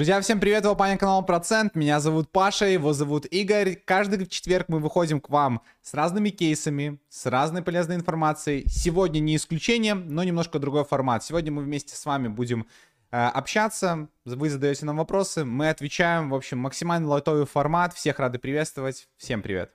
[0.00, 3.76] Друзья, всем привет, вы паня канал Процент, меня зовут Паша, его зовут Игорь.
[3.76, 8.64] Каждый четверг мы выходим к вам с разными кейсами, с разной полезной информацией.
[8.66, 11.22] Сегодня не исключение, но немножко другой формат.
[11.22, 12.66] Сегодня мы вместе с вами будем
[13.10, 16.30] э, общаться, вы задаете нам вопросы, мы отвечаем.
[16.30, 19.06] В общем, максимально лайтовый формат, всех рады приветствовать.
[19.18, 19.70] Всем привет.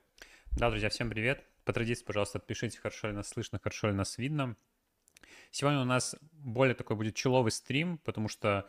[0.57, 1.43] Да, друзья, всем привет.
[1.65, 4.55] По традиции, пожалуйста, отпишите, хорошо ли нас слышно, хорошо ли нас видно.
[5.51, 8.65] Сегодня у нас более такой будет человый стрим, потому что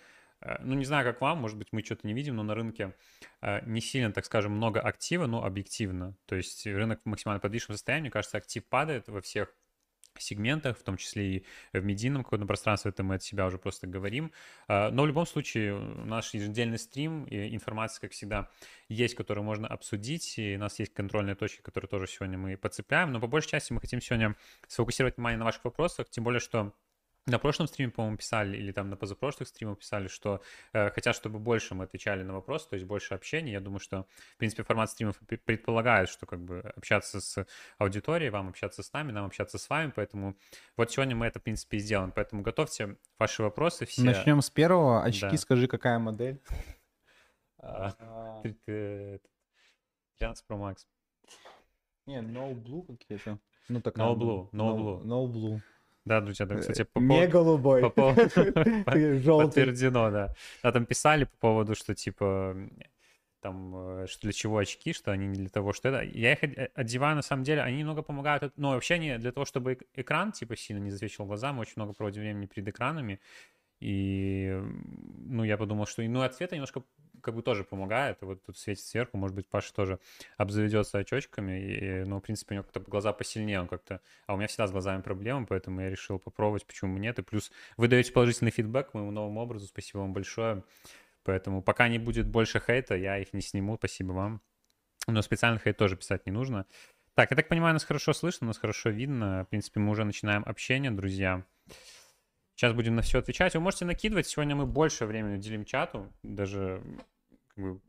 [0.60, 2.94] ну, не знаю, как вам, может быть, мы что-то не видим, но на рынке
[3.40, 6.16] э, не сильно, так скажем, много актива, но объективно.
[6.26, 9.54] То есть рынок в максимально подвижном состоянии, мне кажется, актив падает во всех
[10.18, 13.86] сегментах, в том числе и в медийном каком-то пространстве, это мы от себя уже просто
[13.86, 14.32] говорим.
[14.68, 18.50] Э, но в любом случае наш еженедельный стрим и информация, как всегда,
[18.88, 23.12] есть, которую можно обсудить, и у нас есть контрольные точки, которые тоже сегодня мы подцепляем,
[23.12, 24.36] но по большей части мы хотим сегодня
[24.68, 26.72] сфокусировать внимание на ваших вопросах, тем более, что
[27.26, 30.40] на прошлом стриме, по-моему, писали, или там на позапрошлых стримах писали, что
[30.72, 33.52] э, хотят, чтобы больше мы отвечали на вопросы, то есть больше общения.
[33.52, 37.46] Я думаю, что, в принципе, формат стримов предполагает, что как бы общаться с
[37.78, 40.36] аудиторией, вам общаться с нами, нам общаться с вами, поэтому
[40.76, 42.12] вот сегодня мы это, в принципе, и сделаем.
[42.12, 44.02] Поэтому готовьте ваши вопросы все.
[44.02, 45.02] Начнем с первого.
[45.02, 45.36] Очки, да.
[45.36, 46.40] скажи, какая модель?
[47.60, 48.00] 13
[50.20, 50.86] а, Pro Max.
[52.06, 53.40] Не, No Blue какие-то.
[53.68, 55.02] Ну, так no Blue, No Blue.
[55.02, 55.60] No Blue.
[56.06, 57.82] Да, друзья, да, кстати, по Не голубой.
[57.82, 58.22] По поводу...
[58.86, 60.34] Подтверждено, да.
[60.62, 62.56] Да, там писали по поводу, что типа
[63.40, 66.02] там, э, что для чего очки, что они не для того, что это.
[66.02, 69.78] Я их одеваю, на самом деле, они немного помогают, но вообще они для того, чтобы
[69.94, 73.20] экран, типа, сильно не засвечивал глаза, мы очень много проводим времени перед экранами,
[73.80, 74.58] и,
[75.26, 76.82] ну, я подумал, что, ну, от света немножко
[77.20, 78.18] как бы тоже помогает.
[78.22, 79.98] Вот тут светит сверху, может быть, Паша тоже
[80.36, 84.00] обзаведется очочками, и, ну, в принципе, у него как-то глаза посильнее, он как-то...
[84.26, 87.18] А у меня всегда с глазами проблемы, поэтому я решил попробовать, почему нет.
[87.18, 90.62] И плюс вы даете положительный фидбэк моему новому образу, спасибо вам большое.
[91.24, 94.40] Поэтому пока не будет больше хейта, я их не сниму, спасибо вам.
[95.08, 96.66] Но специальный хейт тоже писать не нужно.
[97.14, 99.44] Так, я так понимаю, нас хорошо слышно, нас хорошо видно.
[99.44, 101.44] В принципе, мы уже начинаем общение, друзья.
[102.56, 103.54] Сейчас будем на все отвечать.
[103.54, 104.26] Вы можете накидывать.
[104.26, 106.10] Сегодня мы больше времени уделим чату.
[106.22, 106.82] Даже
[107.54, 107.80] как бы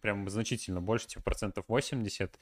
[0.00, 2.38] прям значительно больше, типа процентов 80.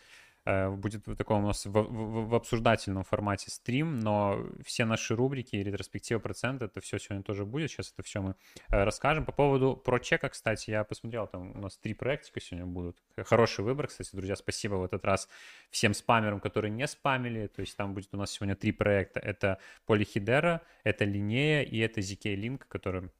[0.48, 5.14] Э, будет в таком у нас в, в, в обсуждательном формате стрим, но все наши
[5.14, 7.70] рубрики, ретроспектива процента, это все сегодня тоже будет.
[7.70, 8.34] Сейчас это все мы
[8.70, 9.26] э, расскажем.
[9.26, 12.96] По поводу про чека, кстати, я посмотрел, там у нас три проектика сегодня будут.
[13.26, 15.28] Хороший выбор, кстати, друзья, спасибо в этот раз
[15.70, 17.48] всем спамерам, которые не спамили.
[17.48, 19.20] То есть там будет у нас сегодня три проекта.
[19.20, 23.10] Это Polyhedera, это Линея и это ZK Link, который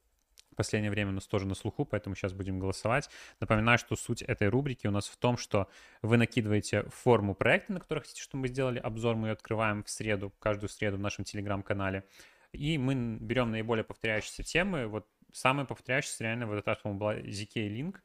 [0.59, 3.09] последнее время у нас тоже на слуху, поэтому сейчас будем голосовать.
[3.39, 5.69] Напоминаю, что суть этой рубрики у нас в том, что
[6.01, 9.89] вы накидываете форму проекта, на который хотите, чтобы мы сделали обзор, мы ее открываем в
[9.89, 12.03] среду, каждую среду в нашем телеграм-канале.
[12.51, 14.87] И мы берем наиболее повторяющиеся темы.
[14.87, 17.95] Вот самые повторяющиеся реально в этот раз, по-моему, была ZK Link,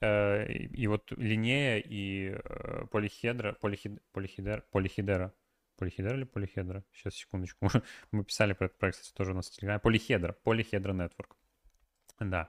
[0.00, 5.34] э, и вот линея и э, полихедра, полихид, полихидер, полихидера,
[5.78, 6.82] Полихедра или полихедра?
[6.92, 7.70] Сейчас, секундочку.
[8.10, 9.78] Мы писали про этот проект, кстати, тоже у нас в Телеграме.
[9.78, 10.32] Полихедра.
[10.42, 11.37] Полихедра Network.
[12.20, 12.48] Да.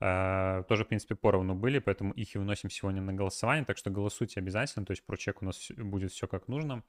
[0.00, 3.88] Uh, тоже, в принципе, поровну были, поэтому их и выносим сегодня на голосование, так что
[3.88, 6.82] голосуйте обязательно, то есть про чек у нас будет все как нужно.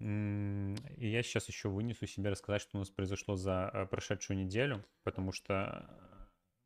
[0.00, 4.84] И я сейчас еще вынесу себе рассказать, что у нас произошло за э, прошедшую неделю,
[5.04, 5.88] потому что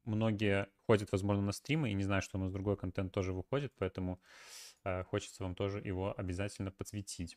[0.04, 3.74] многие ходят, возможно, на стримы и не знают, что у нас другой контент тоже выходит,
[3.76, 4.22] поэтому
[4.84, 7.36] uh, хочется вам тоже его обязательно подсветить.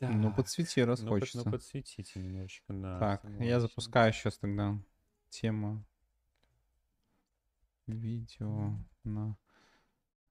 [0.00, 0.10] Да.
[0.10, 1.38] Ну, подсвети, раз ну, хочется.
[1.38, 2.98] Под, ну, подсветите немножечко, да.
[2.98, 4.78] Так, я запускаю сейчас тогда
[5.30, 5.84] тема
[7.86, 8.72] видео
[9.04, 9.36] на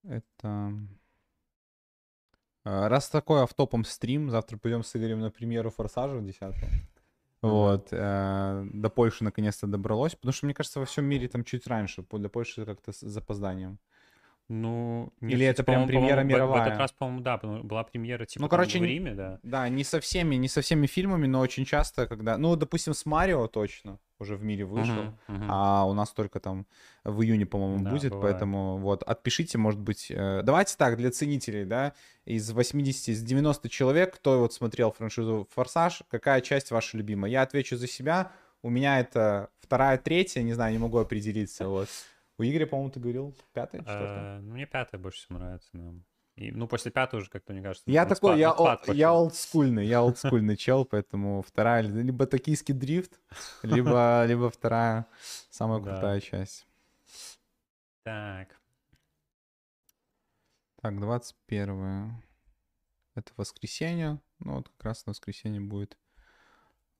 [0.03, 0.73] это...
[2.65, 6.41] А, раз такой автопом стрим, завтра пойдем с Игорем на премьеру Форсажа 10
[7.41, 7.87] Вот.
[7.91, 10.15] Э, до Польши наконец-то добралось.
[10.15, 12.03] Потому что, мне кажется, во всем мире там чуть раньше.
[12.11, 13.79] Для Польши как-то с запозданием.
[14.49, 16.63] Ну, Или это прям премьера мировая?
[16.63, 19.39] В этот раз, по-моему, да, была премьера типа ну, короче, в Риме, да.
[19.43, 23.05] Да, не со всеми, не со всеми фильмами, но очень часто, когда, ну, допустим, с
[23.05, 25.45] Марио точно уже в мире вышел, uh-huh, uh-huh.
[25.47, 26.65] а у нас только там
[27.03, 28.33] в июне, по-моему, да, будет, бывает.
[28.33, 31.93] поэтому вот отпишите, может быть, э, давайте так для ценителей, да,
[32.25, 37.31] из 80, из 90 человек, кто вот смотрел франшизу Форсаж, какая часть ваша любимая?
[37.31, 38.31] Я отвечу за себя,
[38.61, 41.89] у меня это вторая, третья, не знаю, не могу определиться, вот.
[42.37, 44.37] У Игоря, по-моему, ты говорил пятая, четвертая?
[44.37, 45.69] Э, ну, мне пятая больше всего нравится.
[46.39, 47.91] И, ну, после пятой уже как-то, мне кажется...
[47.91, 52.73] Я такой, спад, я, спад о, я олдскульный, я олдскульный чел, поэтому вторая, либо токийский
[52.73, 53.19] дрифт,
[53.61, 55.05] либо, либо вторая,
[55.49, 56.65] самая крутая часть.
[58.03, 58.57] Так.
[60.81, 62.23] Так, 21
[63.15, 64.21] Это воскресенье.
[64.39, 65.97] Ну, вот как раз на воскресенье будет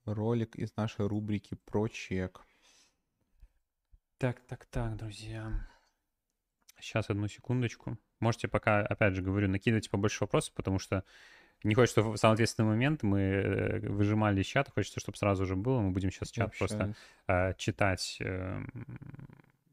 [0.04, 2.42] ролик из нашей рубрики про чек.
[4.18, 5.66] Так, так, так, друзья.
[6.82, 7.98] Сейчас, одну секундочку.
[8.20, 11.04] Можете пока, опять же говорю, накидывать побольше вопросов, потому что
[11.64, 15.46] не хочется, что в самый ответственный момент мы э, выжимали из чата, хочется, чтобы сразу
[15.46, 15.82] же было.
[15.82, 16.60] Мы будем сейчас чат Вообще.
[16.60, 16.96] просто
[17.28, 18.62] э, читать э,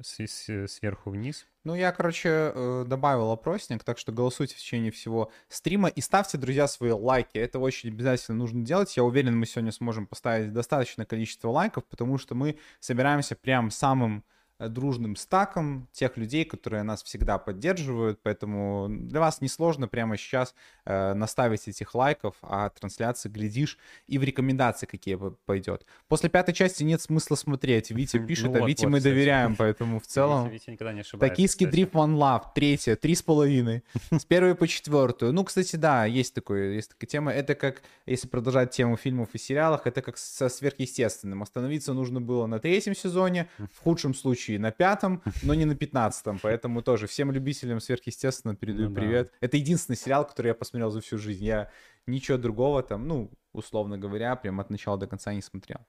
[0.03, 1.47] с, с, сверху вниз.
[1.65, 6.39] Ну, я, короче, э, добавил опросник, так что голосуйте в течение всего стрима и ставьте,
[6.39, 7.39] друзья, свои лайки.
[7.39, 8.97] Это очень обязательно нужно делать.
[8.97, 14.25] Я уверен, мы сегодня сможем поставить достаточное количество лайков, потому что мы собираемся прям самым
[14.59, 20.55] дружным стаком тех людей, которые нас всегда поддерживают, поэтому для вас несложно прямо сейчас
[20.85, 25.85] э, наставить этих лайков, а трансляции, глядишь, и в рекомендации какие пойдет.
[26.09, 27.91] После пятой части нет смысла смотреть.
[27.91, 29.13] Витя пишет, ну, а вот, Вите вот, мы кстати.
[29.13, 30.49] доверяем, поэтому в целом...
[30.49, 31.35] Витя, никогда не ошибается.
[31.35, 33.83] Токийский дрифт One Love, третья, три с половиной.
[34.11, 35.33] С первой по четвертую.
[35.33, 37.33] Ну, кстати, да, есть такое, есть такая тема.
[37.33, 41.43] Это как, если продолжать тему фильмов и сериалах, это как со сверхъестественным.
[41.43, 45.75] Остановиться нужно было на третьем сезоне, в худшем случае случае на пятом, но не на
[45.75, 49.31] пятнадцатом, поэтому тоже всем любителям сверхъестественно передаю ну, привет.
[49.33, 49.47] Да.
[49.47, 51.45] Это единственный сериал, который я посмотрел за всю жизнь.
[51.45, 51.71] Я
[52.07, 55.81] ничего другого там, ну, условно говоря, прям от начала до конца не смотрел.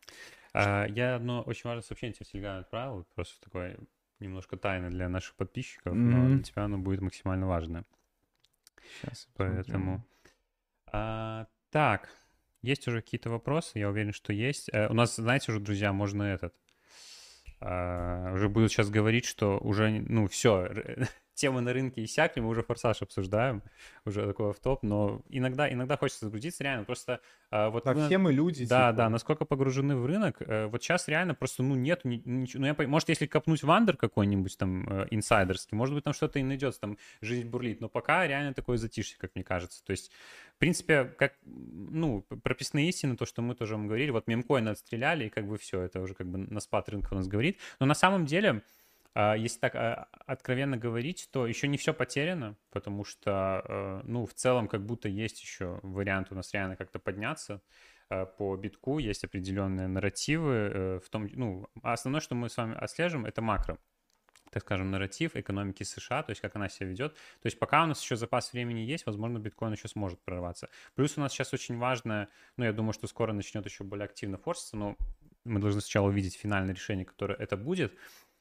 [0.53, 3.77] А, я одно очень важное сообщение тебе в Телеграме отправил, просто такое
[4.19, 5.95] немножко тайна для наших подписчиков, mm-hmm.
[5.95, 7.83] но для тебя оно будет максимально важное.
[9.01, 9.27] Сейчас.
[9.35, 10.03] Поэтому.
[10.91, 12.09] А, так,
[12.61, 13.77] есть уже какие-то вопросы?
[13.79, 14.69] Я уверен, что есть.
[14.71, 16.66] Э, у нас, знаете уже, друзья, можно этот а,
[17.61, 20.69] уже буду сейчас говорить, что уже, ну, все,
[21.37, 23.63] темы на рынке иссякли, мы уже форсаж обсуждаем,
[24.05, 27.85] уже такой в топ, но иногда, иногда хочется загрузиться реально, просто а, вот...
[27.85, 28.65] Да, вы, все мы люди.
[28.65, 28.97] Да, типа.
[28.97, 32.87] да, насколько погружены в рынок, э, вот сейчас реально просто, ну, нет ничего, ну, я,
[32.87, 36.97] может, если копнуть вандер какой-нибудь там э, инсайдерский, может быть, там что-то и найдется, там
[37.21, 40.11] жизнь бурлит, но пока реально такое затишье, как мне кажется, то есть,
[40.55, 45.29] в принципе, как, ну, прописные истины, то, что мы тоже говорили, вот мемкоин отстреляли, и
[45.29, 47.93] как бы все, это уже как бы на спад рынка у нас говорит, но на
[47.93, 48.63] самом деле
[49.35, 54.33] если так а, откровенно говорить, то еще не все потеряно, потому что, э, ну, в
[54.33, 57.61] целом, как будто есть еще вариант у нас реально как-то подняться
[58.09, 62.57] э, по битку, есть определенные нарративы э, в том, ну, а основное, что мы с
[62.57, 63.79] вами отслеживаем, это макро
[64.51, 67.13] так скажем, нарратив экономики США, то есть как она себя ведет.
[67.13, 70.69] То есть пока у нас еще запас времени есть, возможно, биткоин еще сможет прорваться.
[70.95, 74.37] Плюс у нас сейчас очень важное, ну, я думаю, что скоро начнет еще более активно
[74.37, 74.95] форситься, но
[75.43, 77.93] мы должны сначала увидеть финальное решение, которое это будет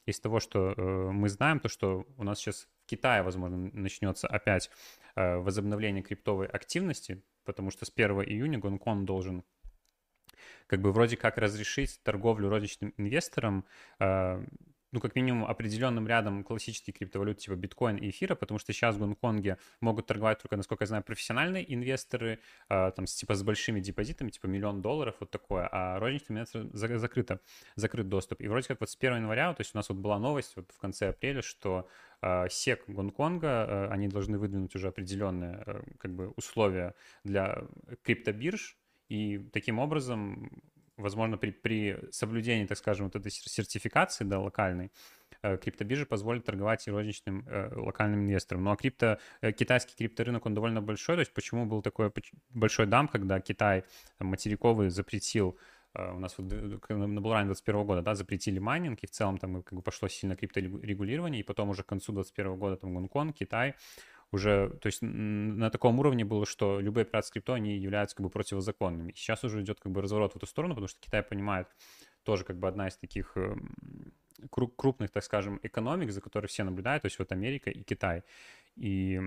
[0.07, 4.27] из того, что э, мы знаем, то, что у нас сейчас в Китае, возможно, начнется
[4.27, 4.71] опять
[5.15, 9.43] э, возобновление криптовой активности, потому что с 1 июня Гонконг должен
[10.67, 13.65] как бы вроде как разрешить торговлю розничным инвесторам
[13.99, 14.45] э,
[14.91, 18.99] ну, как минимум, определенным рядом классических криптовалют типа биткоин и эфира, потому что сейчас в
[18.99, 22.39] Гонконге могут торговать только, насколько я знаю, профессиональные инвесторы,
[22.69, 26.71] э, там, с, типа с большими депозитами, типа миллион долларов, вот такое, а розничным инвесторам
[26.73, 27.41] закрыто,
[27.75, 28.41] закрыт доступ.
[28.41, 30.71] И вроде как вот с 1 января, то есть у нас вот была новость вот
[30.71, 31.89] в конце апреля, что
[32.21, 37.63] э, СЕК Гонконга, э, они должны выдвинуть уже определенные э, как бы условия для
[38.03, 38.77] криптобирж,
[39.09, 40.51] и таким образом
[40.97, 44.91] возможно, при, при соблюдении, так скажем, вот этой сертификации, да, локальной,
[45.41, 48.63] э, криптобиржи позволят торговать и розничным э, локальным инвесторам.
[48.63, 52.11] Ну а крипто, э, китайский крипторынок, он довольно большой, то есть почему был такой
[52.49, 53.83] большой дам, когда Китай
[54.17, 55.57] там, материковый запретил
[55.93, 56.51] э, у нас вот
[56.89, 59.81] на bull run е 21 года, да, запретили майнинг, и в целом там как бы
[59.81, 63.75] пошло сильно крипторегулирование, и потом уже к концу 21 года там Гонконг, Китай,
[64.31, 68.29] уже, то есть на таком уровне было, что любые операции крипто, они являются как бы
[68.29, 69.13] противозаконными.
[69.15, 71.67] Сейчас уже идет как бы разворот в эту сторону, потому что Китай понимает,
[72.23, 74.13] тоже как бы одна из таких эм,
[74.51, 78.23] крупных, так скажем, экономик, за которой все наблюдают, то есть вот Америка и Китай.
[78.75, 79.21] И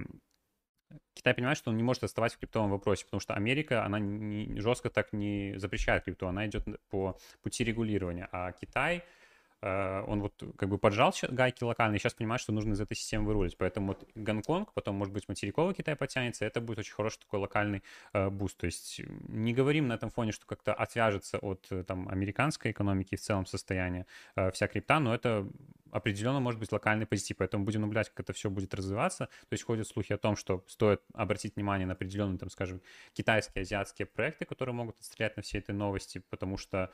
[1.14, 4.60] Китай понимает, что он не может оставаться в криптовом вопросе, потому что Америка, она не,
[4.60, 9.02] жестко так не запрещает крипту, она идет по пути регулирования, а Китай—
[9.62, 13.26] он вот как бы поджал гайки локально и сейчас понимает, что нужно из этой системы
[13.26, 13.56] вырулить.
[13.58, 17.82] Поэтому вот Гонконг, потом, может быть, материковый Китай потянется, это будет очень хороший такой локальный
[18.12, 18.56] э, boost.
[18.56, 23.16] То есть не говорим на этом фоне, что как-то отвяжется от э, там американской экономики
[23.16, 25.46] в целом состояния э, вся крипта, но это
[25.90, 27.36] определенно может быть локальный позитив.
[27.38, 29.26] Поэтому будем наблюдать, как это все будет развиваться.
[29.26, 32.80] То есть ходят слухи о том, что стоит обратить внимание на определенные, там, скажем,
[33.12, 36.88] китайские, азиатские проекты, которые могут отстрелять на все этой новости, потому что Э,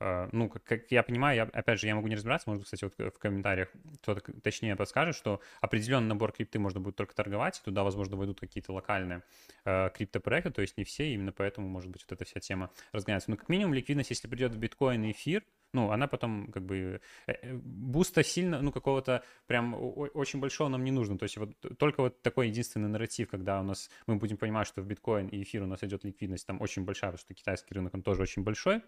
[0.00, 2.94] ну, как, как я понимаю, я, опять же, я могу не разбираться, может, кстати, вот
[3.14, 3.68] в комментариях
[4.02, 8.40] кто-то точнее подскажет, что определенный набор крипты можно будет только торговать, и туда, возможно, войдут
[8.40, 9.22] какие-то локальные
[9.64, 13.30] э, криптопроекты, то есть не все, именно поэтому, может быть, вот эта вся тема разгоняется.
[13.30, 17.00] Но как минимум ликвидность, если придет в биткоин и эфир, ну, она потом как бы
[17.26, 21.18] э, э, буста сильно, ну, какого-то прям очень большого нам не нужно.
[21.18, 24.82] То есть вот только вот такой единственный нарратив, когда у нас мы будем понимать, что
[24.82, 27.94] в биткоин и эфир у нас идет ликвидность там очень большая, потому что китайский рынок,
[27.94, 28.82] он тоже очень большой,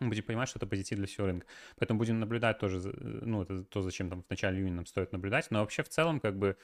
[0.00, 1.46] будем понимать, что это позитив для всего рынка.
[1.76, 5.50] Поэтому будем наблюдать тоже, ну, это то, зачем там в начале июня нам стоит наблюдать.
[5.50, 6.56] Но вообще в целом, как бы,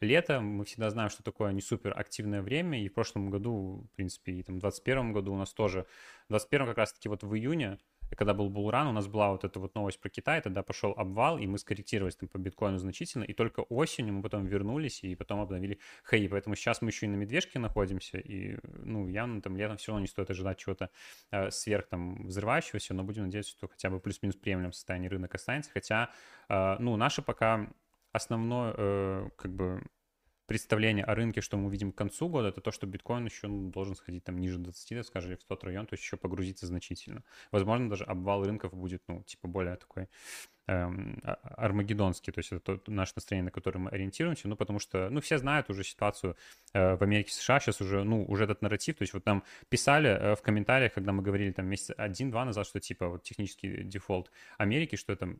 [0.00, 3.96] лето, мы всегда знаем, что такое не супер активное время, и в прошлом году, в
[3.96, 5.86] принципе, и там в 2021 году у нас тоже,
[6.28, 7.78] в 2021 как раз-таки вот в июне,
[8.16, 11.38] когда был булран, у нас была вот эта вот новость про Китай, тогда пошел обвал,
[11.38, 15.40] и мы скорректировались там по биткоину значительно, и только осенью мы потом вернулись и потом
[15.40, 19.76] обновили хей, поэтому сейчас мы еще и на медвежке находимся, и, ну, явно там летом
[19.76, 20.90] все равно не стоит ожидать чего-то
[21.30, 25.70] э, сверх там взрывающегося, но будем надеяться, что хотя бы плюс-минус приемлем состояние рынок останется,
[25.72, 26.10] хотя,
[26.48, 27.68] э, ну, наши пока
[28.12, 29.82] основной, э, как бы,
[30.48, 33.70] представление о рынке, что мы увидим к концу года, это то, что биткоин еще ну,
[33.70, 37.22] должен сходить там ниже 20, скажем, в тот район, то есть еще погрузиться значительно.
[37.52, 40.08] Возможно, даже обвал рынков будет, ну, типа более такой
[40.66, 44.78] эм, а, армагеддонский, то есть это то, наше настроение, на которое мы ориентируемся, ну, потому
[44.78, 46.34] что, ну, все знают уже ситуацию
[46.72, 50.08] э, в Америке, США, сейчас уже, ну, уже этот нарратив, то есть вот нам писали
[50.08, 54.30] э, в комментариях, когда мы говорили там месяц один-два назад, что типа вот технический дефолт
[54.56, 55.36] Америки, что это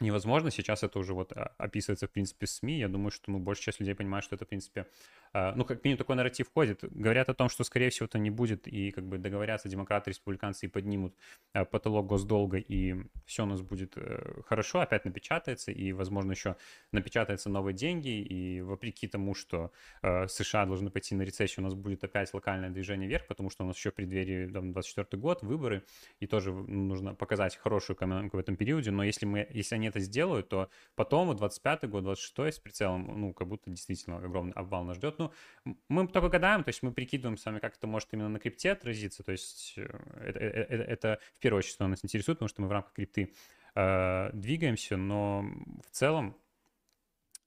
[0.00, 0.50] невозможно.
[0.50, 2.78] Сейчас это уже вот а, описывается, в принципе, СМИ.
[2.78, 4.86] Я думаю, что, ну, большая часть людей понимает, что это, в принципе,
[5.34, 6.80] ну, как минимум такой нарратив ходит.
[6.82, 10.66] Говорят о том, что, скорее всего, это не будет, и как бы договорятся демократы, республиканцы
[10.66, 11.14] и поднимут
[11.52, 12.94] а, потолок госдолга, и
[13.26, 16.56] все у нас будет э, хорошо, опять напечатается, и, возможно, еще
[16.92, 19.72] напечатаются новые деньги, и вопреки тому, что
[20.02, 23.66] США должны пойти на рецессию, у нас будет опять локальное движение вверх, потому что у
[23.66, 25.82] нас еще в преддверии, там, 24 год, выборы,
[26.20, 30.00] и тоже нужно показать хорошую экономику в этом периоде, но если мы, если они это
[30.00, 34.96] сделают, то потом, 25 год, 26 с прицелом, ну, как будто действительно огромный обвал нас
[34.96, 35.18] ждет.
[35.64, 38.38] Ну, мы только гадаем, то есть мы прикидываем с вами, как это может именно на
[38.38, 39.82] крипте отразиться, то есть э,
[40.24, 42.92] это, это, э, это в первую очередь, что нас интересует, потому что мы в рамках
[42.92, 43.32] крипты
[43.74, 45.44] э, двигаемся, но
[45.86, 46.36] в целом,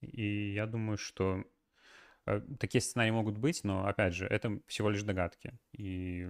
[0.01, 1.56] и я думаю, что Э,
[2.59, 5.53] такие сценарии могут быть, но, опять же, это всего лишь догадки.
[5.73, 6.27] И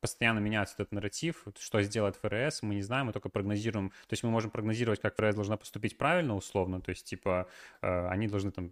[0.00, 3.90] постоянно меняется этот нарратив, что сделает ФРС, мы не знаем, мы только прогнозируем.
[3.90, 7.48] То есть мы можем прогнозировать, как ФРС должна поступить правильно, условно, то есть, типа,
[7.82, 8.70] э, они должны там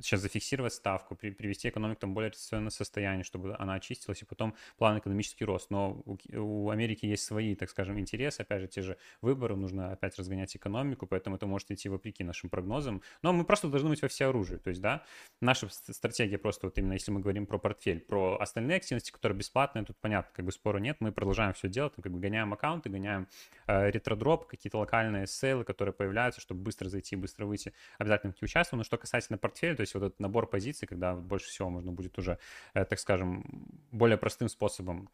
[0.00, 4.98] сейчас зафиксировать ставку, привести экономику там более рецессионное состояние, чтобы она очистилась, и потом план
[4.98, 5.70] экономический рост.
[5.70, 6.02] Но
[6.32, 10.56] у Америки есть свои, так скажем, интересы, опять же, те же выборы, нужно опять разгонять
[10.56, 13.02] экономику, поэтому это может идти вопреки нашим прогнозам.
[13.22, 15.04] Но мы просто должны быть во все оружие, то есть, да,
[15.40, 19.84] наши стратегия просто вот именно, если мы говорим про портфель, про остальные активности, которые бесплатные,
[19.84, 23.28] тут понятно, как бы спора нет, мы продолжаем все делать, как бы гоняем аккаунты, гоняем
[23.66, 28.78] э, ретродроп, какие-то локальные сейлы, которые появляются, чтобы быстро зайти, быстро выйти, обязательно в участвуем.
[28.78, 32.18] Но что касательно портфеля, то есть вот этот набор позиций, когда больше всего можно будет
[32.18, 32.38] уже,
[32.74, 35.10] э, так скажем, более простым способом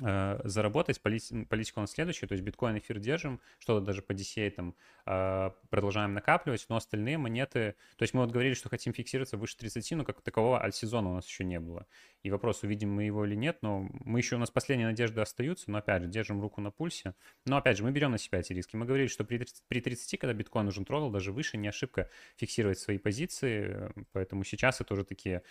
[0.00, 1.00] заработать.
[1.00, 4.74] Политика у нас следующая, то есть биткоин, эфир держим, что-то даже по DCA там
[5.06, 9.56] э, продолжаем накапливать, но остальные монеты, то есть мы вот говорили, что хотим фиксироваться выше
[9.56, 11.86] 30, но как такового альт-сезона у нас еще не было.
[12.22, 15.70] И вопрос, увидим мы его или нет, но мы еще, у нас последние надежды остаются,
[15.70, 17.14] но опять же, держим руку на пульсе.
[17.46, 18.76] Но опять же, мы берем на себя эти риски.
[18.76, 22.10] Мы говорили, что при 30, при 30 когда биткоин уже трогал, даже выше, не ошибка
[22.36, 25.42] фиксировать свои позиции, поэтому сейчас это уже такие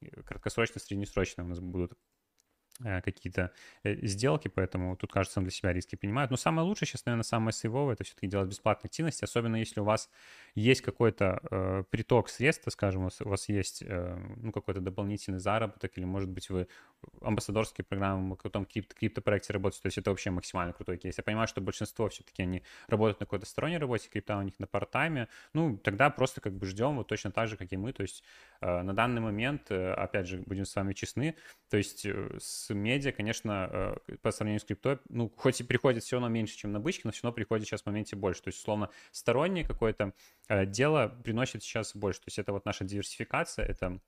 [0.00, 2.15] э, краткосрочно, среднесрочно у нас будут Э,
[2.82, 3.52] какие-то
[3.84, 6.30] э, сделки, поэтому тут, кажется, он для себя риски принимает.
[6.30, 9.84] Но самое лучшее сейчас, наверное, самое сейвовое, это все-таки делать бесплатные активности, особенно если у
[9.84, 10.10] вас
[10.54, 16.04] есть какой-то э, приток средств, скажем, у вас есть э, ну, какой-то дополнительный заработок, или,
[16.04, 16.68] может быть, вы
[17.20, 21.16] амбассадорские программы, в каком-то крипто, криптопроекте работаете, то есть это вообще максимально крутой кейс.
[21.16, 24.66] Я понимаю, что большинство все-таки они работают на какой-то сторонней работе, крипта у них на
[24.66, 28.02] парт-тайме, ну, тогда просто как бы ждем вот точно так же, как и мы, то
[28.02, 28.22] есть
[28.60, 31.36] э, на данный момент, э, опять же, будем с вами честны,
[31.70, 36.02] то есть э, с медиа, конечно, э, по сравнению с криптой, ну, хоть и приходит
[36.02, 38.42] все равно меньше, чем на бычке, но все равно приходит сейчас в моменте больше.
[38.42, 40.12] То есть, условно, стороннее какое-то
[40.48, 42.20] э, дело приносит сейчас больше.
[42.20, 44.00] То есть это вот наша диверсификация, это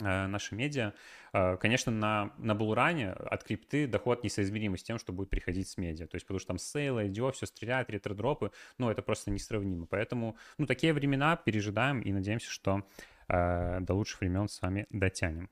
[0.00, 0.92] э, наши медиа.
[1.32, 6.06] Конечно, на, на Булране от крипты доход несоизмеримый с тем, что будет приходить с медиа.
[6.06, 9.86] То есть, потому что там сейлы, IDO, все стреляет, ретродропы, ну, это просто несравнимо.
[9.86, 12.86] Поэтому, ну, такие времена пережидаем и надеемся, что
[13.28, 15.48] э, до лучших времен с вами дотянем.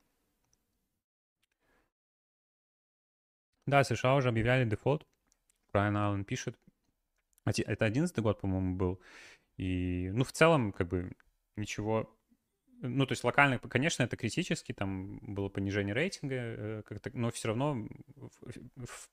[3.65, 5.05] Да, США уже объявляли дефолт.
[5.71, 6.57] Брайан Аллен пишет.
[7.45, 9.01] Это одиннадцатый год, по-моему, был.
[9.57, 11.11] И, ну, в целом, как бы,
[11.55, 12.09] ничего...
[12.81, 17.49] Ну, то есть локально, конечно, это критически, там было понижение рейтинга, э, как-то, но все
[17.49, 18.31] равно в,
[18.75, 19.09] в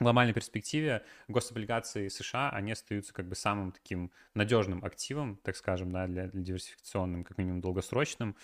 [0.00, 6.08] глобальной перспективе гособлигации США, они остаются как бы самым таким надежным активом, так скажем, да,
[6.08, 8.36] для, для диверсификационным, как минимум долгосрочным.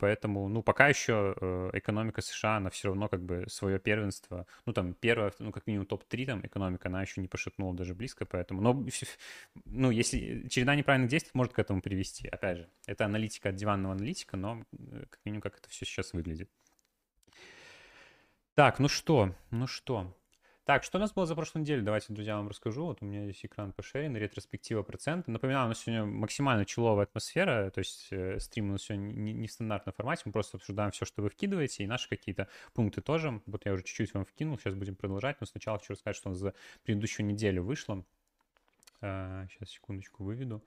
[0.00, 4.72] Поэтому, ну, пока еще э, экономика США, она все равно как бы свое первенство, ну,
[4.72, 8.60] там, первое, ну, как минимум топ-3 там экономика, она еще не пошатнула даже близко, поэтому,
[8.60, 8.84] но,
[9.64, 13.94] ну, если череда неправильных действий может к этому привести, опять же, это аналитика от диванного
[13.94, 16.50] аналитика, но э, как минимум как это все сейчас выглядит.
[18.54, 20.12] Так, ну что, ну что,
[20.64, 21.82] Так, что у нас было за прошлую неделю?
[21.82, 22.84] Давайте, друзья, вам расскажу.
[22.84, 25.28] Вот у меня здесь экран пошерен, ретроспектива процента.
[25.28, 29.32] Напоминаю, у нас сегодня максимально человая атмосфера, то есть э, стрим у нас сегодня не,
[29.32, 33.00] не в стандартном формате, мы просто обсуждаем все, что вы вкидываете, и наши какие-то пункты
[33.00, 33.42] тоже.
[33.46, 36.30] Вот я уже чуть-чуть вам вкинул, сейчас будем продолжать, но сначала хочу рассказать, что у
[36.32, 38.04] нас за предыдущую неделю вышло.
[39.00, 40.62] Э, сейчас, секундочку, выведу.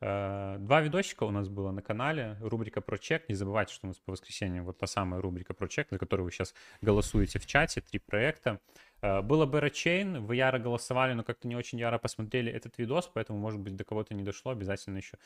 [0.00, 3.28] Э, два видосика у нас было на канале, рубрика про чек.
[3.28, 6.24] Не забывайте, что у нас по воскресеньям вот та самая рубрика про чек, за которую
[6.24, 8.60] вы сейчас голосуете в чате, три проекта.
[9.02, 13.10] Э, было бы Chain, вы яро голосовали, но как-то не очень яро посмотрели этот видос,
[13.12, 15.18] поэтому, может быть, до кого-то не дошло, обязательно еще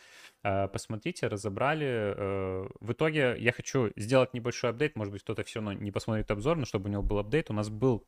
[0.42, 2.68] э, посмотрите, разобрали.
[2.80, 6.56] В итоге я хочу сделать небольшой апдейт, может быть, кто-то все равно не посмотрит обзор,
[6.56, 8.06] но чтобы у него был апдейт, у нас был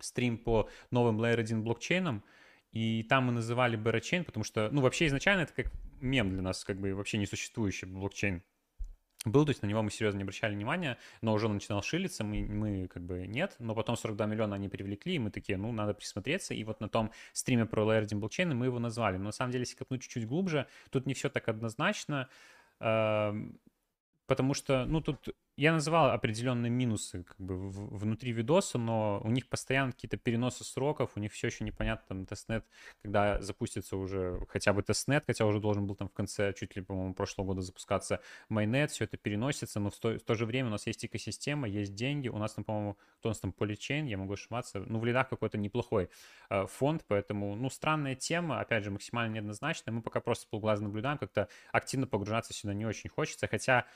[0.00, 2.24] стрим по новым Layer 1 блокчейнам,
[2.72, 6.64] и там мы называли Berachain, потому что, ну, вообще изначально это как мем для нас,
[6.64, 8.42] как бы вообще несуществующий блокчейн
[9.24, 12.24] был, то есть на него мы серьезно не обращали внимания, но уже он начинал шилиться,
[12.24, 15.72] мы, мы как бы нет, но потом 42 миллиона они привлекли, и мы такие, ну,
[15.72, 19.16] надо присмотреться, и вот на том стриме про Layer 1 блокчейн мы его назвали.
[19.16, 22.28] Но на самом деле, если копнуть чуть-чуть глубже, тут не все так однозначно,
[22.80, 23.58] эм,
[24.26, 29.48] потому что, ну, тут я называл определенные минусы как бы внутри видоса, но у них
[29.48, 32.64] постоянно какие-то переносы сроков, у них все еще непонятно, там, testnet,
[33.02, 36.82] когда запустится уже хотя бы тестнет, хотя уже должен был там в конце, чуть ли,
[36.82, 40.68] по-моему, прошлого года запускаться mainnet, все это переносится, но в то, в то же время
[40.68, 44.06] у нас есть экосистема, есть деньги, у нас там, по-моему, кто у нас там, Polychain,
[44.06, 46.10] я могу ошибаться, ну, в лидах какой-то неплохой
[46.50, 51.18] э, фонд, поэтому, ну, странная тема, опять же, максимально неоднозначная, мы пока просто полглаза наблюдаем,
[51.18, 53.86] как-то активно погружаться сюда не очень хочется, хотя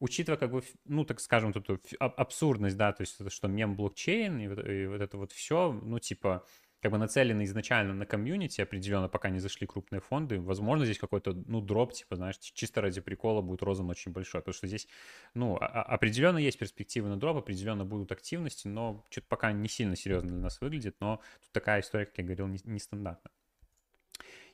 [0.00, 4.48] учитывая, как бы, ну, так скажем, тут абсурдность, да, то есть что мем блокчейн и
[4.48, 6.44] вот, и вот это вот все, ну, типа,
[6.82, 10.40] как бы нацелены изначально на комьюнити определенно, пока не зашли крупные фонды.
[10.40, 14.54] Возможно, здесь какой-то, ну, дроп, типа, знаешь, чисто ради прикола будет розан очень большой, потому
[14.54, 14.86] что здесь,
[15.34, 20.30] ну, определенно есть перспективы на дроп, определенно будут активности, но что-то пока не сильно серьезно
[20.30, 23.32] для нас выглядит, но тут такая история, как я говорил, нестандартная.
[23.32, 23.45] Не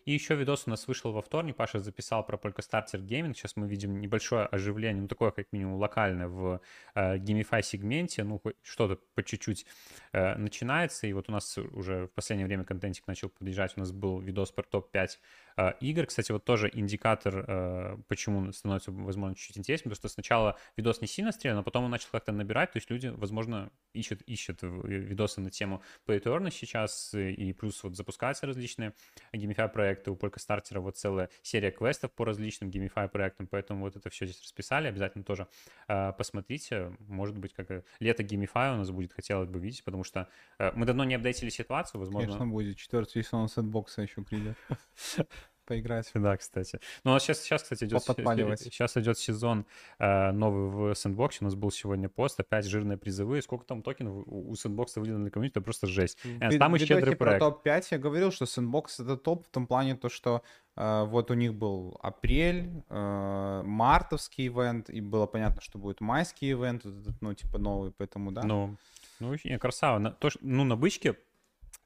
[0.05, 1.57] и еще видос у нас вышел во вторник.
[1.57, 3.35] Паша записал про Polkastarter Gaming.
[3.35, 6.61] Сейчас мы видим небольшое оживление, ну такое как минимум локальное в
[6.95, 8.25] э, Gamify сегменте.
[8.25, 9.67] Ну что-то по чуть-чуть
[10.13, 11.07] э, начинается.
[11.07, 13.75] И вот у нас уже в последнее время контентик начал подъезжать.
[13.77, 15.09] У нас был видос про топ-5
[15.52, 16.07] э, игр.
[16.07, 19.91] Кстати, вот тоже индикатор, э, почему становится, возможно, чуть-чуть интереснее.
[19.91, 22.73] Потому что сначала видос не сильно стрелял, но потом он начал как-то набирать.
[22.73, 27.15] То есть люди, возможно, ищут, ищут видосы на тему Play to Earn сейчас.
[27.15, 28.95] И плюс вот запускаются различные
[29.35, 34.11] Gamify проекты у Polkastартера вот целая серия квестов по различным геймифай проектам, поэтому вот это
[34.11, 35.49] все здесь расписали, обязательно тоже
[35.89, 40.29] э, посмотрите, может быть, как лето GameFi у нас будет, хотелось бы видеть, потому что
[40.59, 42.27] э, мы давно не апдейтили ситуацию, возможно...
[42.27, 44.57] Конечно, будет, четвертый сезон Sandbox а еще придет.
[45.73, 46.11] поиграть.
[46.15, 46.81] Да, кстати.
[47.05, 49.67] Ну, у нас сейчас, сейчас кстати, идет, сейчас идет сезон
[49.99, 51.39] э, новый в Sandbox е.
[51.41, 53.43] У нас был сегодня пост, опять жирные призовые.
[53.43, 56.19] Сколько там токенов у, Sandbox а выделено для комьюнити, это просто жесть.
[56.23, 57.41] Ты, там и щедрый проект.
[57.41, 60.43] про топ-5 я говорил, что Sandbox это топ в том плане, то, что
[60.77, 66.53] э, вот у них был апрель, э, мартовский event, и было понятно, что будет майский
[66.53, 66.85] event,
[67.21, 68.43] ну, типа новый, поэтому, да.
[68.43, 68.77] Ну,
[69.21, 69.99] ну, красава.
[69.99, 71.17] На, то, ну, на бычке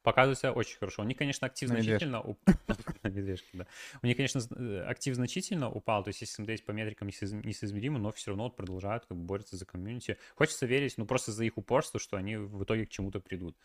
[0.06, 1.02] показывается очень хорошо.
[1.02, 2.54] У них, конечно, актив значительно упал.
[3.52, 3.66] да.
[4.02, 8.12] У них, конечно, э, актив значительно упал, то есть если смотреть по метрикам несоизмеримо, но
[8.12, 10.16] все равно вот продолжают как бы бороться за комьюнити.
[10.36, 13.56] Хочется верить, ну просто за их упорство, что они в итоге к чему-то придут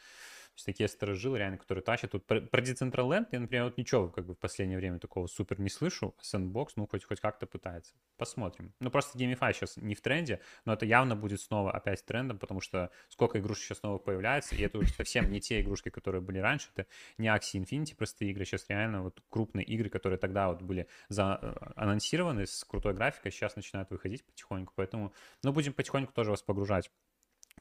[0.55, 2.11] есть такие сторожилы реально, которые тащат.
[2.11, 5.59] Тут про, про Decentraland я, например, вот ничего как бы в последнее время такого супер
[5.59, 6.15] не слышу.
[6.21, 7.93] Sandbox, ну, хоть, хоть как-то пытается.
[8.17, 8.73] Посмотрим.
[8.79, 12.61] Ну, просто GameFi сейчас не в тренде, но это явно будет снова опять трендом, потому
[12.61, 16.39] что сколько игрушек сейчас новых появляется, и это уже совсем не те игрушки, которые были
[16.39, 16.69] раньше.
[16.75, 16.87] Это
[17.17, 21.39] не Axie Infinity простые игры, сейчас реально вот крупные игры, которые тогда вот были за,
[21.41, 24.73] э, анонсированы с крутой графикой, сейчас начинают выходить потихоньку.
[24.75, 26.91] Поэтому, ну, будем потихоньку тоже вас погружать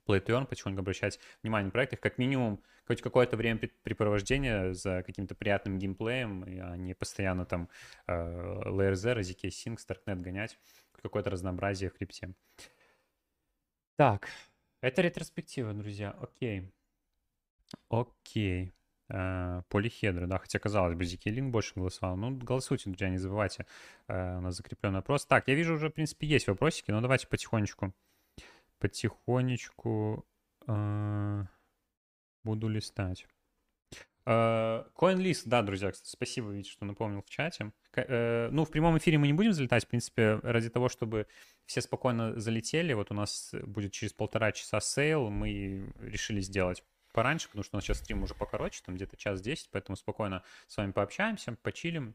[0.06, 5.02] Play to Earn, потихоньку обращать внимание на проекты, как минимум хоть какое-то время препровождения за
[5.04, 7.68] каким-то приятным геймплеем, а не постоянно там
[8.06, 10.58] э, Zero, ZK Sync, Starknet гонять,
[11.00, 12.34] какое-то разнообразие в крипте.
[13.96, 14.28] Так,
[14.80, 16.72] это ретроспектива, друзья, окей.
[17.88, 18.72] Окей.
[19.12, 22.16] Uh, полихедры, да, хотя, казалось бы, ZK Link больше голосовал.
[22.16, 23.66] Ну, голосуйте, друзья, не забывайте,
[24.06, 25.26] uh, у нас закрепленный вопрос.
[25.26, 27.92] Так, я вижу уже, в принципе, есть вопросики, но давайте потихонечку
[28.80, 30.26] потихонечку
[30.66, 31.44] э,
[32.42, 33.26] буду листать.
[34.26, 37.72] Э, CoinList, да, друзья, кстати, спасибо, видите, что напомнил в чате.
[37.94, 41.26] Э, ну, в прямом эфире мы не будем залетать, в принципе, ради того, чтобы
[41.66, 42.92] все спокойно залетели.
[42.92, 47.78] Вот у нас будет через полтора часа sale, мы решили сделать пораньше, потому что у
[47.78, 52.14] нас сейчас стрим уже покороче, там где-то час десять, поэтому спокойно с вами пообщаемся, почилим,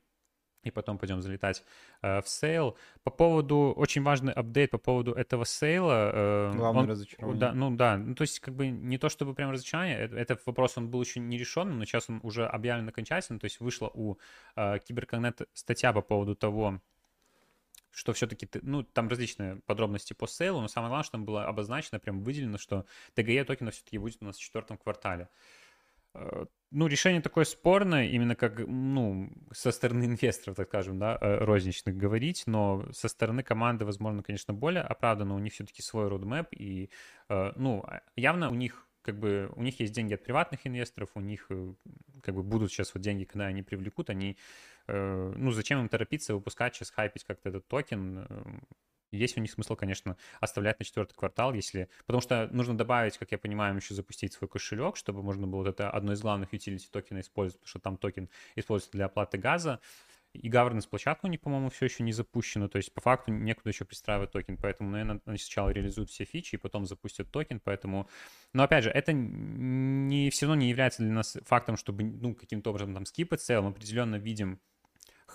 [0.66, 1.64] и потом пойдем залетать
[2.02, 2.76] э, в sale.
[3.04, 6.12] По поводу, очень важный update по поводу этого сейла.
[6.14, 7.40] Э, Главное он, разочарование.
[7.40, 10.46] Да, ну да, ну то есть как бы не то чтобы прям разочарование, это, этот
[10.46, 13.90] вопрос он был еще не решен, но сейчас он уже объявлен окончательно, то есть вышла
[13.94, 14.18] у
[14.56, 16.82] э, Киберконнект статья по поводу того,
[17.92, 22.00] что все-таки, ну, там различные подробности по сейлу, но самое главное, что там было обозначено,
[22.00, 25.30] прям выделено, что ТГЕ токена все-таки будет у нас в четвертом квартале.
[26.76, 31.38] Э, ну, решение такое спорное, именно как, ну, со стороны инвесторов, так скажем, да, э,
[31.46, 36.48] розничных говорить, но со стороны команды, возможно, конечно, более оправданно, у них все-таки свой roadmap,
[36.52, 36.90] и,
[37.30, 41.10] э, ну, а, явно у них как бы у них есть деньги от приватных инвесторов,
[41.14, 41.48] у них
[42.24, 44.36] как бы будут сейчас вот деньги, когда они привлекут, они,
[44.88, 48.26] ну, зачем им торопиться выпускать сейчас, хайпить как-то этот токен,
[49.16, 51.90] есть у них смысл, конечно, оставлять на четвертый квартал, если...
[52.06, 55.68] Потому что нужно добавить, как я понимаю, еще запустить свой кошелек, чтобы можно было вот
[55.68, 59.80] это одно из главных utility токена использовать, потому что там токен используется для оплаты газа.
[60.42, 63.70] И governance площадка у них, по-моему, все еще не запущена, то есть по факту некуда
[63.70, 68.10] еще пристраивать токен, поэтому, наверное, они сначала реализуют все фичи и потом запустят токен, поэтому...
[68.54, 72.72] Но опять же, это не, все равно не является для нас фактом, чтобы ну, каким-то
[72.72, 74.60] образом там скипать целым, определенно видим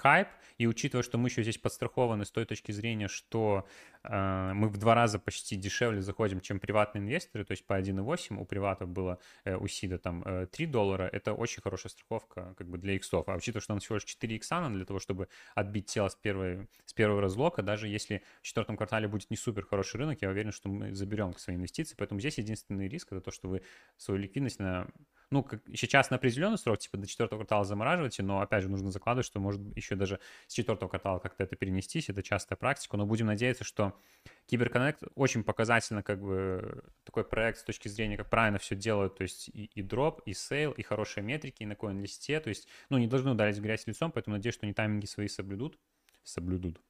[0.00, 3.66] хайп, и учитывая, что мы еще здесь подстрахованы с той точки зрения, что
[4.02, 8.36] э, мы в два раза почти дешевле заходим, чем приватные инвесторы, то есть по 1,8
[8.38, 12.68] у приватов было э, у Сида там э, 3 доллара, это очень хорошая страховка как
[12.68, 13.28] бы для иксов.
[13.28, 16.14] А учитывая, что нам всего лишь 4 икса надо для того, чтобы отбить тело с,
[16.14, 20.30] первой, с первого разлока, даже если в четвертом квартале будет не супер хороший рынок, я
[20.30, 21.94] уверен, что мы заберем свои инвестиции.
[21.96, 23.62] Поэтому здесь единственный риск это то, что вы
[23.96, 24.88] свою ликвидность на
[25.30, 28.90] ну, как, сейчас на определенный срок, типа до четвертого квартала замораживаете, но, опять же, нужно
[28.90, 33.06] закладывать, что может еще даже с четвертого квартала как-то это перенестись, это частая практика, но
[33.06, 33.94] будем надеяться, что
[34.46, 39.22] CyberConnect очень показательно как бы такой проект с точки зрения, как правильно все делают, то
[39.22, 42.98] есть и, drop, и sale, и хорошие метрики, и на CoinList е, то есть, ну,
[42.98, 45.78] не должны ударить в грязь лицом, поэтому надеюсь, что они тайминги свои соблюдут,
[46.24, 46.80] соблюдут.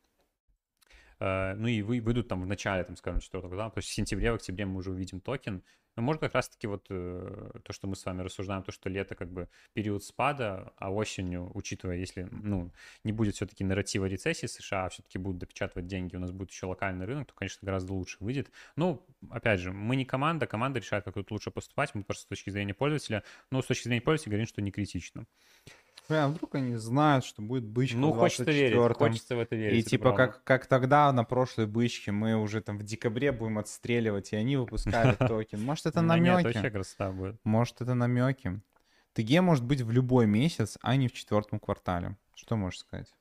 [1.20, 3.92] Э, ну и вы, выйдут там в начале, там, скажем, четвертого квартала, то есть в
[3.92, 5.62] сентябре, в октябре мы уже увидим токен,
[5.96, 9.14] но может как раз-таки вот э, то, что мы с вами рассуждаем, то, что лето
[9.14, 12.72] как бы период спада, а осенью, учитывая, если, ну,
[13.04, 16.66] не будет все-таки нарратива рецессии США, а все-таки будут допечатывать деньги, у нас будет еще
[16.66, 18.50] локальный рынок, то, конечно, гораздо лучше выйдет.
[18.76, 22.26] Ну, опять же, мы не команда, команда решает, как тут лучше поступать, мы просто с
[22.26, 25.26] точки зрения пользователя, но с точки зрения пользователя говорим, что не критично.
[26.16, 29.86] А вдруг они знают, что будет бычка Ну, хочется верить, хочется в это верить.
[29.86, 34.32] И типа как, как тогда на прошлой бычке мы уже там в декабре будем отстреливать,
[34.32, 35.62] и они выпускают токен.
[35.62, 36.46] Может, это намеки?
[36.46, 37.36] Нет, вообще красота будет.
[37.44, 38.60] Может, это намеки.
[39.12, 42.16] ТГ может быть в любой месяц, а не в четвертом квартале.
[42.34, 43.12] Что можешь сказать?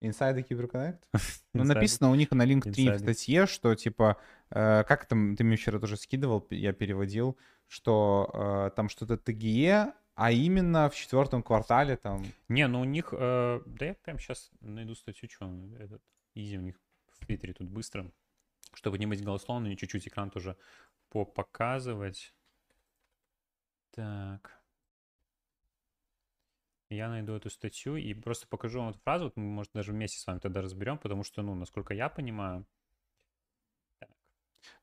[0.00, 1.04] Инсайды Киберконнект?
[1.52, 4.16] Ну, написано у них на Link 3 в статье, что, типа,
[4.50, 9.92] э, как там, ты мне вчера тоже скидывал, я переводил, что э, там что-то ТГЕ,
[10.20, 12.26] а именно в четвертом квартале там...
[12.48, 13.14] Не, ну у них...
[13.16, 16.02] Э, да я прям сейчас найду статью, что этот
[16.34, 16.78] изи у них
[17.08, 18.12] в Твиттере тут быстро,
[18.74, 20.58] чтобы не быть голословным и чуть-чуть экран тоже
[21.08, 22.34] показывать.
[23.92, 24.62] Так.
[26.90, 29.24] Я найду эту статью и просто покажу вам эту фразу.
[29.24, 32.66] Вот мы, может, даже вместе с вами тогда разберем, потому что, ну, насколько я понимаю...
[33.98, 34.10] Так.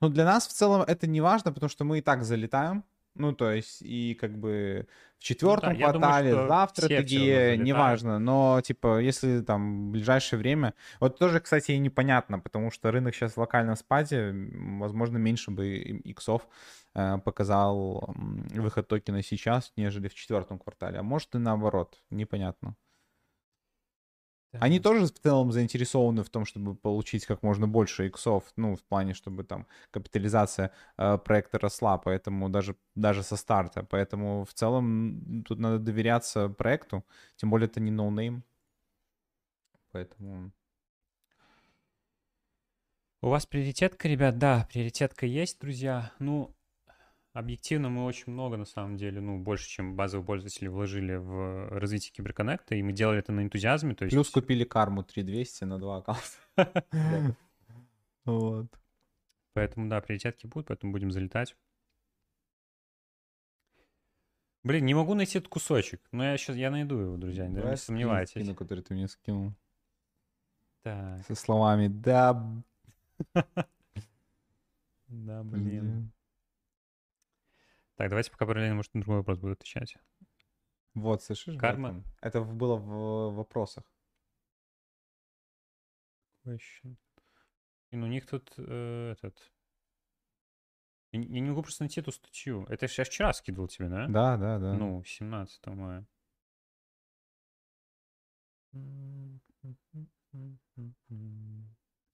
[0.01, 2.83] Ну, для нас в целом это не важно, потому что мы и так залетаем.
[3.17, 8.19] Ну, то есть, и как бы в четвертом ну, да, квартале, думаю, завтра такие, неважно.
[8.19, 10.73] Но, типа, если там в ближайшее время...
[10.99, 15.77] Вот тоже, кстати, и непонятно, потому что рынок сейчас в локальном спаде, возможно, меньше бы
[15.77, 16.47] иксов
[16.93, 18.13] э, показал
[18.53, 20.99] выход токена сейчас, нежели в четвертом квартале.
[20.99, 22.75] А может и наоборот, непонятно.
[24.59, 28.83] Они тоже в целом заинтересованы в том, чтобы получить как можно больше иксов, ну, в
[28.83, 33.83] плане, чтобы там капитализация э, проекта росла, поэтому даже, даже со старта.
[33.83, 37.03] Поэтому в целом тут надо доверяться проекту,
[37.35, 38.43] тем более это не no-name.
[39.91, 40.51] Поэтому...
[43.21, 44.37] У вас приоритетка, ребят?
[44.37, 46.11] Да, приоритетка есть, друзья.
[46.19, 46.55] Ну,
[47.37, 52.11] Объективно мы очень много, на самом деле, ну, больше, чем базовые пользователи вложили в развитие
[52.11, 53.93] CyberConnect а, и мы делали это на энтузиазме.
[53.93, 54.15] То есть...
[54.15, 56.25] Плюс купили карму 3200 на два аккаунта.
[58.25, 58.65] Вот.
[59.53, 61.55] Поэтому, да, приоритетки будут, поэтому будем залетать.
[64.63, 68.31] Блин, не могу найти этот кусочек, но я сейчас я найду его, друзья, не сомневайтесь.
[68.31, 69.53] Скину, который ты мне скинул.
[70.81, 71.23] Так.
[71.27, 72.63] Со словами «да».
[75.07, 76.11] Да, блин.
[77.97, 79.97] Так, давайте пока параллельно, может, на другой вопрос буду отвечать.
[80.93, 81.57] Вот, слышишь?
[81.57, 82.03] Карма?
[82.21, 83.83] Это было в вопросах.
[86.45, 86.95] Question.
[87.91, 89.51] Ну, у них тут э, этот...
[91.11, 92.65] Я не могу просто найти эту статью.
[92.69, 94.07] Это я вчера скидывал тебе, да?
[94.07, 94.73] Да, да, да.
[94.73, 96.05] Ну, 17 мая.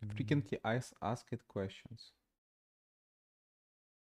[0.02, 2.14] Frequently asked questions.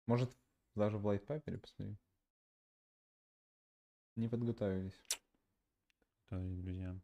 [0.08, 0.36] Может,
[0.78, 1.98] даже в Paper посмотри.
[4.16, 5.00] Не подготовились.
[6.30, 6.96] Подготовились, друзья.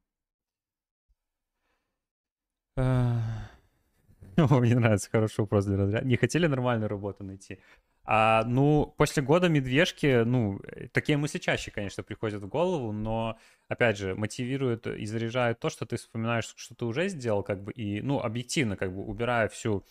[4.36, 6.06] Мне нравится, хороший вопрос для разряда.
[6.06, 7.60] Не хотели нормальную работу найти?
[8.06, 10.60] А, ну, после года медвежки, ну,
[10.92, 13.38] такие мысли чаще, конечно, приходят в голову, но,
[13.70, 17.72] опять же, мотивирует и заряжает то, что ты вспоминаешь, что ты уже сделал, как бы,
[17.72, 19.86] и, ну, объективно, как бы, убирая всю,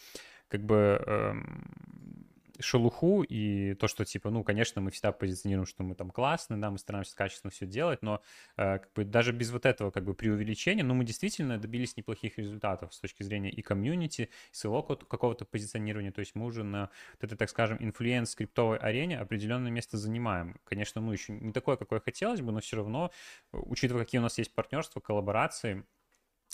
[0.48, 2.31] как бы, эм,
[2.62, 6.70] шелуху и то, что, типа, ну, конечно, мы всегда позиционируем, что мы там классные, да,
[6.70, 8.22] мы стараемся качественно все делать, но
[8.56, 12.38] э, как бы даже без вот этого как бы преувеличения, ну, мы действительно добились неплохих
[12.38, 16.90] результатов с точки зрения и комьюнити, и своего какого-то позиционирования, то есть мы уже на
[17.14, 20.56] вот этой, так скажем, инфлюенс-скриптовой арене определенное место занимаем.
[20.64, 23.10] Конечно, ну, еще не такое, какое хотелось бы, но все равно,
[23.52, 25.84] учитывая, какие у нас есть партнерства, коллаборации,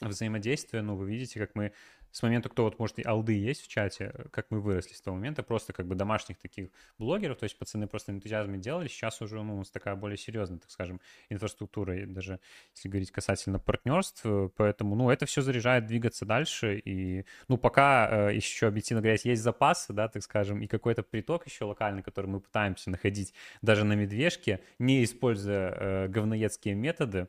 [0.01, 1.73] взаимодействие, ну, вы видите, как мы
[2.11, 5.17] с момента, кто вот, может, и алды есть в чате, как мы выросли с того
[5.17, 9.43] момента, просто как бы домашних таких блогеров, то есть пацаны просто энтузиазме делали, сейчас уже,
[9.43, 12.41] ну, у нас такая более серьезная, так скажем, инфраструктура, и даже
[12.75, 14.25] если говорить касательно партнерств,
[14.57, 19.43] поэтому, ну, это все заряжает двигаться дальше, и, ну, пока э, еще, объективно говоря, есть
[19.43, 23.93] запасы, да, так скажем, и какой-то приток еще локальный, который мы пытаемся находить даже на
[23.93, 27.29] медвежке, не используя э, говноедские методы,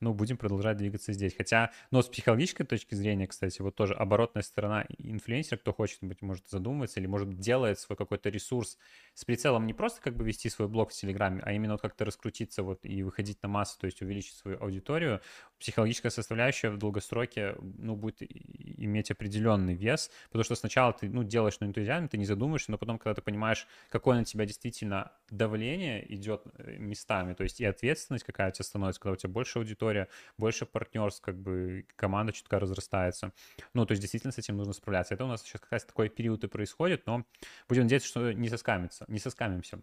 [0.00, 1.34] ну, будем продолжать двигаться здесь.
[1.36, 6.22] Хотя, но с психологической точки зрения, кстати, вот тоже оборотная сторона инфлюенсера, кто хочет быть,
[6.22, 8.78] может задумываться или может делает свой какой-то ресурс
[9.14, 12.04] с прицелом не просто как бы вести свой блог в Телеграме, а именно вот как-то
[12.04, 15.20] раскрутиться вот и выходить на массу, то есть увеличить свою аудиторию.
[15.58, 21.58] Психологическая составляющая в долгосроке, ну, будет иметь определенный вес, потому что сначала ты, ну, делаешь
[21.60, 26.14] на энтузиазме, ты не задумаешься, но потом, когда ты понимаешь, какое на тебя действительно давление
[26.14, 29.58] идет э, местами, то есть и ответственность какая у тебя становится, когда у тебя больше
[29.58, 33.32] аудитория, больше партнерств, как бы команда чутка разрастается.
[33.74, 35.14] Ну, то есть действительно с этим нужно справляться.
[35.14, 37.24] Это у нас сейчас как раз такой период и происходит, но
[37.68, 39.80] будем надеяться, что не соскамится, не соскамимся,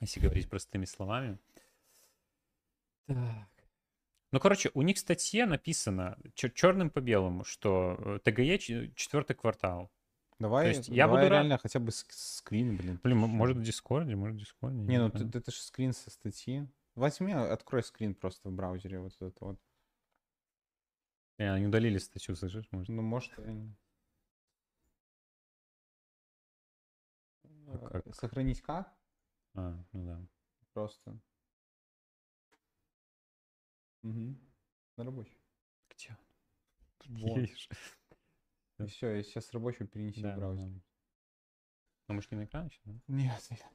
[0.00, 1.38] если говорить простыми словами.
[3.06, 3.59] Так.
[4.32, 8.58] Ну, короче, у них в статье написано черным по белому, что э, TGE
[8.94, 9.90] четвертый квартал.
[10.38, 11.62] Давай, То есть я давай буду реально рад...
[11.62, 13.00] хотя бы скрин, блин.
[13.02, 14.78] Блин, может в Дискорде, может в Дискорде.
[14.78, 16.66] Не, ну это, это же скрин со статьи.
[16.94, 19.60] Возьми, открой скрин просто в браузере вот это вот.
[21.38, 22.66] И они удалили статью, слышишь?
[22.70, 22.88] Может?
[22.88, 23.32] Ну, может,
[27.72, 28.14] а как?
[28.14, 28.92] Сохранить как?
[29.54, 30.20] А, ну да.
[30.72, 31.18] Просто.
[34.02, 34.36] Угу.
[34.96, 35.36] На рабочий.
[35.90, 36.16] Где?
[37.06, 37.38] Вот.
[37.38, 40.68] И все, я сейчас рабочую перенеси да, в браузер.
[40.68, 40.80] Да.
[42.08, 43.00] Ну, может, не на экране еще, да?
[43.08, 43.66] Нет, нет.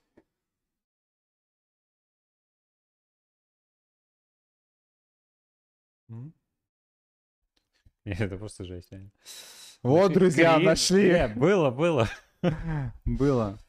[8.06, 8.92] Нет, это просто жесть.
[9.82, 11.10] Вот, друзья, нашли.
[11.10, 12.10] Нет, было, было.
[13.06, 13.60] Было.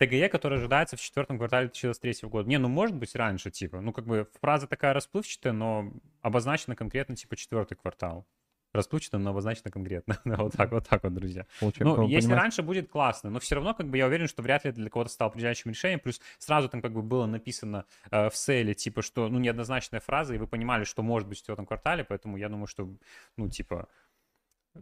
[0.00, 2.48] ТГЕ, который ожидается в четвертом квартале 2023 года.
[2.48, 3.80] Не, ну может быть раньше, типа.
[3.80, 8.26] Ну как бы фраза такая расплывчатая, но обозначена конкретно типа четвертый квартал
[8.72, 10.18] расплывчато, но обозначено конкретно.
[10.24, 11.46] вот так, вот так вот, друзья.
[11.58, 12.42] Получаю, ну, если понимаешь?
[12.42, 14.90] раньше будет классно, но все равно, как бы, я уверен, что вряд ли это для
[14.90, 16.00] кого-то стало определяющим решением.
[16.00, 20.34] Плюс сразу там, как бы, было написано э, в селе, типа, что, ну, неоднозначная фраза,
[20.34, 22.88] и вы понимали, что может быть в этом квартале, поэтому я думаю, что,
[23.36, 23.88] ну, типа,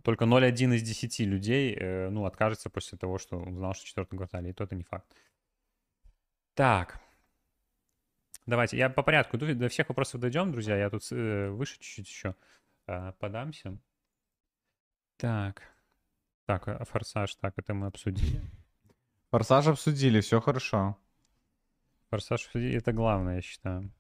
[0.03, 3.89] только 0,1 из 10 людей, э, ну, откажется после того, что он знал, что в
[3.89, 5.07] четвертом квартале, и то это не факт.
[6.55, 7.01] Так.
[8.47, 10.77] Давайте, я по порядку до всех вопросов дойдем, друзья.
[10.77, 12.35] Я тут э, выше чуть-чуть еще
[12.87, 13.79] а, подамся.
[15.17, 15.63] Так.
[16.47, 18.41] Так, а форсаж, так, это мы обсудили.
[19.31, 20.97] Форсаж обсудили, все хорошо.
[22.09, 23.93] Форсаж обсудили, это главное, я считаю.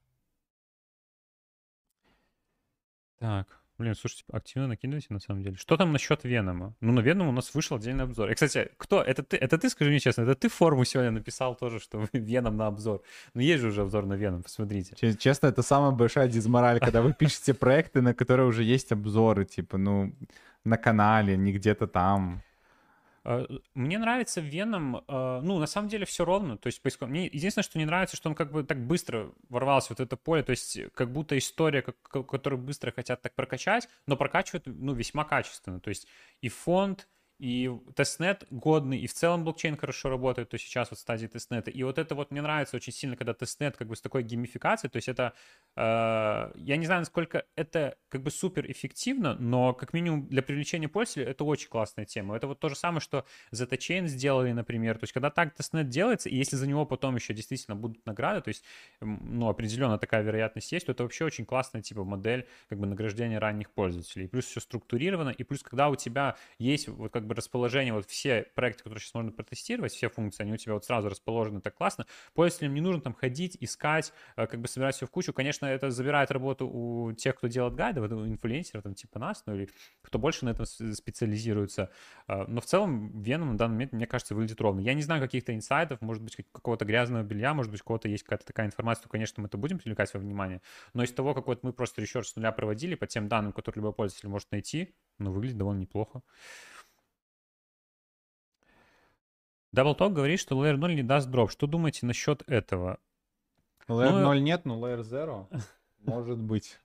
[3.18, 3.57] Так.
[3.78, 5.56] Блин, слушайте, активно накидывайте, на самом деле.
[5.56, 6.74] Что там насчет Венома?
[6.80, 8.30] Ну, на Веном у нас вышел отдельный обзор.
[8.30, 9.00] И, кстати, кто?
[9.00, 12.56] Это ты, это ты, скажи мне честно, это ты форму сегодня написал тоже, что Веном
[12.56, 13.02] на обзор.
[13.34, 14.96] Ну, есть же уже обзор на Веном, посмотрите.
[15.16, 19.78] Честно, это самая большая дизмораль, когда вы пишете проекты, на которые уже есть обзоры, типа,
[19.78, 20.12] ну,
[20.64, 22.42] на канале, не где-то там.
[23.28, 27.62] Э, мне нравится Веном, э, ну, на самом деле все ровно, то есть мне единственное,
[27.62, 30.78] что не нравится, что он как бы так быстро ворвался вот это поле, то есть
[30.94, 36.06] как будто история, которую быстро хотят так прокачать, но прокачивают, ну, весьма качественно, то есть
[36.40, 37.06] и фонд,
[37.38, 41.70] и testnet годный, и в целом блокчейн хорошо работает, то сейчас вот стадии тестнета.
[41.70, 44.90] И вот это вот мне нравится очень сильно, когда testnet как бы с такой геймификацией,
[44.90, 45.34] то есть это,
[45.76, 50.88] э, я не знаю, насколько это как бы супер эффективно, но как минимум для привлечения
[50.88, 52.36] пользователей это очень классная тема.
[52.36, 54.98] Это вот то же самое, что ZetaChain сделали, например.
[54.98, 58.40] То есть когда так тестнет делается, и если за него потом еще действительно будут награды,
[58.40, 58.64] то есть,
[59.00, 63.38] ну, определенно такая вероятность есть, то это вообще очень классная типа модель как бы награждения
[63.38, 64.24] ранних пользователей.
[64.24, 68.06] И плюс все структурировано, и плюс когда у тебя есть вот как бы расположение, вот
[68.06, 71.74] все проекты, которые сейчас можно протестировать, все функции, они у тебя вот сразу расположены так
[71.74, 72.06] классно.
[72.34, 75.32] Пользователям не нужно там ходить, искать, э, как бы собирать все в кучу.
[75.32, 79.42] Конечно, это забирает работу у тех, кто делает гайды, вот у инфлюенсеров, там типа нас,
[79.46, 79.68] ну или
[80.02, 81.90] кто больше на этом специализируется.
[82.26, 84.80] Э, но в целом Веном на данный момент, мне кажется, выглядит ровно.
[84.80, 88.24] Я не знаю каких-то инсайтов, может быть, какого-то грязного белья, может быть, у кого-то есть
[88.24, 90.62] какая-то такая информация, то, конечно, мы это будем привлекать во внимание.
[90.94, 93.80] Но из того, как вот мы просто research с нуля проводили по тем данным, которые
[93.80, 96.22] любой пользователь может найти, ну, выглядит довольно неплохо.
[99.72, 101.50] Даблток говорит, что Layer 0 не даст дроп.
[101.50, 102.98] Что думаете насчет этого?
[103.88, 105.02] Layer ну, 0 нет, но Layer
[105.50, 105.62] 0
[106.00, 106.78] может быть.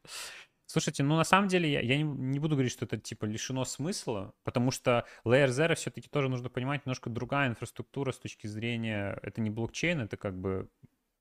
[0.65, 3.63] Слушайте, ну на самом деле я, я не, не буду говорить, что это типа лишено
[3.63, 9.19] смысла, потому что Layer 0 все-таки тоже нужно понимать немножко другая инфраструктура с точки зрения,
[9.21, 10.69] это не блокчейн, это как бы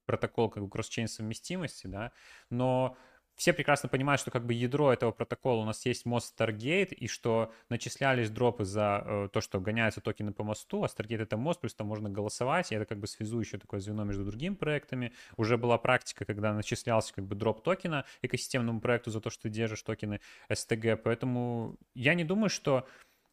[0.07, 2.13] протокол как бы кросс-чейн совместимости, да,
[2.51, 2.97] но
[3.37, 7.09] все прекрасно понимают, что как бы ядро этого протокола у нас есть мост Stargate, и
[7.09, 11.61] что начислялись дропы за э, то, что гоняются токены по мосту, а Stargate это мост,
[11.61, 15.13] плюс там можно голосовать, и это как бы связующее такое звено между другими проектами.
[15.37, 19.49] Уже была практика, когда начислялся как бы дроп токена экосистемному проекту за то, что ты
[19.49, 22.87] держишь токены STG, поэтому я не думаю, что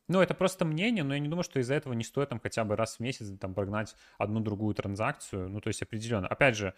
[0.09, 2.63] ну, это просто мнение, но я не думаю, что из-за этого не стоит там хотя
[2.63, 5.49] бы раз в месяц там прогнать одну-другую транзакцию.
[5.49, 6.27] Ну, то есть определенно.
[6.27, 6.73] Опять же,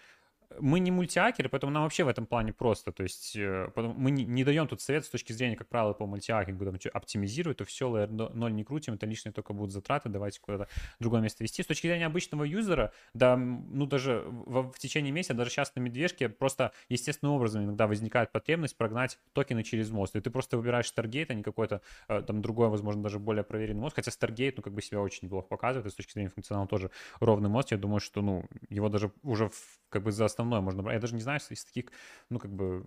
[0.59, 2.91] мы не мультиакеры, поэтому нам вообще в этом плане просто.
[2.91, 6.65] То есть э, мы не, даем тут совет с точки зрения, как правило, по мультиакингу,
[6.65, 10.67] там, оптимизировать, то все, layer 0 не крутим, это лишние только будут затраты, давайте куда-то
[10.99, 11.63] другое место вести.
[11.63, 15.79] С точки зрения обычного юзера, да, ну даже в, в течение месяца, даже сейчас на
[15.79, 20.15] медвежке просто естественным образом иногда возникает потребность прогнать токены через мост.
[20.15, 23.81] И ты просто выбираешь Stargate, а не какой-то э, там другой, возможно, даже более проверенный
[23.81, 23.95] мост.
[23.95, 26.91] Хотя Stargate, ну, как бы себя очень неплохо показывает, и с точки зрения функционала тоже
[27.19, 27.71] ровный мост.
[27.71, 30.95] Я думаю, что, ну, его даже уже в, как бы за основное можно брать.
[30.95, 31.91] Я даже не знаю, из таких,
[32.29, 32.85] ну, как бы,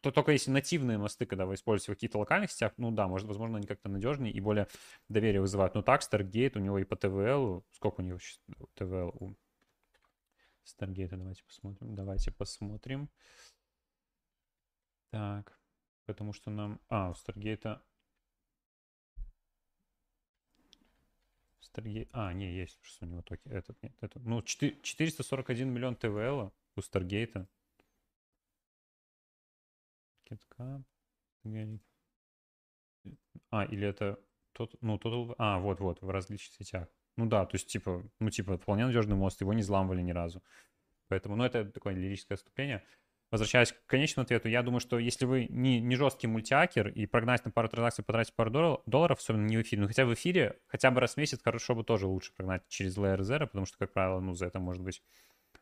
[0.00, 3.26] то только если нативные мосты, когда вы используете в каких-то локальных сетях, ну да, может,
[3.26, 4.68] возможно, они как-то надежнее и более
[5.08, 5.74] доверие вызывают.
[5.74, 8.40] Но так, Stargate, у него и по TVL, сколько у него сейчас
[8.76, 9.34] TVL у
[10.64, 13.10] Stargate, давайте посмотрим, давайте посмотрим.
[15.10, 15.58] Так,
[16.06, 16.80] потому что нам...
[16.88, 17.80] А, у Stargate...
[21.62, 22.08] Stargate...
[22.12, 23.48] А, не, есть, у него токи.
[23.48, 24.22] Этот, нет, этот.
[24.24, 27.48] Ну, 4, 441 миллион ТВЛ у Старгейта.
[30.24, 30.82] Кетка.
[33.50, 34.18] А, или это
[34.52, 36.88] тот, ну, тот, а, вот-вот, в различных сетях.
[37.16, 40.42] Ну да, то есть, типа, ну, типа, вполне надежный мост, его не взламывали ни разу.
[41.08, 42.84] Поэтому, ну, это такое лирическое отступление.
[43.30, 47.44] Возвращаясь к конечному ответу, я думаю, что если вы не, не жесткий мультиакер и прогнать
[47.44, 50.90] на пару транзакций, потратить пару долларов, особенно не в эфире, но хотя в эфире, хотя
[50.90, 53.92] бы раз в месяц, хорошо бы тоже лучше прогнать через Layer Zero, потому что, как
[53.92, 55.02] правило, ну, за это может быть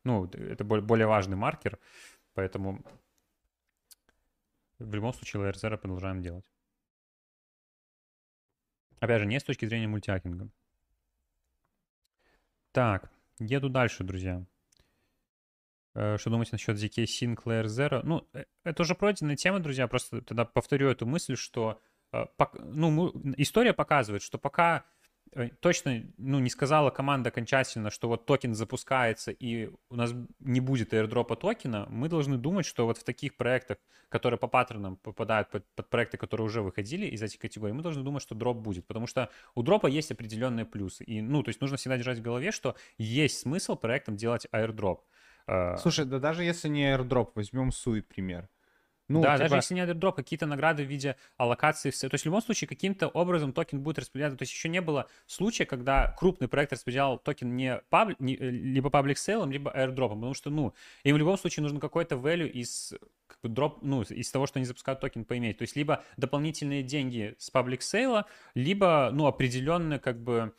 [0.05, 1.79] ну, это более важный маркер,
[2.35, 2.85] поэтому
[4.79, 6.45] в любом случае LR0 продолжаем делать.
[9.01, 10.49] Опять же, не с точки зрения мультиакинга.
[12.73, 14.47] Так, еду дальше, друзья.
[15.95, 18.01] Э, что думаете насчет ZK Sync Layer Zero?
[18.03, 19.87] Ну, э, это уже пройденная тема, друзья.
[19.89, 21.81] Просто тогда повторю эту мысль, что
[22.13, 22.25] э,
[22.61, 24.85] ну, история показывает, что пока
[25.61, 30.93] точно ну, не сказала команда окончательно, что вот токен запускается и у нас не будет
[30.93, 33.79] airdropа токена, мы должны думать, что вот в таких проектах,
[34.09, 38.03] которые по паттернам попадают под, под проекты, которые уже выходили из этих категорий, мы должны
[38.03, 41.05] думать, что дроп будет, потому что у дропа есть определенные плюсы.
[41.05, 44.99] И, ну, то есть нужно всегда держать в голове, что есть смысл проектам делать airdrop.
[45.47, 48.49] Э, Слушай, да даже если не airdrop, возьмем Sui пример.
[49.13, 49.43] Ну, да, типа...
[49.45, 52.09] даже если не airdrop, какие-то награды в виде аллокации, все.
[52.09, 54.39] То есть в любом случае каким-то образом токен будет распределяться.
[54.39, 58.17] То есть еще не было случая, когда крупный проект распределял токен не, publi...
[58.19, 61.79] не э, либо public sale, либо airdrop, потому что, ну, им в любом случае нужно
[61.79, 62.95] какой-то value из
[63.27, 65.59] как бы, дроп, ну, из того, что они запускают токен поиметь.
[65.59, 70.55] То есть либо дополнительные деньги с public sale, либо, ну, определенные как бы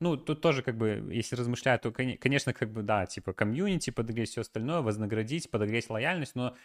[0.00, 4.30] ну, тут тоже как бы, если размышлять, то, конечно, как бы, да, типа комьюнити, подогреть
[4.30, 6.56] все остальное, вознаградить, подогреть лояльность, но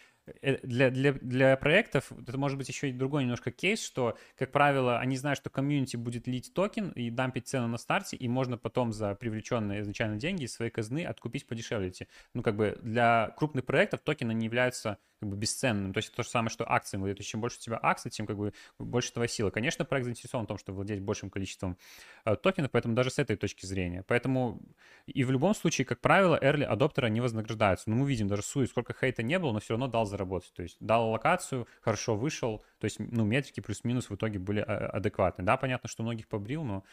[0.42, 4.98] для, для, для проектов это может быть еще и другой немножко кейс, что, как правило,
[4.98, 8.92] они знают, что комьюнити будет лить токен и дампить цену на старте, и можно потом
[8.92, 11.92] за привлеченные изначально деньги из своей казны откупить подешевле.
[12.34, 15.92] Ну, как бы для крупных проектов токены не являются как бы бесценным.
[15.92, 18.26] То есть то же самое, что акции То есть чем больше у тебя акций, тем
[18.26, 19.50] как бы больше твоя сила.
[19.50, 21.78] Конечно, проект заинтересован в том, чтобы владеть большим количеством
[22.24, 24.04] э, токенов, поэтому даже с этой точки зрения.
[24.06, 24.60] Поэтому
[25.06, 27.88] и в любом случае, как правило, early адоптеры не вознаграждаются.
[27.88, 30.52] Но мы видим даже Суи, сколько хейта не было, но все равно дал заработать.
[30.54, 32.64] То есть дал локацию, хорошо вышел.
[32.78, 35.44] То есть, ну, метрики плюс-минус в итоге были а, адекватны.
[35.44, 36.84] Да, понятно, что многих побрил, но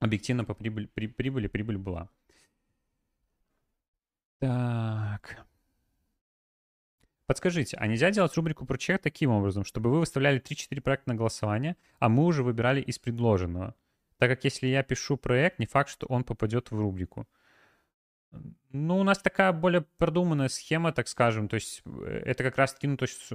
[0.00, 2.08] объективно по прибыли, при, прибыли прибыль была.
[4.38, 5.46] Так.
[7.26, 11.14] Подскажите, а нельзя делать рубрику про чек таким образом, чтобы вы выставляли 3-4 проекта на
[11.14, 13.74] голосование, а мы уже выбирали из предложенного?
[14.18, 17.28] Так как если я пишу проект, не факт, что он попадет в рубрику.
[18.74, 21.48] Ну, у нас такая более продуманная схема, так скажем.
[21.48, 23.28] То есть э, это как раз-таки, ну, то есть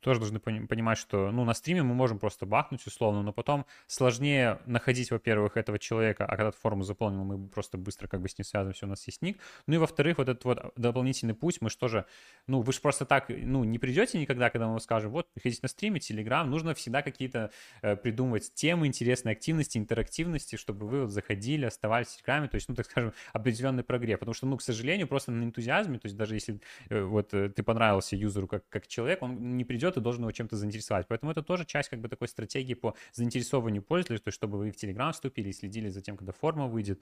[0.00, 4.60] тоже должны понимать, что, ну, на стриме мы можем просто бахнуть условно, но потом сложнее
[4.66, 8.44] находить, во-первых, этого человека, а когда форму заполнил, мы просто быстро как бы с ним
[8.44, 9.38] связываемся, у нас есть ник.
[9.66, 12.06] Ну и во-вторых, вот этот вот дополнительный путь, мы же тоже,
[12.46, 15.60] ну, вы же просто так, ну, не придете никогда, когда мы вам скажем, вот, приходите
[15.62, 17.50] на стриме, телеграм, нужно всегда какие-то
[17.82, 22.68] э, придумывать темы, интересные активности, интерактивности, чтобы вы вот заходили, оставались в телеграме, то есть,
[22.68, 26.06] ну, так скажем, определенной прогресс, потому что, ну, к сожалению, сожалению, просто на энтузиазме, то
[26.06, 29.96] есть даже если э, вот э, ты понравился юзеру как, как человек, он не придет
[29.96, 31.06] и должен его чем-то заинтересовать.
[31.08, 34.70] Поэтому это тоже часть как бы такой стратегии по заинтересованию пользователя, то есть чтобы вы
[34.70, 37.00] в Telegram вступили и следили за тем, когда форма выйдет.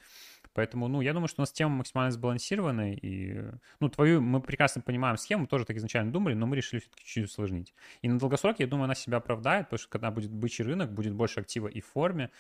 [0.53, 3.45] Поэтому, ну, я думаю, что у нас тема максимально сбалансированная, и,
[3.81, 7.25] ну, твою, мы прекрасно понимаем схему, тоже так изначально думали, но мы решили все-таки чуть
[7.25, 7.75] усложнить.
[8.03, 11.15] И на долгосроке, я думаю, она себя оправдает, потому что когда будет бычий рынок, будет
[11.15, 12.31] больше актива и в форме,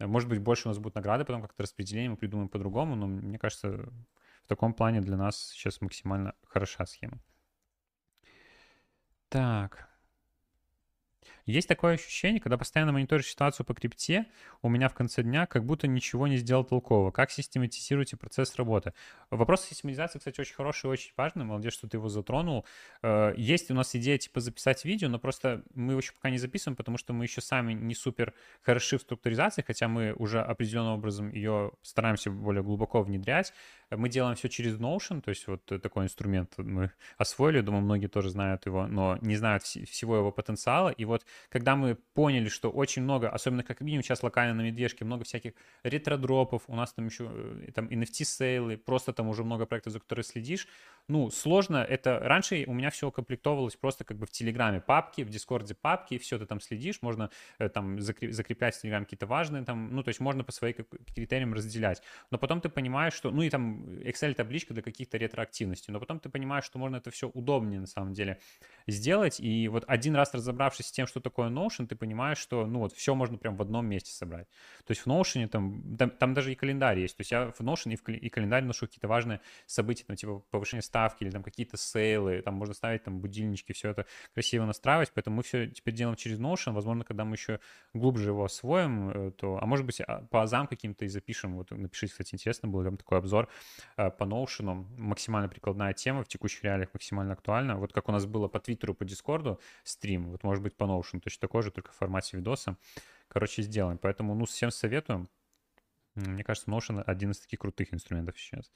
[0.00, 3.38] может быть, больше у нас будут награды, потом как-то распределение мы придумаем по-другому, но мне
[3.38, 3.88] кажется,
[4.44, 7.18] в таком плане для нас сейчас максимально хороша схема.
[9.28, 9.93] Так.
[11.46, 14.26] Есть такое ощущение, когда постоянно мониторишь ситуацию по крипте,
[14.62, 17.10] у меня в конце дня как будто ничего не сделал толкового.
[17.10, 18.94] Как систематизируете процесс работы?
[19.30, 21.44] Вопрос систематизации, кстати, очень хороший и очень важный.
[21.44, 22.64] Молодец, что ты его затронул.
[23.02, 26.38] Э, есть у нас идея, типа, записать видео, но просто мы его еще пока не
[26.38, 28.32] записываем, потому что мы еще сами не супер
[28.62, 33.52] хороши в структуризации, хотя мы уже определенным образом ее стараемся более глубоко внедрять.
[33.90, 38.30] Мы делаем все через Notion, то есть вот такой инструмент мы освоили, думаю, многие тоже
[38.30, 40.88] знают его, но не знают всего его потенциала.
[40.88, 45.04] И вот когда мы поняли, что очень много, особенно как минимум сейчас локально на медвежке,
[45.04, 49.92] много всяких ретродропов, у нас там еще э, там NFT-сейлы, просто там уже много проектов,
[49.92, 50.68] за которые следишь,
[51.08, 52.18] ну, сложно это...
[52.18, 56.38] Раньше у меня все комплектовалось просто как бы в Телеграме папки, в Дискорде папки, все
[56.38, 60.20] ты там следишь, можно э, там закреплять в Телеграме какие-то важные там, ну, то есть
[60.20, 60.74] можно по своим
[61.14, 62.02] критериям разделять.
[62.30, 63.30] Но потом ты понимаешь, что...
[63.30, 67.28] Ну, и там Excel-табличка для каких-то ретроактивностей, но потом ты понимаешь, что можно это все
[67.28, 68.38] удобнее на самом деле
[68.86, 72.78] сделать, и вот один раз разобравшись с тем, что такое Notion, ты понимаешь, что, ну,
[72.80, 74.46] вот все можно прям в одном месте собрать.
[74.84, 77.60] То есть в Notion там, там, там даже и календарь есть, то есть я в
[77.60, 81.42] Notion и, в, и календарь ношу какие-то важные события, там, типа повышение ставки или там
[81.42, 85.94] какие-то сейлы, там можно ставить там будильнички, все это красиво настраивать, поэтому мы все теперь
[85.94, 87.60] делаем через Notion, возможно, когда мы еще
[87.94, 91.70] глубже его освоим, э, то, а может быть, а, по азам каким-то и запишем, вот
[91.70, 93.48] напишите, кстати, интересно было, там такой обзор
[93.96, 98.26] э, по Notion, максимально прикладная тема, в текущих реалиях максимально актуальна, вот как у нас
[98.26, 101.92] было по Твиттеру, по Дискорду стрим, вот может быть по Notion, точно такой же, только
[101.92, 102.76] в формате видоса,
[103.28, 105.28] короче, сделаем, поэтому, ну, всем советую,
[106.14, 108.72] мне кажется, Notion один из таких крутых инструментов сейчас.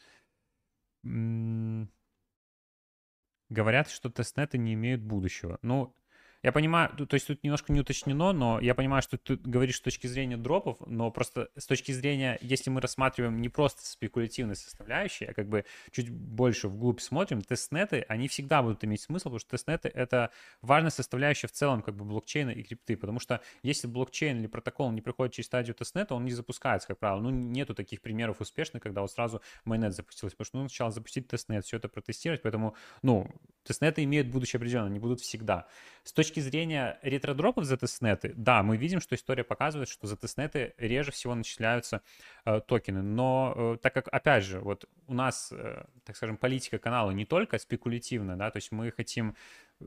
[3.48, 5.58] Говорят, что тестнеты не имеют будущего.
[5.62, 5.94] Ну,
[6.42, 9.80] я понимаю, то есть тут немножко не уточнено, но я понимаю, что ты говоришь с
[9.80, 15.30] точки зрения дропов, но просто с точки зрения, если мы рассматриваем не просто спекулятивные составляющие,
[15.30, 19.50] а как бы чуть больше вглубь смотрим, тестнеты, они всегда будут иметь смысл, потому что
[19.50, 20.30] тестнеты— это
[20.62, 24.92] важная составляющая в целом как бы блокчейна и крипты, потому что если блокчейн или протокол
[24.92, 27.20] не проходит через стадию тестнета, он не запускается, как правило.
[27.20, 31.26] Ну, нету таких примеров успешных, когда вот сразу mainnet запустился, потому что нужно сначала запустить
[31.26, 33.28] тестнет, все это протестировать, поэтому, ну,
[33.64, 35.66] тестнеты имеют будущее определенно, они будут всегда.
[36.08, 40.72] С точки зрения ретродропов за тестнеты, да, мы видим, что история показывает, что за тестнеты
[40.78, 42.00] реже всего начисляются
[42.46, 43.02] э, токены.
[43.02, 47.26] Но э, так как, опять же, вот у нас, э, так скажем, политика канала не
[47.26, 49.36] только спекулятивная, да, то есть мы хотим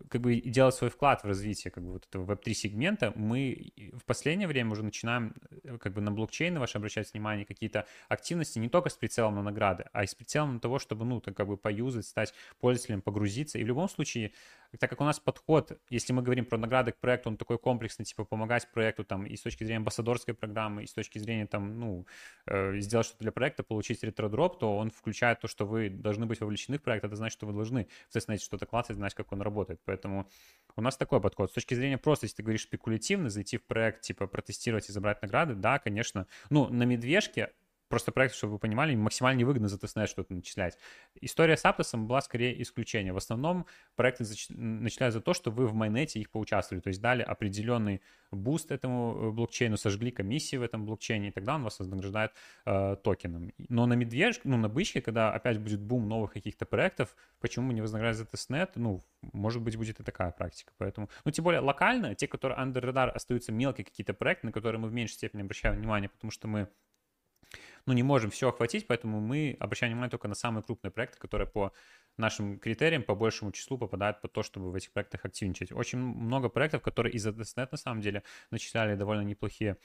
[0.10, 4.06] как бы делать свой вклад в развитие как бы вот этого веб-3 сегмента, мы в
[4.06, 5.34] последнее время уже начинаем
[5.64, 9.44] э, как бы на блокчейны ваши обращать внимание, какие-то активности не только с прицелом на
[9.44, 13.02] награды, а и с прицелом на того, чтобы, ну, так как бы поюзать, стать пользователем,
[13.02, 13.58] погрузиться.
[13.60, 14.32] И в любом случае,
[14.80, 18.06] так как у нас подход, если мы говорим про награды к проекту, он такой комплексный,
[18.06, 21.80] типа помогать проекту там и с точки зрения амбассадорской программы, и с точки зрения там,
[21.80, 22.06] ну,
[22.46, 26.40] э, сделать что-то для проекта, получить ретро-дроп, то он включает то, что вы должны быть
[26.40, 29.81] вовлечены в проект, это значит, что вы должны, соответственно, что-то классить, знать, как он работает.
[29.86, 30.30] Поэтому
[30.76, 31.52] у нас такой подход.
[31.52, 35.22] С точки зрения просто, если ты говоришь спекулятивно, зайти в проект, типа протестировать и забрать
[35.22, 36.28] награды, да, конечно.
[36.50, 37.52] Ну, на медвежке
[37.92, 40.78] просто проект, чтобы вы понимали, максимально невыгодно за тестнет что-то начислять.
[41.22, 43.14] История с Aptos ом была скорее исключение.
[43.14, 47.02] В основном проекты начисляют за то, что вы в mainnet е их поучаствовали, то есть
[47.02, 51.80] дали определенный буст этому э, блокчейну, сожгли комиссии в этом блокчейне, и тогда он вас
[51.80, 52.32] вознаграждает
[52.66, 53.52] э, токеном.
[53.70, 57.82] Но на медвежке, ну, на бычке, когда опять будет бум новых каких-то проектов, почему не
[57.82, 58.72] вознаграждать за тестнет?
[58.76, 60.72] Ну, может быть, будет и такая практика.
[60.78, 64.80] Поэтому, ну, тем более локально, те, которые under radar остаются мелкие какие-то проекты, на которые
[64.80, 66.68] мы в меньшей степени обращаем внимание, потому что мы
[67.86, 71.48] ну, не можем все охватить, поэтому мы обращаем внимание только на самые крупные проекты, которые
[71.48, 71.74] по
[72.18, 75.72] нашим критериям, по большему числу попадают под то, чтобы в этих проектах активничать.
[75.72, 79.78] Очень много проектов, которые и за тестнет на самом деле начисляли довольно неплохие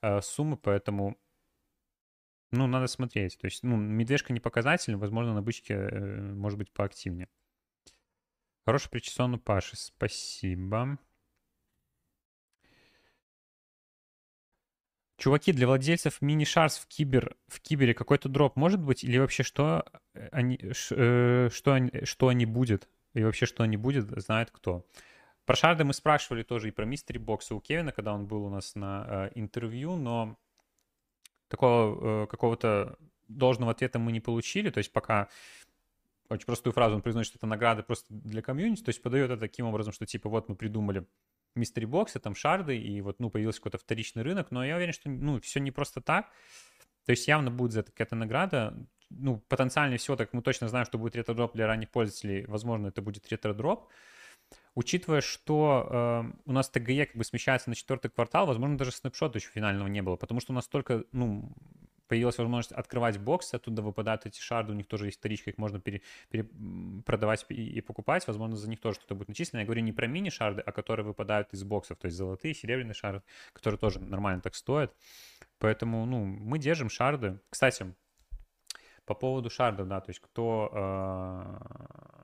[0.00, 1.18] э, суммы, поэтому
[2.52, 3.38] ну, надо смотреть.
[3.38, 7.28] То есть, ну, медвежка не показатель, возможно, на бычке э, может быть поактивнее.
[8.64, 10.98] Хороший причесон у Паши, спасибо.
[15.16, 19.04] Чуваки, для владельцев мини-шарс в, кибер, в кибере какой-то дроп может быть?
[19.04, 19.84] Или вообще что
[20.14, 22.88] э, они, ш, э, что, они, что они будет?
[23.14, 24.86] И вообще что они будет, знает кто.
[25.44, 28.48] Про шарды мы спрашивали тоже и про мистери бокса у Кевина, когда он был у
[28.48, 30.38] нас на э, интервью, но
[31.48, 32.96] такого э, какого-то
[33.28, 34.70] должного ответа мы не получили.
[34.70, 35.28] То есть пока
[36.28, 39.40] очень простую фразу он произносит, что это награды просто для комьюнити, то есть подает это
[39.40, 41.06] таким образом, что типа вот мы придумали
[41.54, 45.10] мистери боксы, там шарды, и вот, ну, появился какой-то вторичный рынок, но я уверен, что,
[45.10, 46.30] ну, все не просто так.
[47.04, 48.74] То есть явно будет за какая-то награда.
[49.10, 52.46] Ну, потенциально все, так мы точно знаем, что будет ретро-дроп для ранних пользователей.
[52.46, 53.88] Возможно, это будет ретро-дроп.
[54.74, 59.38] Учитывая, что э, у нас ТГЕ как бы смещается на четвертый квартал, возможно, даже снапшота
[59.38, 61.52] еще финального не было, потому что у нас только, ну,
[62.12, 65.80] появилась возможность открывать бокс, оттуда выпадают эти шарды, у них тоже есть вторичка, их можно
[65.80, 66.46] пере, пере,
[67.06, 69.60] продавать и, и покупать, возможно, за них тоже что-то будет начислено.
[69.60, 73.22] Я говорю не про мини-шарды, а которые выпадают из боксов, то есть золотые, серебряные шарды,
[73.54, 74.94] которые тоже нормально так стоят.
[75.58, 77.40] Поэтому, ну, мы держим шарды.
[77.48, 77.94] Кстати,
[79.06, 82.21] по поводу шардов, да, то есть кто э,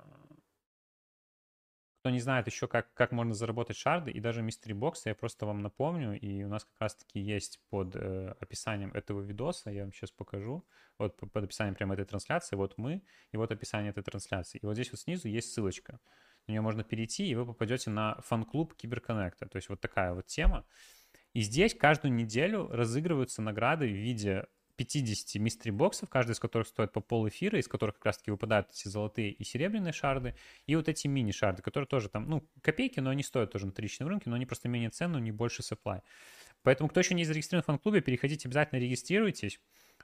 [2.08, 5.44] кто не знает еще, как, как можно заработать шарды и даже мистери боксы, я просто
[5.44, 9.92] вам напомню, и у нас как раз-таки есть под э, описанием этого видоса, я вам
[9.92, 10.64] сейчас покажу,
[10.96, 14.58] вот под описанием прямо этой трансляции, вот мы, и вот описание этой трансляции.
[14.62, 16.00] И вот здесь вот снизу есть ссылочка.
[16.46, 19.46] На нее можно перейти, и вы попадете на фан-клуб Киберконнекта.
[19.46, 20.64] То есть вот такая вот тема.
[21.34, 24.46] И здесь каждую неделю разыгрываются награды в виде
[24.78, 28.70] 50 мистери боксов, каждый из которых стоит по пол эфира, из которых как раз-таки выпадают
[28.70, 33.10] эти золотые и серебряные шарды, и вот эти мини-шарды, которые тоже там, ну, копейки, но
[33.10, 36.00] они стоят тоже на вторичном рынке, но они просто менее ценные, них больше supply.
[36.62, 39.60] Поэтому, кто еще не зарегистрирован в фан-клубе, переходите, обязательно регистрируйтесь.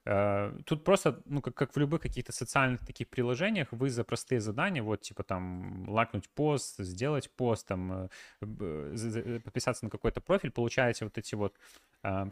[0.06, 4.40] Э, тут просто, ну, как, как в любых каких-то социальных таких приложениях, вы за простые
[4.40, 8.08] задания, вот, типа, там, лайкнуть пост, сделать пост, там,
[8.40, 11.54] э, подписаться на какой-то профиль, получаете вот эти вот
[12.02, 12.26] э,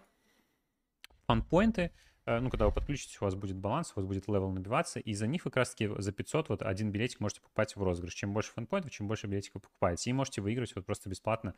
[1.27, 5.01] фан-поинты, Э, ну, когда вы подключитесь, у вас будет баланс, у вас будет level набиваться,
[5.01, 8.15] и за них вы как раз-таки за 500 вот один билетик можете покупать в розыгрыш.
[8.15, 10.11] Чем больше фанпоинтов, чем больше билетиков вы покупаете.
[10.11, 11.55] И можете выигрывать вот просто бесплатно.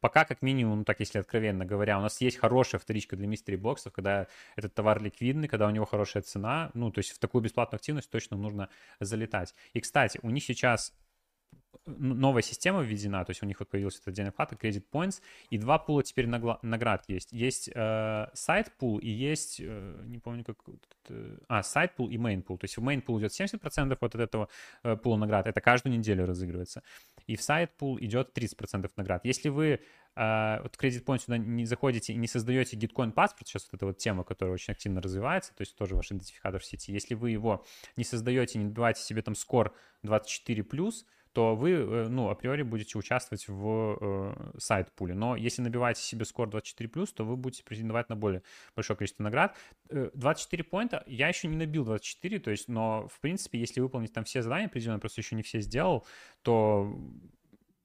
[0.00, 3.56] Пока, как минимум, ну, так если откровенно говоря, у нас есть хорошая вторичка для мистери
[3.56, 7.42] боксов, когда этот товар ликвидный, когда у него хорошая цена, ну, то есть в такую
[7.42, 8.68] бесплатную активность точно нужно
[9.00, 9.54] залетать.
[9.72, 10.92] И, кстати, у них сейчас
[11.86, 15.20] новая система введена, то есть у них вот появился этот отдельный вклад, Credit Points,
[15.50, 17.32] и два пула теперь наград есть.
[17.32, 20.56] Есть э, сайт пул и есть, э, не помню как,
[21.08, 22.58] э, а, сайт пул и main пул.
[22.58, 24.48] То есть в main пул идет 70% вот от этого
[24.82, 26.82] э, пула наград, это каждую неделю разыгрывается.
[27.26, 29.24] И в сайт пул идет 30% наград.
[29.24, 29.80] Если вы
[30.18, 33.86] Uh, вот Credit Point сюда не заходите и не создаете Gitcoin паспорт, сейчас вот эта
[33.86, 37.30] вот тема, которая очень активно развивается, то есть тоже ваш идентификатор в сети, если вы
[37.30, 37.64] его
[37.94, 41.04] не создаете, не добиваете себе там скор 24+,
[41.38, 45.14] то вы, э, ну, априори будете участвовать в э, сайт-пуле.
[45.14, 48.42] Но если набиваете себе скор 24+, то вы будете претендовать на более
[48.74, 49.56] большое количество наград.
[49.88, 54.12] 24 э, поинта я еще не набил 24, то есть, но, в принципе, если выполнить
[54.12, 56.04] там все задания определенно, просто еще не все сделал,
[56.42, 56.92] то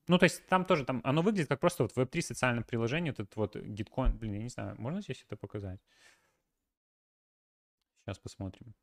[0.08, 3.20] ну, то есть там тоже, там, оно выглядит как просто вот Web3 социальное приложение, вот
[3.20, 5.80] этот вот Gitcoin, блин, я не знаю, можно здесь это показать?
[8.02, 8.74] Сейчас посмотрим.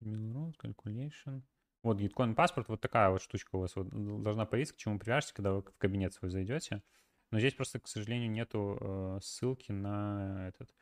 [0.00, 1.42] Calculation.
[1.82, 3.88] Вот Gitcoin паспорт, вот такая вот штучка у вас вот
[4.22, 6.82] должна появиться, к чему привяжете, когда вы в кабинет свой зайдете.
[7.30, 10.72] Но здесь просто, к сожалению, нету э, ссылки на этот.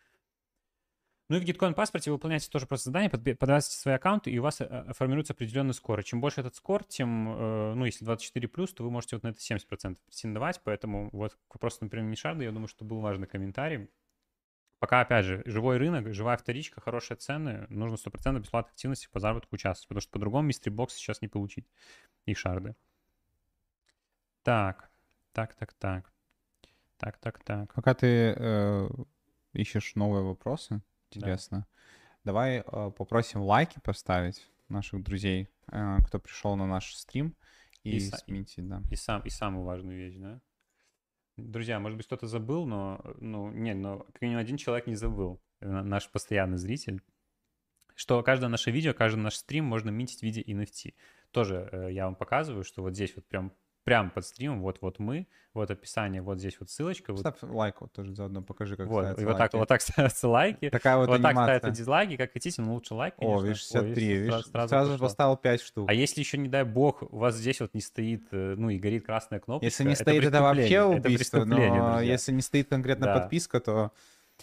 [1.31, 4.43] Ну и в Gitcoin паспорте вы выполняете тоже просто задание, подавайте свои аккаунты, и у
[4.43, 6.03] вас э, формируется определенный скор.
[6.03, 9.39] Чем больше этот скор, тем, э, ну, если 24+, то вы можете вот на это
[9.39, 13.89] 70% претендовать, поэтому вот к вопросу, например, Нишарда, я думаю, что был важный комментарий.
[14.81, 19.55] Пока, опять же, живой рынок, живая вторичка, хорошие цены, нужно 100% бесплатной активности по заработку
[19.55, 21.67] участвовать, потому что по-другому мистери бокс сейчас не получить
[22.25, 22.75] и шарды.
[24.43, 24.91] Так,
[25.33, 26.11] так, так, так.
[26.97, 27.75] Так, так, так.
[27.75, 28.89] Пока ты э,
[29.53, 31.67] ищешь новые вопросы, интересно, да.
[32.25, 37.37] давай э, попросим лайки поставить наших друзей, э, кто пришел на наш стрим,
[37.85, 38.83] и, и сменить, да.
[38.91, 40.41] И, сам, и самую важную вещь, да?
[41.41, 45.41] Друзья, может быть, кто-то забыл, но, ну, не, но как минимум один человек не забыл,
[45.61, 47.03] наш постоянный зритель,
[47.95, 50.95] что каждое наше видео, каждый наш стрим можно минтить в виде NFT.
[51.33, 53.53] Тоже э, я вам показываю, что вот здесь вот прям
[53.85, 57.17] прямо под стримом, вот-вот мы, вот описание, вот здесь вот ссылочка.
[57.17, 57.51] Ставь вот.
[57.51, 59.53] лайк вот тоже заодно, покажи, как вот, ставятся и вот лайки.
[59.53, 60.71] так, вот так ставятся лайки.
[60.71, 61.35] Такая вот Вот анимация.
[61.35, 63.39] так ставятся дизлайки, как хотите, но лучше лайк, конечно.
[63.39, 65.91] О, видишь, 63, Ой, видишь, сразу, сразу, сразу поставил 5 штук.
[65.91, 68.79] А если еще, не дай бог, у вас здесь вот не стоит, э, ну и
[68.79, 69.65] горит красная кнопка.
[69.65, 72.01] Если не стоит, это вообще убийство, но друзья.
[72.03, 73.19] если не стоит конкретно да.
[73.21, 73.93] подписка, то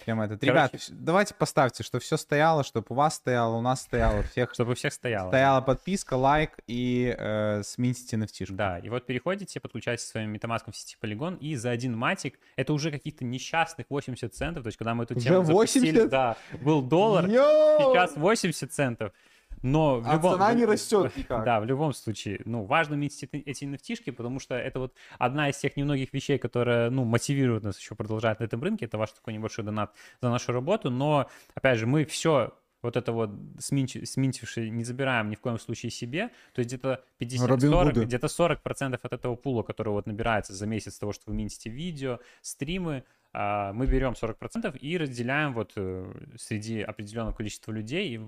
[0.05, 0.39] Прям этот.
[0.41, 4.53] Короче, Ребят, давайте поставьте, что все стояло, чтобы у вас стояло, у нас стояло, всех.
[4.53, 5.29] Чтобы у всех стояло.
[5.29, 10.77] Стояла подписка, лайк и э, смените nft Да, и вот переходите, подключаетесь своим метамаском в
[10.77, 14.93] сети Polygon, и за один матик, это уже каких-то несчастных 80 центов, то есть когда
[14.93, 15.73] мы эту тему уже 80?
[15.73, 17.93] запустили, да, был доллар, Йоу!
[17.93, 19.13] сейчас 80 центов.
[19.61, 20.33] Но в а любом...
[20.33, 21.43] цена не растет никак.
[21.45, 22.41] Да, в любом случае.
[22.45, 26.89] Ну, важно иметь эти nft потому что это вот одна из тех немногих вещей, которая,
[26.89, 28.85] ну, мотивирует нас еще продолжать на этом рынке.
[28.85, 30.89] Это ваш такой небольшой донат за нашу работу.
[30.89, 35.89] Но, опять же, мы все вот это вот сминтившее не забираем ни в коем случае
[35.89, 36.29] себе.
[36.53, 41.11] То есть где-то 50-40, где-то 40% от этого пула, который вот набирается за месяц того,
[41.11, 43.03] что вы минтите видео, стримы,
[43.33, 48.19] а, мы берем 40% и разделяем вот э, среди определенного количества людей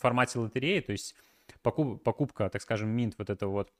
[0.00, 1.14] в формате лотереи, то есть
[1.62, 3.72] покуп, покупка, так скажем, минт вот этого вот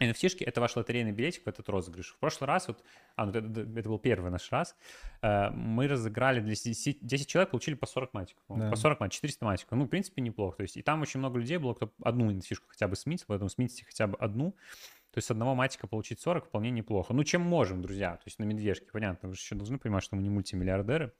[0.00, 2.14] nft это ваш лотерейный билетик в этот розыгрыш.
[2.14, 2.84] В прошлый раз, вот,
[3.16, 4.76] а, ну, это, это был первый наш раз,
[5.20, 8.44] э, мы разыграли для 10, 10 человек, получили по 40 матиков.
[8.48, 8.70] Да.
[8.70, 9.76] По 40 матиков, 400 матиков.
[9.76, 10.58] Ну, в принципе, неплохо.
[10.58, 13.50] То есть, и там очень много людей было, кто одну nft хотя бы сменил, поэтому
[13.50, 14.52] смените хотя бы одну.
[15.10, 17.12] То есть с одного матика получить 40 вполне неплохо.
[17.12, 18.12] Ну, чем можем, друзья.
[18.12, 21.12] То есть на медвежке, понятно, вы же еще должны понимать, что мы не мультимиллиардеры.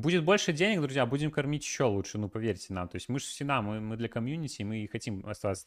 [0.00, 2.88] Будет больше денег, друзья, будем кормить еще лучше, ну, поверьте нам.
[2.88, 5.66] То есть мы же всегда, мы, мы для комьюнити, мы хотим оставаться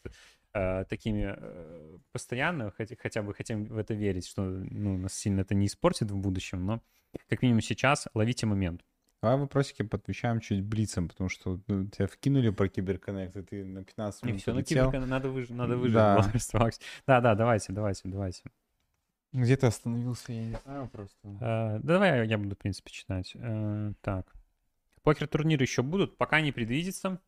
[0.53, 5.41] э, такими э, постоянно, хотя, хотя бы хотим в это верить, что ну, нас сильно
[5.41, 6.81] это не испортит в будущем, но
[7.29, 8.81] как минимум сейчас ловите момент.
[9.21, 13.83] Давай вопросики подвечаем чуть блицем, потому что ну, тебя вкинули про киберконнект, и ты на
[13.83, 15.49] 15 минут Не, все, ну киберконнект надо, выж...
[15.49, 15.93] надо выжить.
[15.93, 16.31] Да.
[17.05, 18.43] да, да, давайте, давайте, давайте.
[19.33, 21.15] Где ты остановился, я не знаю просто.
[21.23, 23.33] Uh, давай я буду, в принципе, читать.
[23.35, 24.27] Uh, так.
[25.03, 27.19] Покер-турниры еще будут, пока не предвидится,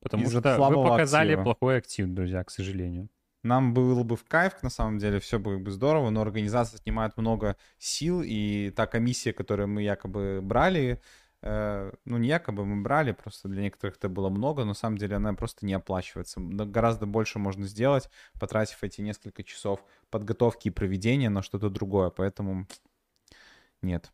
[0.00, 1.44] потому что вы показали актива.
[1.44, 3.08] плохой актив, друзья, к сожалению.
[3.42, 7.18] Нам было бы в кайф, на самом деле, все было бы здорово, но организация отнимает
[7.18, 11.02] много сил, и та комиссия, которую мы якобы брали,
[11.44, 15.16] ну, не якобы мы брали, просто для некоторых это было много, но на самом деле
[15.16, 16.40] она просто не оплачивается.
[16.40, 18.08] Гораздо больше можно сделать,
[18.40, 22.66] потратив эти несколько часов подготовки и проведения на что-то другое, поэтому
[23.82, 24.10] нет.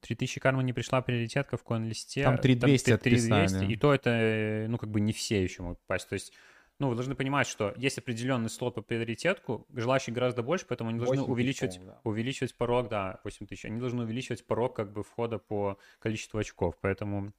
[0.00, 2.22] 3000 карма не пришла приоритетка в коин-листе.
[2.22, 5.80] Там 3200 Там 3200, и то это, э, ну, как бы не все еще могут
[5.80, 6.08] попасть.
[6.08, 6.32] То есть
[6.78, 10.98] ну, вы должны понимать, что есть определенный слот по приоритетку, желающих гораздо больше, поэтому они
[10.98, 12.00] должны увеличивать, да.
[12.04, 16.76] увеличивать порог, да, 8 тысяч, они должны увеличивать порог как бы входа по количеству очков,
[16.80, 17.32] поэтому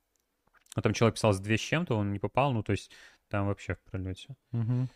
[0.76, 2.92] ну, там человек писал с 2 с чем-то, он не попал, ну, то есть
[3.30, 4.36] там вообще в пролете.
[4.54, 4.88] Угу.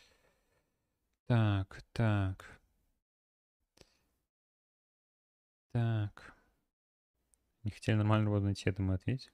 [1.27, 2.61] Так, так.
[5.71, 6.35] Так.
[7.63, 9.33] Не хотели нормально его найти, это мы ответили.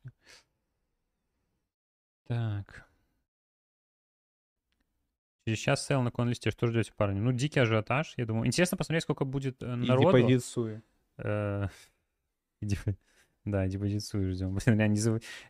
[2.28, 2.87] Так.
[5.48, 6.52] Через час сейл на CoinList е.
[6.52, 7.22] Что ждете, парни?
[7.22, 8.48] Ну, дикий ажиотаж, я думаю.
[8.48, 10.18] Интересно посмотреть, сколько будет э, народу.
[10.18, 10.82] И депозит Sui.
[11.18, 11.68] Э,
[13.46, 14.58] да, депозит Sui ждем.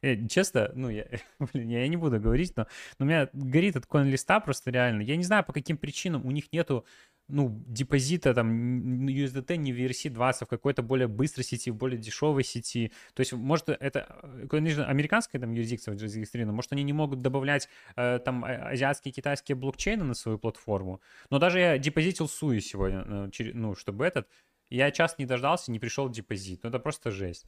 [0.03, 1.07] Э, честно, ну, я,
[1.51, 2.67] блин, я не буду говорить, но,
[2.99, 5.01] но у меня горит от CoinList а просто реально.
[5.01, 6.85] Я не знаю, по каким причинам у них нету
[7.27, 11.99] ну, депозита там USDT не в ERC-20, а в какой-то более быстрой сети, в более
[11.99, 12.91] дешевой сети.
[13.13, 18.19] То есть, может, это, конечно, американская там юрисдикция зарегистрирована, может, они не могут добавлять э,
[18.23, 23.51] там а, азиатские, китайские блокчейны на свою платформу, но даже я депозитил Суи сегодня, э,
[23.53, 24.27] ну, чтобы этот,
[24.69, 26.63] Я час не дождался, не пришел депозит.
[26.63, 27.45] Ну, это просто жесть.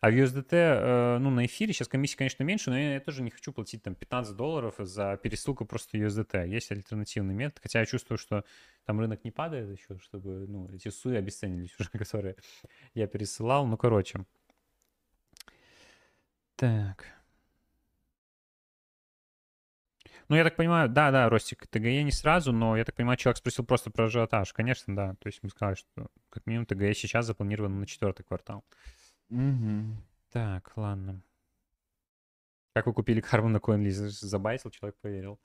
[0.00, 3.22] А в USDT, э, ну, на эфире сейчас комиссия, конечно, меньше, но я, я тоже
[3.22, 6.48] не хочу платить там 15 долларов за пересылку просто USDT.
[6.48, 8.44] Есть альтернативный метод, хотя я чувствую, что
[8.84, 12.36] там рынок не падает еще, чтобы, ну, эти суи обесценились уже, которые
[12.94, 13.66] я пересылал.
[13.66, 14.24] Ну, короче.
[16.56, 17.21] Так.
[20.32, 23.36] Ну, я так понимаю, да, да, Ростик, ТГЕ не сразу, но я так понимаю, человек
[23.36, 24.50] спросил просто про ажиотаж.
[24.54, 25.14] Конечно, да.
[25.16, 28.64] То есть мы сказали, что как минимум ТГЕ сейчас запланировано на четвертый квартал.
[29.28, 29.94] Угу.
[30.32, 31.20] Так, ладно.
[32.74, 34.08] Как вы купили карму на CoinList?
[34.08, 35.38] Забайтил, человек поверил.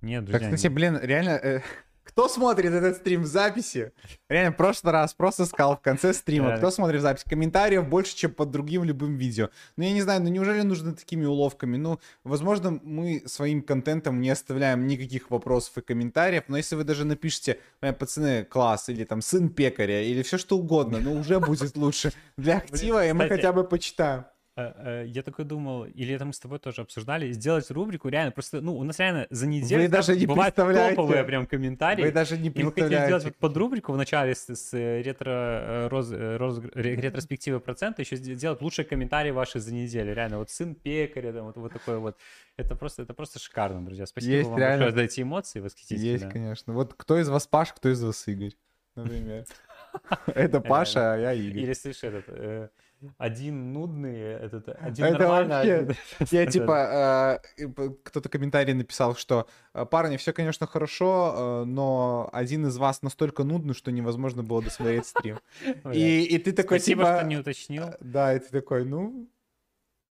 [0.00, 0.38] Нет, друзья.
[0.38, 0.74] Так, кстати, не...
[0.74, 1.60] блин, реально, э,
[2.04, 3.92] кто смотрит этот стрим в записи?
[4.28, 6.56] Реально, в прошлый раз просто сказал в конце стрима.
[6.56, 7.24] Кто смотрит записи?
[7.28, 9.48] Комментариев больше, чем под другим любым видео.
[9.76, 11.76] Ну, я не знаю, ну неужели нужно такими уловками?
[11.76, 17.04] Ну, возможно, мы своим контентом не оставляем никаких вопросов и комментариев, но если вы даже
[17.04, 22.12] напишите, пацаны, класс, или там сын пекаря, или все что угодно, ну, уже будет лучше
[22.36, 24.24] для актива, и мы хотя бы почитаем.
[24.56, 28.30] Э, э, я такой думал, или это мы с тобой тоже обсуждали, сделать рубрику реально
[28.30, 32.02] просто, ну, у нас реально за неделю вы даже не бывают топовые прям комментарии.
[32.02, 32.60] Вы даже не представляете.
[32.60, 36.60] И мы хотели сделать вот под рубрику в начале с, с э, ретро, роз, роз,
[36.74, 40.14] ретроспективы процента, еще сделать лучшие комментарии ваши за неделю.
[40.14, 42.16] Реально, вот сын пекаря, там, вот, вот такой вот.
[42.56, 44.06] Это просто, это просто шикарно, друзья.
[44.06, 44.84] Спасибо Есть, вам реально...
[44.84, 46.12] большое за эти эмоции восхитительные.
[46.12, 46.72] Есть, конечно.
[46.72, 48.52] Вот кто из вас Паш, кто из вас Игорь,
[48.94, 49.46] например.
[50.26, 51.62] Это Паша, а я Игорь.
[51.62, 52.70] Или слышишь этот
[53.18, 55.84] один нудный, этот, один это нормальный.
[55.84, 55.94] Вообще...
[56.18, 56.28] Один...
[56.30, 57.68] Я типа, э,
[58.02, 63.44] кто-то комментарий написал, что «Э, парни, все, конечно, хорошо, э, но один из вас настолько
[63.44, 65.38] нудный, что невозможно было досмотреть стрим.
[65.92, 67.16] И, и ты такой, Спасибо, типа...
[67.18, 67.86] что не уточнил.
[68.00, 69.28] Да, и ты такой, ну,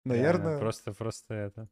[0.04, 0.58] наверное...
[0.58, 1.68] Просто, просто это...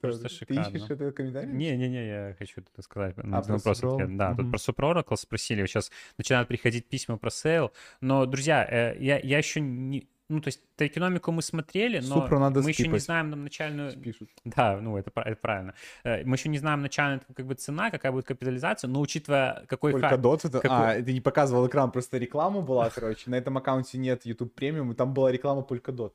[0.00, 0.76] Просто ты шикарно.
[0.76, 1.50] ищешь это комментарий?
[1.50, 3.14] Не-не-не, я хочу это сказать.
[3.16, 4.36] А, про просто, да, mm-hmm.
[4.36, 5.64] тут про Super Oracle спросили.
[5.64, 7.72] Сейчас начинают приходить письма про сейл.
[8.02, 12.60] Но, друзья, я, я еще не, ну, то есть экономику мы смотрели, но Супру надо
[12.60, 12.78] мы скипать.
[12.78, 13.92] еще не знаем нам начальную...
[13.98, 14.30] Пишут.
[14.44, 15.74] Да, ну, это, это правильно.
[16.02, 19.92] Э, мы еще не знаем начальную как бы цена, какая будет капитализация, но учитывая, какой...
[19.92, 20.60] Polkadot, это...
[20.60, 20.98] Какой...
[20.98, 23.30] А, ты не показывал экран, просто реклама была, короче.
[23.30, 26.12] На этом аккаунте нет YouTube премиум, и там была реклама Polkadot.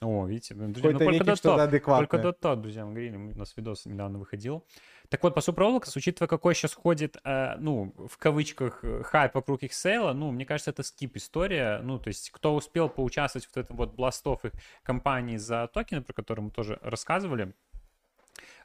[0.00, 2.22] О, видите, друзья, ну, Polkadot адекватное.
[2.22, 4.64] Polkadot друзья, мы говорили, у нас видос недавно выходил.
[5.10, 9.34] Так вот, по Supra Oracles, учитывая, какой сейчас ходит, э, ну, в кавычках, э, хайп
[9.34, 11.80] вокруг их сейла, ну, мне кажется, это скип история.
[11.82, 14.52] Ну, то есть, кто успел поучаствовать в этом вот Blastoff их
[14.84, 17.54] кампании за токены, про которые мы тоже рассказывали,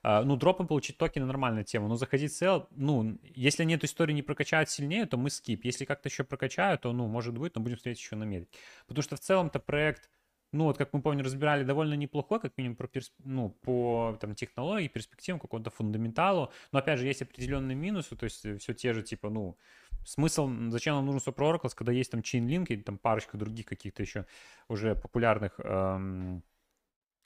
[0.03, 4.13] Э, ну, дропом получить токены нормальная тема, но заходить в ну, если они эту историю
[4.13, 5.65] не прокачают сильнее, то мы скип.
[5.65, 8.47] Если как-то еще прокачают, то, ну, может быть, но будем смотреть еще на медь.
[8.85, 10.11] Потому что в целом-то проект
[10.51, 13.11] ну, вот, как мы помню, разбирали довольно неплохо, как минимум, про перс...
[13.23, 16.51] ну, по там, технологии, перспективам, какому-то фундаменталу.
[16.71, 19.57] Но, опять же, есть определенные минусы, то есть э, все те же, типа, ну,
[20.05, 24.01] смысл, зачем нам нужен Supra Oracle, когда есть там Chainlink и там парочка других каких-то
[24.01, 24.25] еще
[24.69, 26.43] уже популярных эм,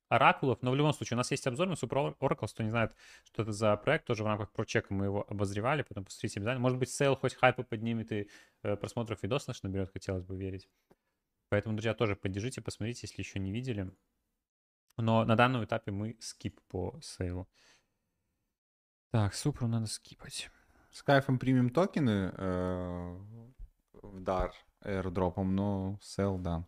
[0.10, 0.62] оракулов.
[0.62, 2.94] Но в любом случае, у нас есть обзор на Supra Oracle, кто не знает,
[3.26, 6.62] что это за проект, тоже в рамках прочека мы его обозревали, потом посмотрите обязательно.
[6.62, 8.28] Может быть, сейл хоть хайпа поднимет и
[8.64, 10.68] э, просмотров видос наш наберет, хотелось бы верить.
[11.50, 13.92] Поэтому, друзья, тоже поддержите, посмотрите, если еще не видели.
[14.98, 17.48] Но на данном этапе мы skip по sale у.
[19.12, 20.50] Так, Supra у надо скипать.
[20.92, 23.18] С кайфом примем токены э,
[23.94, 24.54] в дар
[24.84, 26.68] airdrop ом, но sale, да.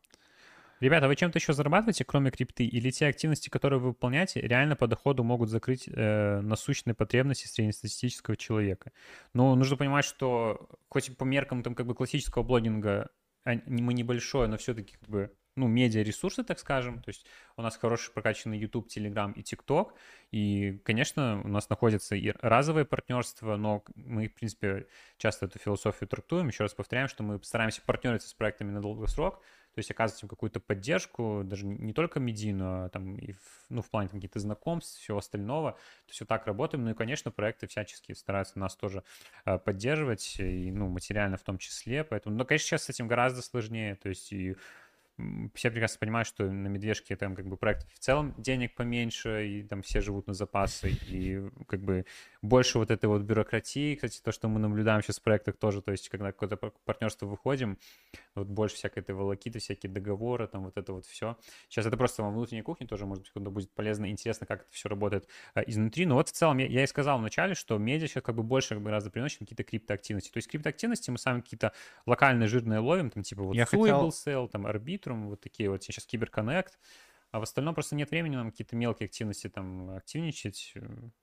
[0.79, 2.65] Ребята, вы чем-то еще зарабатываете, кроме крипты?
[2.65, 8.35] Или те активности, которые вы выполняете, реально по доходу могут закрыть э, насущные потребности среднестатистического
[8.35, 8.91] человека?
[9.33, 13.11] Но нужно понимать, что хоть по меркам там как бы классического блогинга
[13.45, 17.01] мы небольшое, но все-таки как бы ну, медиа-ресурсы, так скажем.
[17.01, 17.25] То есть
[17.57, 19.91] у нас хороший прокачанный YouTube, Telegram и TikTok.
[20.31, 24.87] И, конечно, у нас находятся и разовые партнерства, но мы, в принципе,
[25.17, 26.47] часто эту философию трактуем.
[26.47, 29.41] Еще раз повторяем, что мы стараемся партнериться с проектами на долгосрок,
[29.73, 33.81] то есть оказывать им какую-то поддержку, даже не только медийную, а там и в, ну,
[33.81, 35.71] в плане там, каких-то знакомств, всего остального.
[35.71, 36.83] То есть вот так работаем.
[36.83, 39.03] Ну и, конечно, проекты всячески стараются нас тоже
[39.45, 42.03] э, поддерживать, и, ну, материально в том числе.
[42.03, 43.95] Поэтому, но, конечно, сейчас с этим гораздо сложнее.
[43.95, 44.57] То есть и
[45.53, 49.63] все прекрасно понимают, что на медвежке там как бы проект в целом денег поменьше, и
[49.63, 52.05] там все живут на запасы, и как бы
[52.41, 55.91] больше вот этой вот бюрократии, кстати, то, что мы наблюдаем сейчас в проектах тоже, то
[55.91, 57.77] есть когда какое-то партнерство выходим,
[58.35, 61.37] вот больше всякой этой волокиты, всякие договоры, там вот это вот все.
[61.69, 64.71] Сейчас это просто во внутренней кухне тоже, может быть, куда будет полезно, интересно, как это
[64.71, 66.05] все работает а, изнутри.
[66.05, 68.75] Но вот в целом я, я и сказал вначале, что медиа сейчас как бы больше
[68.75, 70.31] как бы раза приносит какие-то криптоактивности.
[70.31, 71.73] То есть криптоактивности мы сами какие-то
[72.05, 74.11] локальные жирные ловим, там типа вот я хотел...
[74.11, 76.79] Sale, там Arbitrum, вот такие вот сейчас Киберконнект.
[77.31, 80.73] А в остальном просто нет времени нам какие-то мелкие активности там активничать.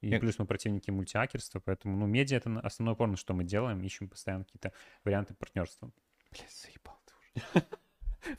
[0.01, 0.21] И нет.
[0.21, 4.09] плюс мы противники мультиакерства, поэтому, ну, медиа— это основной опор, на что мы делаем, ищем
[4.09, 4.73] постоянно какие-то
[5.05, 5.91] варианты партнерства.
[6.33, 7.61] Блядь, заебал ты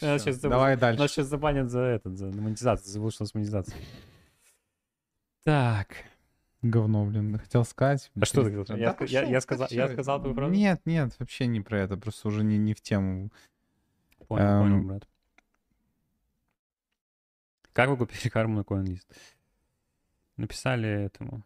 [0.01, 0.39] уже.
[0.49, 0.99] Давай дальше.
[0.99, 3.77] Нас сейчас забанят за этот, за монетизацию, забыл, что у нас монетизация.
[5.43, 5.89] Так.
[6.61, 8.11] Говно, блин, хотел сказать.
[8.19, 10.51] А что ты хотел я, я, я, сказал, я сказал твою фразу?
[10.51, 13.31] Нет, нет, вообще не про это, просто уже не, не в тему.
[14.27, 14.61] Понял, эм...
[14.61, 15.07] понял, брат.
[17.79, 19.07] Как вы купили карму на CoinList?
[20.35, 21.45] Написали этому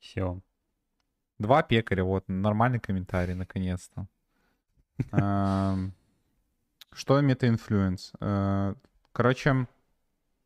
[0.00, 0.40] CEO.
[1.38, 4.08] Два пекаря, вот, нормальный комментарий, наконец-то.
[5.12, 5.92] Эм,
[6.90, 8.12] что MetaFluence?
[8.20, 8.74] Э,
[9.12, 9.66] короче,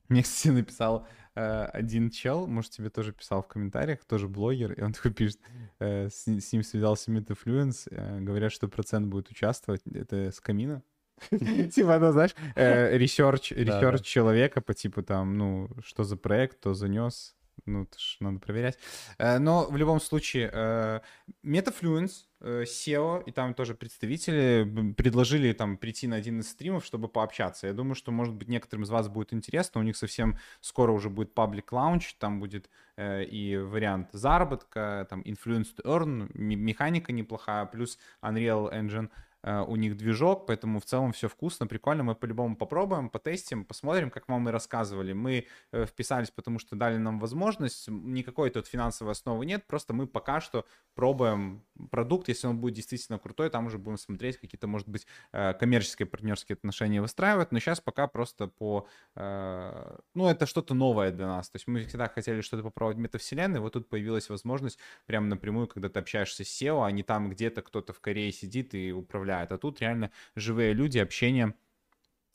[0.09, 1.07] мне, кстати, написал
[1.37, 5.39] э, один чел, может, тебе тоже писал в комментариях, тоже блогер, и он такой пишет,
[5.79, 10.82] э, с, с ним связался MetaFluence, говорят, что PROCENT будет участвовать, это скамина.
[11.30, 13.53] Типа, ну, знаешь, research
[14.02, 17.34] человека по типу там, ну, что за проект, кто занес,
[17.66, 18.78] ну, это ж надо проверять.
[19.18, 21.00] Э, но в любом случае, э,
[21.44, 27.08] MetaFluence, э, CEO, и там тоже представители предложили там прийти на один из стримов, чтобы
[27.08, 27.66] пообщаться.
[27.66, 29.80] Я думаю, что, может быть, некоторым из вас будет интересно.
[29.80, 35.74] У них совсем скоро уже будет public launch, там будет и вариант заработка, там influence
[35.76, 41.28] to earn, механика неплохая, плюс Unreal Engine— Э, у них движок, поэтому в целом все
[41.28, 42.03] вкусно, прикольно.
[42.03, 45.12] Мы по-любому попробуем, потестим, посмотрим, как вам и рассказывали.
[45.12, 47.88] Мы э, вписались, потому что дали нам возможность.
[47.88, 50.64] Никакой тут финансовой основы нет, просто мы пока что
[50.95, 52.28] пробуем продукт.
[52.28, 56.55] Если он будет действительно крутой, там уже будем смотреть, какие-то, может быть, э, коммерческие, партнерские
[56.55, 57.53] отношения выстраивать.
[57.53, 58.88] Но сейчас пока просто по...
[59.16, 61.51] Ну, это что-то новое для нас.
[61.51, 65.66] То есть мы всегда хотели что-то попробовать в метавселенной, вот тут появилась возможность прямо напрямую,
[65.66, 69.34] когда ты общаешься с SEO, а не там где-то кто-то в Корее сидит и управляет
[69.35, 69.53] впечатляет.
[69.53, 71.55] А тут реально живые люди, общение,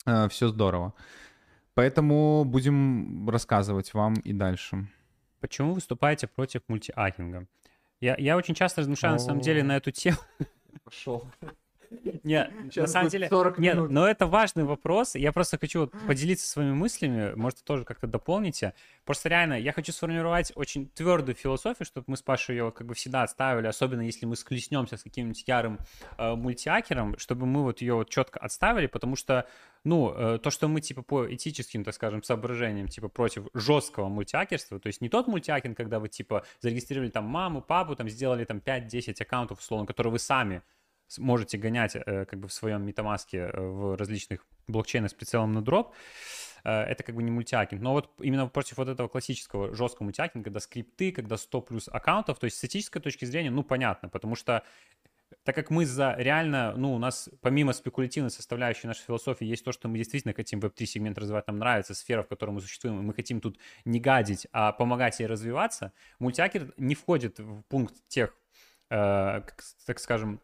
[0.06, 0.94] э, все здорово.
[1.74, 4.86] Поэтому будем рассказывать вам и дальше.
[5.40, 7.46] Почему выступаете против мультиакинга?
[8.00, 10.18] Я, я очень часто размышляю, на самом деле, на эту тему.
[10.84, 11.24] Пошел.
[12.22, 13.28] Нет, на самом деле,
[13.58, 15.14] нет, но это важный вопрос.
[15.16, 18.74] Я просто хочу поделиться своими мыслями, может, тоже как-то дополните.
[19.04, 22.94] Просто реально, я хочу сформировать очень твердую философию, чтобы мы с Пашей ее как бы
[22.94, 25.78] всегда отставили, особенно если мы склеснемся с каким-нибудь ярым
[26.16, 29.48] э, мультиакером, чтобы мы вот ее вот четко отставили, потому что,
[29.82, 34.78] ну, э, то, что мы типа по этическим, так скажем, соображениям, типа против жесткого мультиакерства,
[34.78, 38.58] то есть не тот мультиакинг, когда вы типа зарегистрировали там маму, папу, там сделали там
[38.58, 40.62] 5-10 аккаунтов, условно, которые вы сами
[41.18, 45.62] можете гонять э, как бы в своем метамаске э, в различных блокчейнах с прицелом на
[45.62, 45.94] дроп,
[46.64, 47.80] э, это как бы не мультиакинг.
[47.80, 52.38] Но вот именно против вот этого классического жесткого мультиакинга, когда скрипты, когда 100 плюс аккаунтов,
[52.38, 54.62] то есть с этической точки зрения, ну, понятно, потому что
[55.44, 59.72] так как мы за реально, ну, у нас помимо спекулятивной составляющей нашей философии есть то,
[59.72, 63.02] что мы действительно хотим Web3 сегмент развивать, нам нравится сфера, в которой мы существуем, и
[63.02, 68.34] мы хотим тут не гадить, а помогать ей развиваться, мультиакер не входит в пункт тех,
[68.90, 69.42] э,
[69.86, 70.40] так скажем,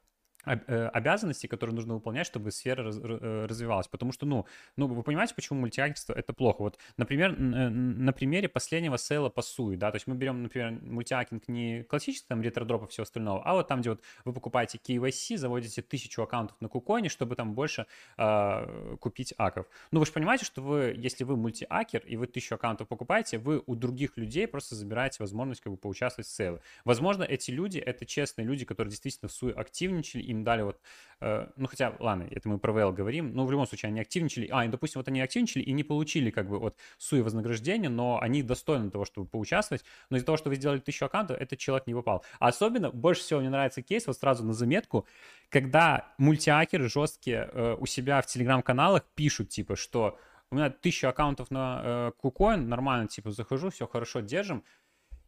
[0.47, 3.89] обязанностей, которые нужно выполнять, чтобы сфера э, развивалась.
[3.89, 6.63] Потому что, ну, ну, вы понимаете, почему мультиакинг это плохо?
[6.63, 7.35] Вот, например, э,
[7.69, 11.83] на примере последнего sale а по Sui, да, то есть мы берем, например, мультиакинг не
[11.85, 15.83] классический, там, ретродроп и все остальное, а вот там, где вот вы покупаете KYC, заводите
[15.83, 17.87] тысячу аккаунтов на KuCoin е, чтобы там больше
[18.17, 19.67] э, купить аков.
[19.91, 23.63] Ну, вы же понимаете, что вы, если вы мультиакер и вы тысячу аккаунтов покупаете, вы
[23.67, 26.61] у других людей просто забираете возможность как бы поучаствовать в sale е.
[26.85, 30.81] Возможно, эти люди, это честные люди, которые действительно в Sui активничали, им дали вот,
[31.21, 34.49] э, ну хотя, ладно, это мы про ВЛ говорим, но в любом случае они активничали,
[34.51, 38.21] а, и, допустим, вот они активничали и не получили как бы вот суи вознаграждения, но
[38.21, 41.87] они достойны того, чтобы поучаствовать, но из-за того, что вы сделали тысячу аккаунтов, этот человек
[41.87, 42.25] не попал.
[42.39, 45.07] А особенно, больше всего мне нравится кейс, вот сразу на заметку,
[45.49, 50.19] когда мультиакеры жесткие э, у себя в телеграм-каналах пишут, типа, что
[50.51, 54.63] у меня тысяча аккаунтов на э, KuCoin, нормально, типа, захожу, все хорошо, держим,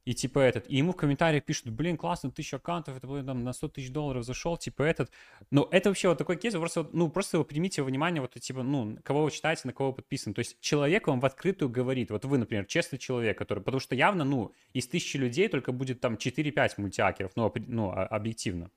[0.09, 3.44] и типа этот, и ему в комментариях пишут, блин, классно, тысяча аккаунтов, это блин, там
[3.44, 5.11] на 100 тысяч долларов зашел, типа этот.
[5.50, 9.24] Ну, это вообще вот такой кейс, просто, ну, просто примите внимание, вот, типа, ну, кого
[9.24, 10.34] вы читаете, на кого вы подписаны.
[10.34, 13.94] То есть человек вам в открытую говорит, вот вы, например, честный человек, который, потому что
[13.94, 18.70] явно, ну, из тысячи людей только будет там 4-5 мультиакеров, ну, ну, объективно.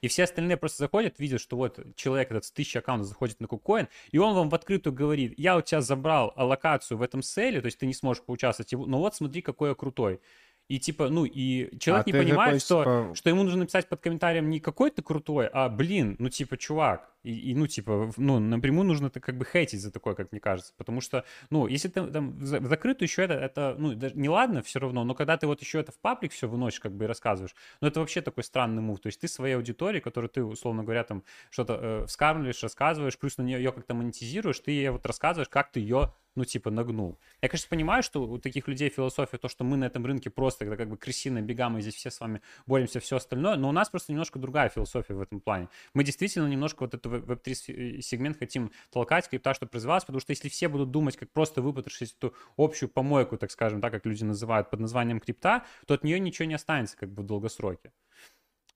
[0.00, 3.46] И все остальные просто заходят, видят, что вот человек этот с тысячи аккаунтов заходит на
[3.46, 7.60] KuCoin, и он вам в открытую говорит, я у тебя забрал аллокацию в этом сейле,
[7.60, 10.20] то есть ты не сможешь поучаствовать, но вот смотри, какой я крутой.
[10.68, 13.14] И типа, ну, и человек а не понимает, такой, что, типа...
[13.14, 17.11] что ему нужно написать под комментарием не какой ты крутой, а, блин, ну, типа, чувак,
[17.22, 20.40] и, и, ну, типа, ну, напрямую нужно это как бы хейтить за такое, как мне
[20.40, 20.72] кажется.
[20.76, 24.62] Потому что, ну, если ты там в закрытую еще это, это ну, даже не ладно
[24.62, 27.08] все равно, но когда ты вот еще это в паблик все выносишь, как бы и
[27.08, 29.00] рассказываешь, ну, это вообще такой странный мув.
[29.00, 33.38] То есть ты своей аудитории, которую ты, условно говоря, там что-то э, вскармливаешь, рассказываешь, плюс
[33.38, 37.18] на нее ее как-то монетизируешь, ты ей вот рассказываешь, как ты ее ну, типа, нагнул.
[37.42, 40.64] Я, конечно, понимаю, что у таких людей философия, то, что мы на этом рынке просто
[40.64, 43.72] когда как бы крысиные бегаем, и здесь все с вами боремся, все остальное, но у
[43.72, 45.68] нас просто немножко другая философия в этом плане.
[45.94, 50.48] Мы действительно немножко вот эту Web3 сегмент хотим толкать, крипта, чтобы развивалась, потому что если
[50.48, 54.70] все будут думать, как просто выпотрошить эту общую помойку, так скажем, так как люди называют,
[54.70, 57.92] под названием крипта, то от нее ничего не останется как бы в долгосроке.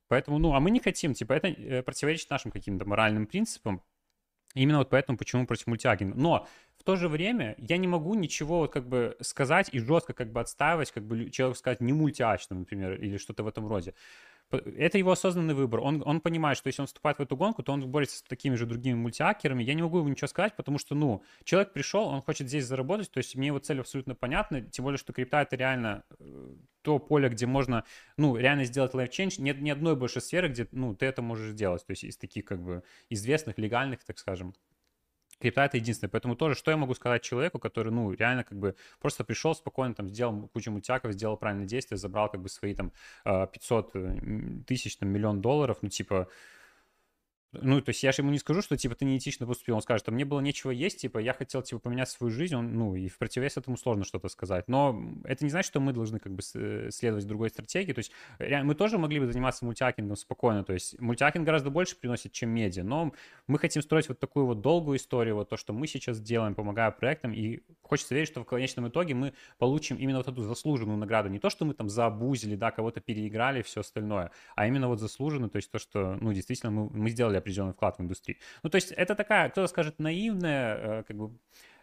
[0.09, 3.82] Поэтому, ну, а мы не хотим, типа, это э, противоречит нашим каким-то моральным принципам.
[4.55, 6.18] Именно вот поэтому, почему против мультиагента.
[6.18, 6.47] Но
[6.78, 10.32] в то же время я не могу ничего вот как бы сказать и жестко как
[10.32, 13.95] бы отстаивать, как бы человек сказать не мультиачным, например, или что-то в этом роде
[14.51, 15.80] это его осознанный выбор.
[15.80, 18.55] Он, он понимает, что если он вступает в эту гонку, то он борется с такими
[18.55, 19.62] же другими мультиакерами.
[19.62, 23.11] Я не могу ему ничего сказать, потому что, ну, человек пришел, он хочет здесь заработать,
[23.11, 26.99] то есть мне его цель абсолютно понятна, тем более, что крипта— это реально э, то
[26.99, 27.84] поле, где можно,
[28.16, 29.40] ну, реально сделать life change.
[29.40, 32.44] Нет ни одной больше сферы, где, ну, ты это можешь сделать, то есть из таких,
[32.44, 34.55] как бы, известных, легальных, так скажем
[35.41, 36.11] крипта это единственное.
[36.11, 39.95] Поэтому тоже, что я могу сказать человеку, который, ну, реально как бы просто пришел спокойно,
[39.95, 42.93] там, сделал кучу мутяков, сделал правильное действие, забрал как бы свои там
[43.24, 44.18] 500 э,
[44.66, 46.28] тысяч, там, миллион долларов, ну, типа,
[47.62, 49.76] ну, то есть я же ему не скажу, что, типа, ты неэтично поступил.
[49.76, 52.54] Он скажет, а мне было нечего есть, типа, я хотел, типа, поменять свою жизнь.
[52.54, 54.68] Он, ну, и в противовес этому сложно что-то сказать.
[54.68, 57.92] Но это не значит, что мы должны, как бы, э, следовать другой стратегии.
[57.92, 60.64] То есть мы тоже могли бы заниматься мультиакингом спокойно.
[60.64, 62.84] То есть мультиакинг гораздо больше приносит, чем медиа.
[62.84, 63.12] Но
[63.46, 66.90] мы хотим строить вот такую вот долгую историю, вот то, что мы сейчас делаем, помогая
[66.90, 67.32] проектам.
[67.32, 71.28] И хочется верить, что в конечном итоге мы получим именно вот эту заслуженную награду.
[71.28, 75.50] Не то, что мы там заобузили, да, кого-то переиграли все остальное, а именно вот заслуженную,
[75.50, 78.38] то есть то, что, ну, действительно, мы, мы сделали определенный вклад в индустрию.
[78.62, 81.38] Ну, то есть это такая, кто-то скажет, наивная, э, как бы,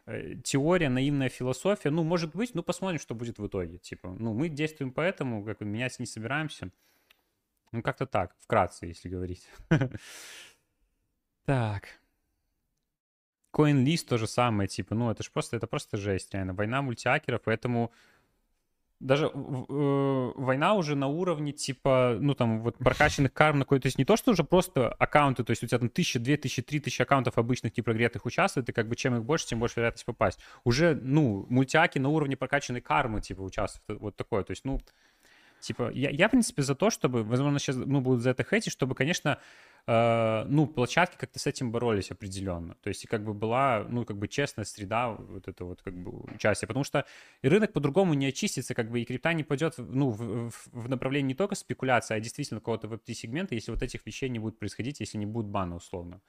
[0.06, 1.90] э, теория, наивная философия.
[1.90, 3.78] Ну, может быть, ну, посмотрим, что будет в итоге.
[3.78, 6.70] Типа, ну, мы действуем поэтому, как бы менять не собираемся.
[7.72, 9.48] Ну, как-то так, вкратце, если говорить.
[11.46, 11.84] Так.
[13.52, 16.54] CoinList то же самое, типа, ну, это же просто, это просто жесть, реально.
[16.54, 17.92] Война мультиакеров, поэтому
[19.04, 23.88] даже э, война уже на уровне типа, ну там вот прокачанных карм на какой-то, то
[23.88, 26.62] есть не то, что уже просто аккаунты, то есть у тебя там тысяча, две тысячи,
[26.62, 29.76] три тысячи аккаунтов обычных типа прогретых участвует, и как бы чем их больше, тем больше
[29.78, 30.40] вероятность попасть.
[30.64, 34.80] Уже, ну, мультиаки на уровне прокачанной кармы типа участвуют, вот такое, то есть, ну,
[35.60, 38.72] типа, я, я в принципе за то, чтобы, возможно, сейчас, ну, будут за это хейтить,
[38.72, 39.38] чтобы, конечно, э,
[39.86, 42.76] ну, площадки как-то с этим боролись определенно.
[42.76, 46.22] То есть, как бы была, ну, как бы честная среда вот это вот как бы
[46.34, 46.68] участие.
[46.68, 47.06] Потому что
[47.42, 50.90] и рынок по-другому не очистится, как бы и крипта не пойдет, ну, в, в, в
[50.90, 54.58] направлении не только спекуляции, а действительно какого-то веб-3 сегмента, если вот этих вещей не будет
[54.58, 56.22] происходить, если не будет бана условно.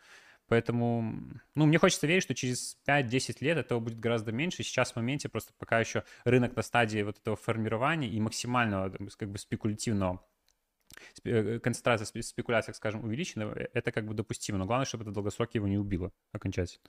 [0.49, 1.23] Поэтому,
[1.55, 4.63] ну, мне хочется верить, что через 5-10 лет этого будет гораздо меньше.
[4.63, 9.31] Сейчас в моменте просто пока еще рынок на стадии вот этого формирования и максимального, как
[9.31, 10.25] бы, спекулятивного
[11.25, 14.59] Э, концентрация спекуляций, скажем, увеличена, э, это как бы допустимо.
[14.59, 16.83] Но главное, чтобы это долгосроки его не убило окончательно.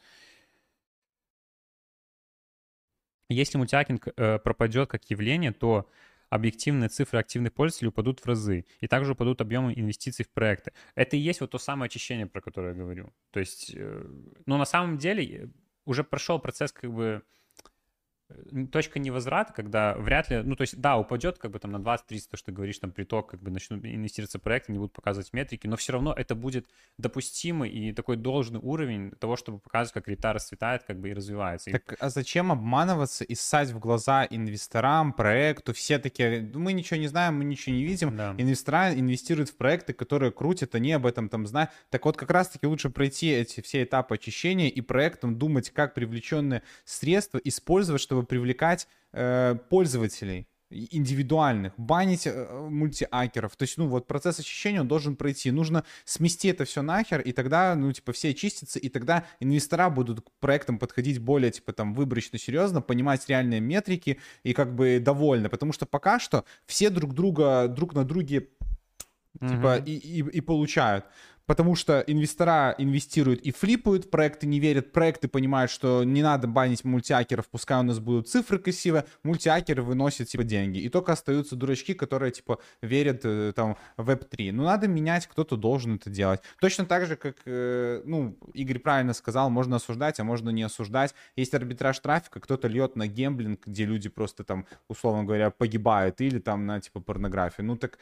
[3.30, 5.90] Если мультиакинг э, пропадет как явление, то
[6.30, 10.74] объективные цифры активных пользователей упадут в разы, и также упадут объемы инвестиций в проекты.
[10.96, 13.14] Это и есть вот то самое очищение, про которое я говорю.
[13.32, 13.76] То есть,
[14.46, 15.50] ну, на самом деле,
[15.86, 17.24] уже прошел процесс как бы
[18.72, 22.30] точка невозврата, когда вряд ли, ну, то есть, да, упадет как бы там на 20-30,
[22.32, 25.68] то, что ты говоришь, там приток, как бы начнут инвестироваться проекты, не будут показывать метрики,
[25.68, 26.68] но все равно это будет
[26.98, 31.72] допустимый и такой должный уровень того, чтобы показывать, как крипта расцветает, как бы и развивается.
[31.72, 35.74] Так, а зачем обманываться и ссать в глаза инвесторам, проекту?
[35.74, 38.16] Все такие, мы ничего не знаем, мы ничего не видим.
[38.16, 38.34] Да.
[38.38, 41.70] Инвестора инвестируют в проекты, которые крутят, они об этом там знают.
[41.90, 46.64] Так вот, как раз-таки лучше пройти эти все этапы очищения и проектом думать, как привлеченные
[46.86, 53.56] средства использовать, чтобы чтобы привлекать э, пользователей индивидуальных, банить э, мультиакеров.
[53.56, 55.52] То есть, ну, вот процесс очищения он должен пройти.
[55.52, 60.22] Нужно смести это все нахер, и тогда, ну, типа, все очистятся, и тогда инвестора будут
[60.22, 65.50] к проектам подходить более, типа, там, выборочно, серьезно, понимать реальные метрики и как бы довольны.
[65.50, 68.50] Потому что пока что все друг друга, друг на друге,
[69.40, 69.86] типа, mm-hmm.
[69.86, 71.06] и, и, и получают
[71.46, 76.84] потому что инвестора инвестируют и флипают, проекты не верят, проекты понимают, что не надо банить
[76.84, 80.80] мультиакеров, пускай у нас будут цифры красивые, мультиакеры выносят, типа, деньги.
[80.80, 84.52] И только остаются дурачки, которые, типа, верят, э, там, в Web3.
[84.52, 86.42] Ну, надо менять, кто-то должен это делать.
[86.60, 91.14] Точно так же, как, э, ну, Игорь правильно сказал, можно осуждать, а можно не осуждать.
[91.36, 96.40] Есть арбитраж трафика, кто-то льет на гемблинг, где люди просто, там, условно говоря, погибают, или
[96.40, 97.66] там на, типа, порнографию.
[97.66, 98.00] Ну, так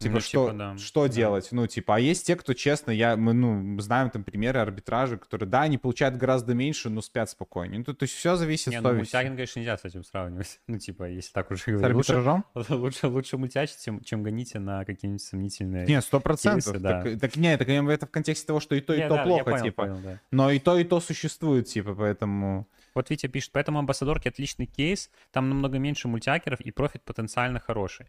[0.00, 0.78] Типа, ну, что, типа, да.
[0.78, 1.12] что да.
[1.12, 1.48] делать?
[1.50, 5.46] Ну, типа, а есть те, кто, честно, я, мы, ну, знаем там примеры арбитража, которые,
[5.46, 7.80] да, они получают гораздо меньше, но спят спокойнее.
[7.80, 10.58] Ну, то, то есть все зависит не, от ну, мультиагин, конечно, нельзя с этим сравнивать.
[10.70, 12.06] Ну, типа, если так уже говорить.
[12.06, 12.44] С арбитражом?
[12.54, 16.80] Лучше, лучше, лучше мультиачить, чем, чем гоните на какие-нибудь сомнительные Не, сто процентов.
[16.80, 17.02] Да.
[17.02, 19.24] Так, так, не, так это в контексте того, что и то, и не, то да,
[19.24, 19.82] плохо, понял, типа.
[19.82, 20.20] Понял, да.
[20.30, 22.66] Но и то, и то существует, типа, поэтому...
[22.94, 28.06] Вот Витя пишет, поэтому амбассадорки отличный кейс, там намного меньше мультиакеров и профит потенциально хороший.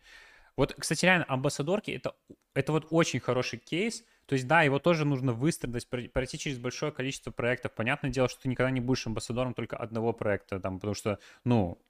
[0.58, 2.16] Вот, кстати, реально, амбассадорки это,
[2.54, 4.04] это вот очень хороший кейс.
[4.26, 7.74] То есть, да, его тоже нужно выстрадать, пройти через большое количество проектов.
[7.74, 11.82] Понятное дело, что ты никогда не будешь амбассадором только одного проекта, там, потому что, ну,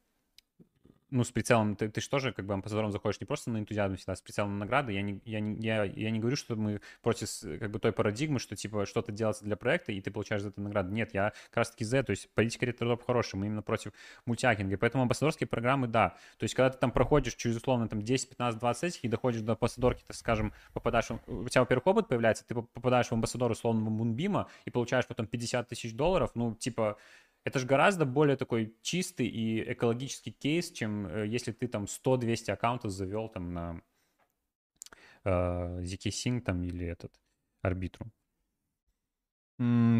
[1.12, 3.98] ну, с прицелом, ты, ты же тоже как бы амбассадором заходишь не просто на энтузиазм
[3.98, 4.94] всегда, с прицелом на награды.
[4.94, 7.28] Я не, я, не, я, я не говорю, что мы против
[7.60, 10.62] как бы той парадигмы, что типа что-то делается для проекта, и ты получаешь за это
[10.62, 10.92] награду.
[10.92, 13.92] Нет, я как раз таки за, то есть политика ретро хорошая, мы именно против
[14.26, 14.78] мультиакинга.
[14.78, 16.16] Поэтому амбассадорские программы, да.
[16.38, 19.42] То есть когда ты там проходишь через условно там 10, 15, 20 этих и доходишь
[19.42, 23.90] до амбассадорки, так скажем, попадаешь, у тебя, во-первых, опыт появляется, ты попадаешь в амбассадор условного
[23.90, 26.98] Мунбима и получаешь потом 50 тысяч долларов, ну, типа,
[27.44, 32.52] это же гораздо более такой чистый и экологический кейс, чем э, если ты там 100-200
[32.52, 33.82] аккаунтов завел там на
[35.24, 35.30] э,
[35.82, 37.14] ZK Sync там или этот
[37.62, 38.12] арбитру.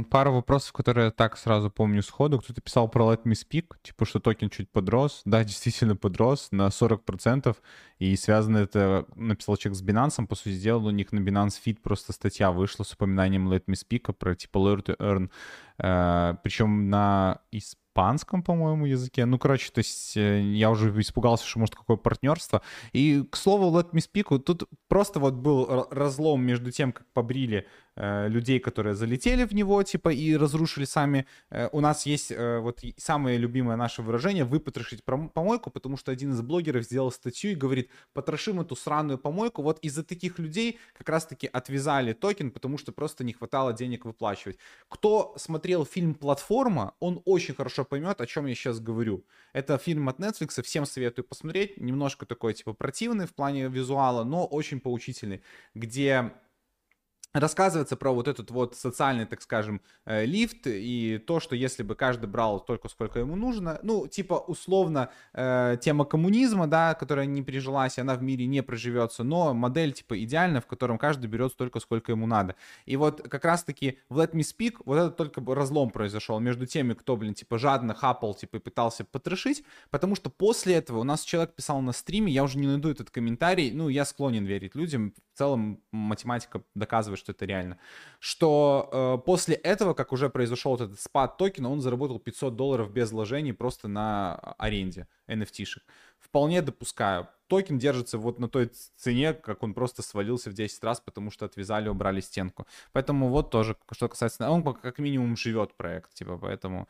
[0.10, 2.40] Пару вопросов, которые я так сразу помню сходу.
[2.40, 5.22] Кто-то писал про Let Me Speak, типа, что токен чуть подрос.
[5.26, 7.56] Да, действительно подрос на 40%.
[8.00, 11.78] И связано это, написал человек с Binance, по сути дела, у них на Binance Feed
[11.84, 15.30] просто статья вышла с упоминанием Let Me Speak про типа Learn to Earn.
[15.78, 19.26] Э, причем на испанском, по-моему, языке.
[19.26, 22.62] Ну, короче, то есть э, я уже испугался, что может какое партнерство.
[22.94, 27.68] И, к слову, Let Me Speak, тут просто вот был разлом между тем, как побрили
[27.98, 31.26] людей, которые залетели в него, типа, и разрушили сами.
[31.50, 36.32] Э, у нас есть э, вот самое любимое наше выражение «выпотрошить помойку», потому что один
[36.32, 39.62] из блогеров сделал статью и говорит «потрошим эту сраную помойку».
[39.62, 44.58] Вот из-за таких людей как раз-таки отвязали токен, потому что просто не хватало денег выплачивать.
[44.88, 49.26] Кто смотрел фильм «Платформа», он очень хорошо поймет, о чем я сейчас говорю.
[49.54, 51.78] Это фильм от Netflix, всем советую посмотреть.
[51.78, 55.42] Немножко такой, типа, противный в плане визуала, но очень поучительный,
[55.76, 56.32] где
[57.34, 61.96] рассказывается про вот этот вот социальный, так скажем, э, лифт и то, что если бы
[61.96, 67.42] каждый брал только сколько ему нужно, ну, типа, условно, э, тема коммунизма, да, которая не
[67.42, 71.80] прижилась, она в мире не проживется, но модель, типа, идеальная, в котором каждый берет столько,
[71.80, 72.56] сколько ему надо.
[72.86, 76.94] И вот как раз-таки в Let Me Speak вот это только разлом произошел между теми,
[76.94, 81.56] кто, блин, типа, жадно хапал, типа, пытался потрошить, потому что после этого у нас человек
[81.56, 85.38] писал на стриме, я уже не найду этот комментарий, ну, я склонен верить людям, в
[85.38, 87.78] целом математика доказывает, что это реально,
[88.20, 93.12] что э, после этого, как уже произошел этот спад токена, он заработал 500 долларов без
[93.12, 95.82] вложений просто на аренде NFT-шек.
[96.20, 97.28] Вполне допускаю.
[97.48, 101.46] Токен держится вот на той цене, как он просто свалился в 10 раз, потому что
[101.46, 102.66] отвязали, убрали стенку.
[102.92, 104.50] Поэтому вот тоже, что касается...
[104.50, 106.88] Он как минимум живет проект, типа, поэтому...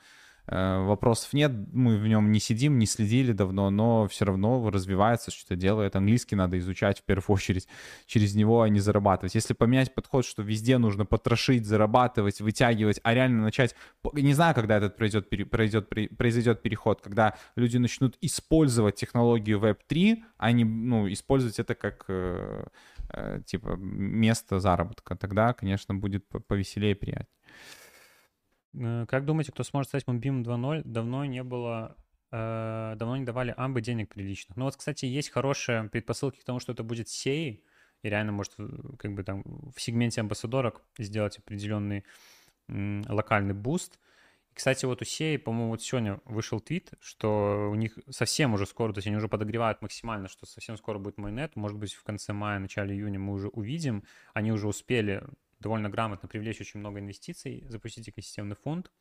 [0.52, 5.32] Э, вопросов нет, мы в нем не сидим, не следили давно, но все равно развивается,
[5.32, 5.96] что-то делает.
[5.96, 7.70] Английский надо изучать в первую очередь,
[8.06, 9.34] через него, а не зарабатывать.
[9.34, 13.76] Если поменять подход, что везде нужно потрошить, зарабатывать, вытягивать, а реально начать,
[14.14, 20.52] не знаю, когда этот произойдет, произойдет, произойдет переход, когда люди начнут использовать технологию Web3, а
[20.52, 22.66] не ну, использовать это как э,
[23.10, 27.28] э, типа место заработка, тогда, конечно, будет повеселее и приятнее.
[28.74, 30.82] Э, как думаете, кто сможет стать Moonbeam 2.0?
[30.86, 31.96] Давно не было
[32.32, 34.58] э, давно не давали амбы денег приличных.
[34.58, 37.64] Ну вот, кстати, есть хорошие предпосылки к тому, что это будет Sei,
[38.04, 38.56] и реально может
[38.98, 39.44] как бы там
[39.76, 42.04] в сегменте амбассадорок сделать определенный
[42.68, 44.00] м, локальный буст.
[44.52, 48.66] И, кстати, вот у Sei, по-моему, вот сегодня вышел твит, что у них совсем уже
[48.66, 51.56] скоро, то есть они уже подогревают максимально, что совсем скоро будет mainnet.
[51.56, 54.04] Может быть, в конце мая, начале июня мы уже увидим.
[54.34, 55.24] Они уже успели
[55.62, 58.92] довольно грамотно привлечь очень много инвестиций, запустить экосистемный фонд.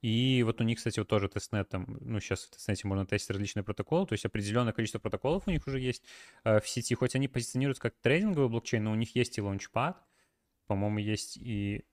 [0.00, 3.06] И вот у них, кстати, вот тоже testnet там, ну, сейчас в testnet е можно
[3.06, 6.02] тестить различные протоколы, то есть определенное количество протоколов у них уже есть
[6.42, 10.04] э, в сети, хоть они позиционируются как трейдинговый блокчейн, но у них есть и launchpad,
[10.66, 11.84] по-моему, есть и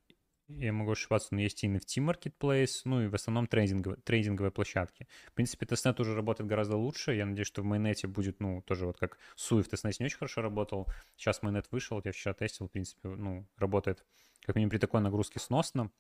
[0.49, 5.07] я могу ошибаться, но есть и NFT Marketplace, ну и в основном трейдинговые, трейдинговые площадки.
[5.27, 7.13] В принципе, testnet уже работает гораздо лучше.
[7.13, 9.97] Я надеюсь, что в mainnet е будет, ну, тоже вот как Sui в testnet е
[9.99, 10.87] не очень хорошо работал.
[11.15, 14.05] Сейчас mainnet вышел, вот я вчера тестил, в принципе, ну, работает
[14.45, 15.91] как минимум при такой нагрузке сносно.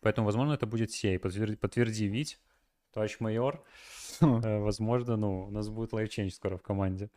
[0.00, 1.18] Поэтому, возможно, это будет Sei.
[1.18, 2.40] Подтверди, подтверди Вить,
[2.92, 3.64] товарищ майор.
[4.20, 7.08] Э, возможно, ну, у нас будет life change скоро в команде.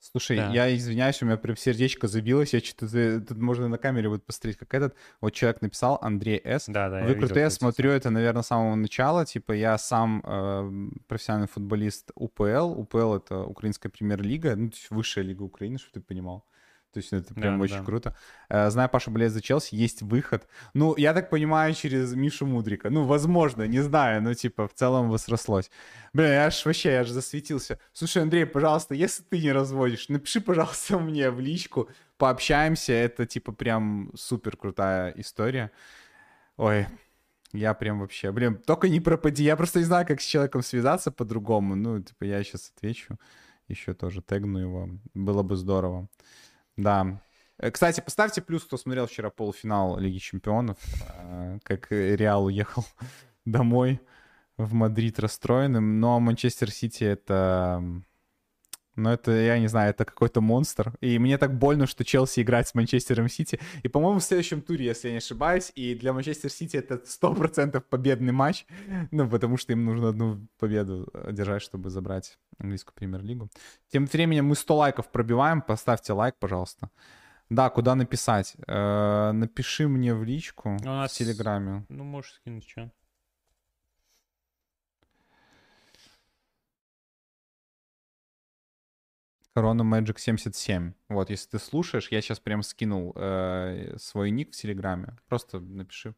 [0.00, 0.50] Слушай, да.
[0.50, 4.56] я извиняюсь, у меня прям сердечко забилось, я что-то тут можно на камере будет посмотреть,
[4.56, 6.66] как этот вот человек написал, Андрей С.
[6.68, 7.04] Да, да.
[7.04, 12.12] Вы крутые, я смотрю это, наверное, с самого начала, типа я сам э, профессиональный футболист
[12.14, 16.44] УПЛ, УПЛ это Украинская премьер-лига, ну, высшая лига Украины, чтобы ты понимал.
[16.92, 17.84] То есть это прям да, очень да.
[17.84, 18.16] круто.
[18.48, 20.46] Э, знаю, Паша болеет за Челси, есть выход.
[20.74, 22.88] Ну, я так понимаю, через Мишу Мудрика.
[22.88, 25.70] Ну, возможно, не знаю, но типа в целом возрослось.
[26.14, 27.78] Бля, я аж вообще, я аж засветился.
[27.92, 32.92] Слушай, Андрей, пожалуйста, если ты не разводишь, напиши, пожалуйста, мне в личку, пообщаемся.
[32.92, 35.70] Это типа прям супер крутая история.
[36.56, 36.86] Ой,
[37.52, 39.44] я прям вообще, блин, только не пропади.
[39.44, 41.74] Я просто не знаю, как с человеком связаться по-другому.
[41.76, 43.18] Ну, типа, я сейчас отвечу
[43.68, 44.88] еще тоже тегну его.
[45.14, 46.08] Было бы здорово.
[46.78, 47.20] Да.
[47.58, 50.78] Э, кстати, поставьте плюс, кто смотрел вчера полуфинал Лиги Чемпионов,
[51.18, 52.86] э, как Реал уехал
[53.44, 54.00] домой
[54.56, 56.00] в Мадрид расстроенным.
[56.00, 57.82] Но Манчестер Сити это
[58.98, 60.92] но это, я не знаю, это какой-то монстр.
[61.00, 63.60] И мне так больно, что Челси играет с Манчестером Сити.
[63.84, 65.72] И, по-моему, в следующем туре, если я не ошибаюсь.
[65.76, 68.66] И для Манчестер Сити это 100% победный матч.
[69.10, 73.48] Ну, потому что им нужно одну победу держать, чтобы забрать английскую премьер-лигу.
[73.92, 75.62] Тем временем мы 100 лайков пробиваем.
[75.62, 76.90] Поставьте лайк, пожалуйста.
[77.50, 78.56] Да, куда написать?
[78.66, 81.12] Э-э- напиши мне в личку У нас...
[81.12, 81.84] в Телеграме.
[81.88, 82.90] Ну, можешь скинуть, что?
[89.58, 90.92] Corona Magic 77.
[91.08, 95.16] Вот, если ты слушаешь, я сейчас прям скинул э, свой ник в Телеграме.
[95.28, 96.14] Просто напиши.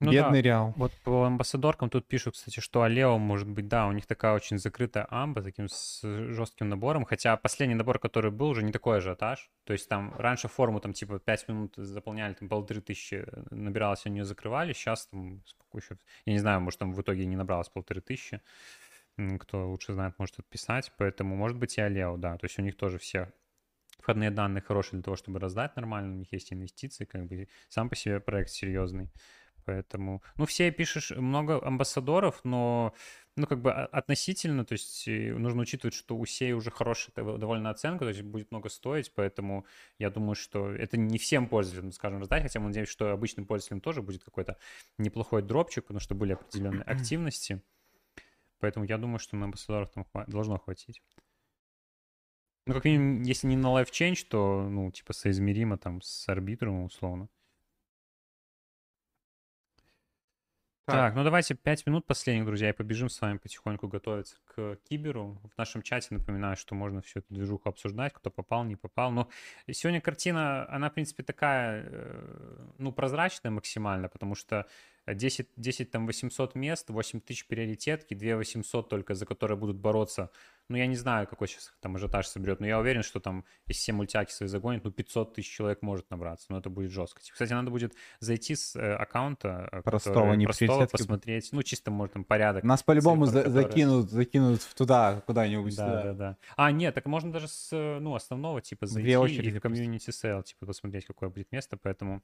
[0.00, 0.48] Ну Бедный да.
[0.48, 0.74] Реал.
[0.76, 4.58] Вот по амбассадоркам тут пишут, кстати, что Алео может быть, да, у них такая очень
[4.58, 9.50] закрытая амба, таким с жестким набором, хотя последний набор, который был, уже не такой ажиотаж,
[9.64, 14.18] то есть там раньше форму там типа 5 минут заполняли, там полторы тысячи набиралось, они
[14.18, 17.68] ее закрывали, сейчас там сколько еще, я не знаю, может там в итоге не набралось
[17.68, 18.40] полторы тысячи,
[19.40, 20.92] кто лучше знает, может отписать.
[20.96, 22.36] Поэтому, может быть, и Алео, да.
[22.38, 23.32] То есть у них тоже все
[23.98, 26.14] входные данные хорошие для того, чтобы раздать нормально.
[26.14, 29.10] У них есть инвестиции, как бы сам по себе проект серьезный.
[29.68, 32.94] Поэтому, ну, все пишешь много амбассадоров, но,
[33.36, 37.68] ну, как бы относительно, то есть э, нужно учитывать, что у сей уже хорошая довольно
[37.68, 39.66] оценка, то есть будет много стоить, поэтому
[39.98, 43.82] я думаю, что это не всем пользователям, скажем, раздать, хотя мы надеемся, что обычным пользователям
[43.82, 44.56] тоже будет какой-то
[44.96, 47.60] неплохой дропчик, потому что были определенные активности.
[48.60, 51.02] Поэтому я думаю, что на амбассадоров там хва- должно хватить.
[52.66, 56.84] Ну, как минимум, если не на Life Change, то, ну, типа, соизмеримо там с арбитром,
[56.84, 57.28] условно.
[60.88, 60.96] Так.
[60.96, 65.38] так, ну давайте 5 минут последних, друзья, и побежим с вами потихоньку готовиться к Киберу.
[65.54, 69.10] В нашем чате напоминаю, что можно всю эту движуху обсуждать, кто попал, не попал.
[69.10, 69.28] Но
[69.70, 74.66] сегодня картина, она, в принципе, такая, э, ну, прозрачная максимально, потому что
[75.14, 80.30] 10, 10 там 800 мест, 8 тысяч приоритетки, 2 800 только, за которые будут бороться.
[80.68, 83.80] Ну, я не знаю, какой сейчас там ажиотаж соберет, но я уверен, что там, если
[83.80, 87.22] все мультяки свои загонят, ну, 500 тысяч человек может набраться, но это будет жестко.
[87.22, 92.12] Кстати, надо будет зайти с э, аккаунта, э, простого, не простого посмотреть, ну, чисто, может,
[92.12, 92.64] там, порядок.
[92.64, 93.66] Нас по-любому за- которые...
[93.66, 95.74] закинут, закинут туда, куда-нибудь.
[95.74, 96.02] Да, туда.
[96.02, 96.36] да, да.
[96.56, 100.10] А, нет, так можно даже с, ну, основного, типа, зайти Две очереди и в community
[100.10, 102.22] sale, типа, посмотреть, какое будет место, поэтому...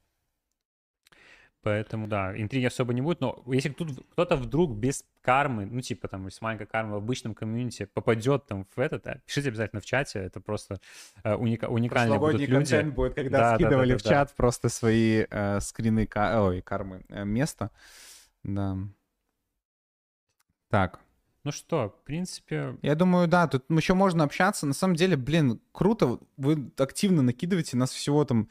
[1.65, 6.07] Поэтому, да, интриги особо не будет, но если тут кто-то вдруг без кармы, ну, типа,
[6.07, 9.85] там, с маленькой кармы в обычном community попадет там в этот, да, пишите обязательно в
[9.85, 10.79] чате, это просто
[11.23, 12.53] э, уника- уникальные будут люди.
[12.53, 14.33] контент будет, когда да, скидывали да, да, да, в чат да.
[14.37, 17.71] просто свои э, скрины, ка- ой, кармы, э, места,
[18.43, 18.77] да.
[20.69, 20.99] Так.
[21.43, 22.75] Ну что, в принципе...
[22.83, 24.65] Я думаю, да, тут еще можно общаться.
[24.67, 28.49] На самом деле, блин, круто, вы активно накидываете, нас всего там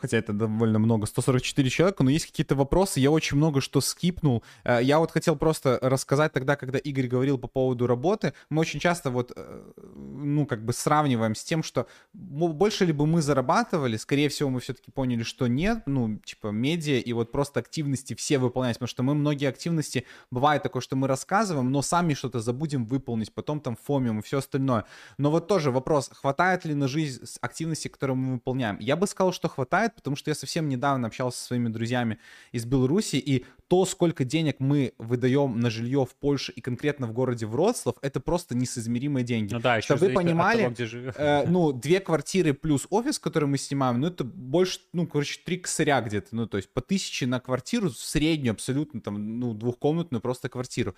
[0.00, 4.42] хотя это довольно много, 144 человека, но есть какие-то вопросы, я очень много что скипнул.
[4.64, 8.80] Э, я вот хотел просто рассказать тогда, когда Игорь говорил по поводу работы, мы очень
[8.80, 13.96] часто вот, э, ну, как бы сравниваем с тем, что больше ли бы мы зарабатывали,
[13.96, 18.38] скорее всего, мы все-таки поняли, что нет, ну, типа, медиа и вот просто активности все
[18.38, 22.84] выполнять, потому что мы многие активности, бывает такое, что мы рассказываем, но сами что-то забудем
[22.84, 24.84] выполнить, потом там фомим и все остальное.
[25.18, 28.78] Но вот тоже вопрос, хватает ли на жизнь активности, которые мы выполняем?
[28.80, 32.18] Я бы сказал, что хватает, потому что я совсем недавно общался со своими друзьями
[32.52, 37.14] из Беларуси, и то, сколько денег мы выдаем на жилье в Польше и конкретно в
[37.14, 39.54] городе Вроцлав, это просто несоизмеримые деньги.
[39.54, 43.56] Ну да, еще Чтобы вы понимали, того, э, ну, две квартиры плюс офис, который мы
[43.56, 47.40] снимаем, ну, это больше, ну, короче, три косаря где-то, ну, то есть по тысяче на
[47.40, 50.94] квартиру, среднюю абсолютно, там, ну, двухкомнатную просто квартиру.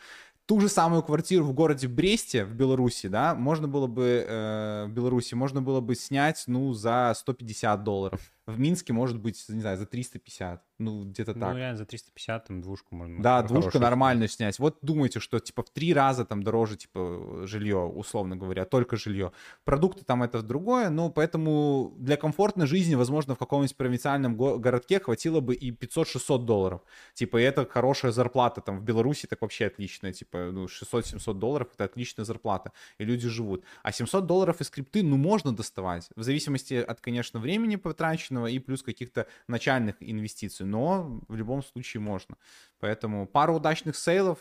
[0.46, 4.90] Ту же самую квартиру в городе Бресте, в Беларуси, да, можно было бы, э, в
[4.90, 8.20] Беларуси, можно было бы снять, ну, за 150 долларов.
[8.46, 10.60] В Минске может быть, не знаю, за 350.
[10.78, 11.52] Ну, где-то ну, так.
[11.52, 13.22] Ну, реально, за 350 там двушку можно.
[13.22, 14.59] Да, двушку нормально снять.
[14.59, 19.30] Вот думайте, что типа в три раза там дороже, типа, жилье, условно говоря, только жилье.
[19.64, 24.98] Продукты там это другое, но поэтому для комфортной жизни, возможно, в каком-нибудь провинциальном го- городке
[24.98, 26.80] хватило бы и 500-600 долларов.
[27.14, 28.60] Типа, и это хорошая зарплата.
[28.60, 30.12] Там в Беларуси так вообще отличная.
[30.12, 32.72] Типа, ну, 600-700 долларов это отличная зарплата.
[32.98, 33.64] И люди живут.
[33.84, 36.09] А 700 долларов из скрипты, ну, можно доставать.
[36.16, 41.62] В зависимости от, конечно, времени потраченного и плюс каких-то начальных инвестиций инвестицию, но в любом
[41.62, 42.36] случае можно.
[42.81, 44.39] Поэтому пару удачных сейлов,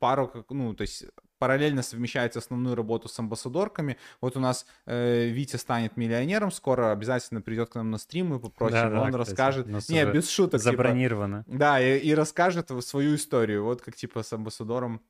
[0.00, 1.04] пару, ну, то есть
[1.38, 3.96] параллельно совмещается основную работу с амбассадорками.
[4.20, 8.38] Вот у нас э, Витя станет миллионером, скоро обязательно придет к нам на стрим и
[8.38, 9.66] попросим, да, да, он кстати, расскажет.
[9.88, 10.60] Не, без шуток.
[10.60, 11.44] Забронировано.
[11.44, 13.64] Типа, да, и, и расскажет свою историю.
[13.64, 15.00] Вот как типа с амбассадором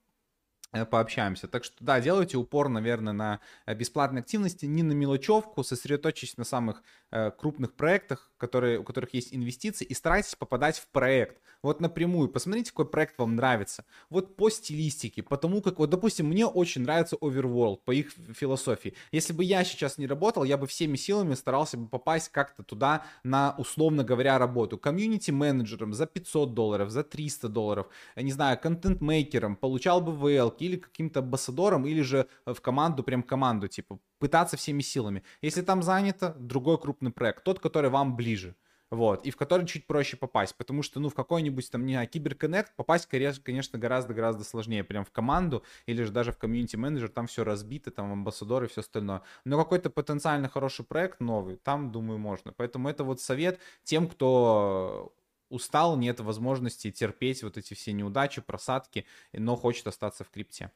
[0.84, 1.48] пообщаемся.
[1.48, 6.44] Так что, да, делайте упор, наверное, на э, бесплатные активности, не на мелочевку, сосредоточьтесь на
[6.44, 11.38] самых э, крупных проектах, которые, у которых есть инвестиции, и старайтесь попадать в проект.
[11.64, 13.86] Вот напрямую, посмотрите, какой проект вам нравится.
[14.10, 18.92] Вот по стилистике, потому как, вот, допустим, мне очень нравится Overworld, по их философии.
[19.12, 23.06] Если бы я сейчас не работал, я бы всеми силами старался бы попасть как-то туда
[23.22, 24.76] на, условно говоря, работу.
[24.76, 30.76] Комьюнити-менеджером за 500 долларов, за 300 долларов, я не знаю, контент-мейкером, получал бы VL, или
[30.76, 35.22] каким-то амбассадором, или же в команду, прям команду, типа, пытаться всеми силами.
[35.42, 38.56] Если там занято, другой крупный проект, тот, который вам ближе.
[38.90, 42.08] Вот, и в который чуть проще попасть, потому что, ну, в какой-нибудь там, не знаю,
[42.08, 47.42] киберконнект попасть, конечно, гораздо-гораздо сложнее, прям в команду или же даже в комьюнити-менеджер, там все
[47.42, 49.22] разбито, там амбассадоры и все остальное.
[49.44, 52.52] Но какой-то потенциально хороший проект новый, там, думаю, можно.
[52.56, 55.12] Поэтому это вот совет тем, кто
[55.48, 60.70] устал, нет возможности терпеть вот эти все неудачи, просадки, но хочет остаться в крипте.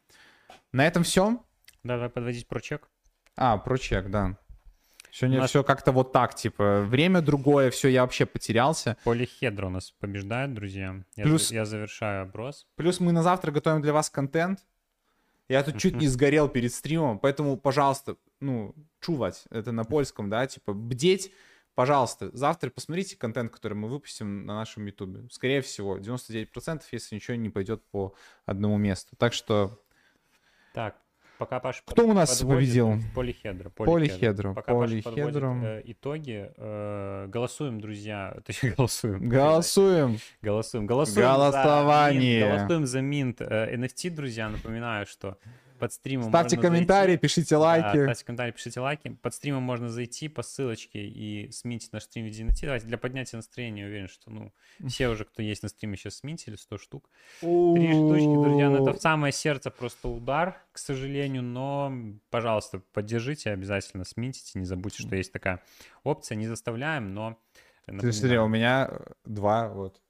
[0.72, 1.42] На этом все.
[1.82, 2.88] Да, давай подводить про чек.
[3.36, 4.36] А, про чек, да.
[5.10, 5.50] Сегодня нас...
[5.50, 8.96] все как-то вот так, типа, время другое, все, я вообще потерялся.
[9.04, 11.02] Полихедро у нас побеждает, друзья.
[11.16, 11.50] Я, Плюс...
[11.50, 12.66] я завершаю оброс.
[12.76, 14.60] Плюс мы на завтра готовим для вас контент.
[15.48, 20.46] Я тут чуть не сгорел перед стримом, поэтому, пожалуйста, ну, чувать, это на польском, да,
[20.46, 21.32] типа, бдеть,
[21.78, 25.28] Пожалуйста, завтра посмотрите контент, который мы выпустим на нашем ютубе.
[25.30, 29.14] Скорее всего, 99%, если ничего не пойдет по одному месту.
[29.16, 29.80] Так что...
[30.74, 30.96] Так,
[31.38, 32.98] пока Паша Кто у нас победил?
[33.14, 33.70] Полихедро.
[33.70, 34.54] Полихедро.
[34.54, 35.54] Пока Полихедро.
[35.54, 36.50] Паша э, итоги.
[36.56, 38.36] Э, голосуем, друзья.
[38.44, 39.28] Точнее, голосуем.
[39.28, 40.18] Голосуем.
[40.42, 40.86] Голосуем.
[40.86, 41.24] Голосуем.
[41.28, 42.40] Голосование.
[42.40, 44.48] За голосуем за минт NFT, друзья.
[44.48, 45.38] Напоминаю, что
[45.78, 47.22] под стримом Ставьте комментарии, зайти.
[47.22, 47.96] пишите лайки.
[47.96, 49.08] Да, ставьте комментарии, пишите лайки.
[49.08, 52.66] Под стримом можно зайти по ссылочке и сменить наш стрим в виде найти.
[52.66, 54.52] Давайте для поднятия настроения уверен, что ну
[54.86, 57.10] все уже, кто есть на стриме, сейчас сменили 100 штук.
[57.40, 61.92] Три штучки, друзья, ну это в самое сердце просто удар, к сожалению, но,
[62.30, 65.62] пожалуйста, поддержите обязательно, смените, не забудьте, что есть такая
[66.04, 67.38] опция, не заставляем, но...
[67.86, 68.90] Ты смотри, у меня
[69.24, 70.02] два вот.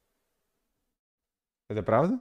[1.69, 2.19] Это правда?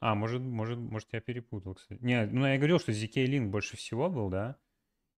[0.00, 2.02] А, может, может, может, я перепутал, кстати.
[2.02, 4.56] Не, ну я говорил, что ZK Link больше всего был, да?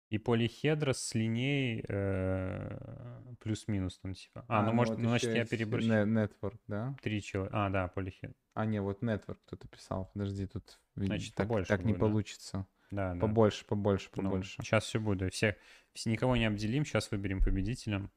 [0.10, 4.46] И полихедрос с линей э, плюс-минус там типа.
[4.48, 5.92] А, а ну, ну может, вот ну, значит, я переборщил.
[5.92, 6.96] Network, да?
[7.02, 7.66] Три человека.
[7.66, 8.36] А, да, полихедр.
[8.54, 10.12] А, не, вот Network кто-то писал.
[10.14, 12.00] Подожди, тут значит, так, побольше так будет, не да?
[12.00, 12.68] получится.
[12.92, 13.20] Да, да.
[13.20, 14.56] Побольше, побольше, ну, побольше.
[14.60, 15.34] Ну, сейчас все будет.
[15.34, 15.56] Всех,
[15.94, 18.10] все, никого не обделим, сейчас выберем победителя.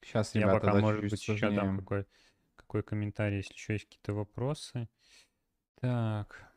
[0.00, 2.06] Сейчас, ребята, Я пока, может быть, еще дам какой,
[2.56, 4.88] какой комментарий, если еще есть какие-то вопросы.
[5.82, 6.54] Так.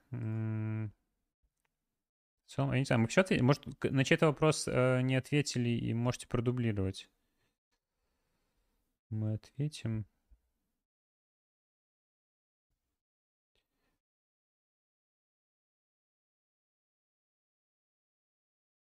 [2.46, 3.44] Целом, я не знаю, мы что ответили?
[3.44, 7.10] Может, на чей-то вопрос э, не ответили и можете продублировать.
[9.10, 10.06] Мы ответим.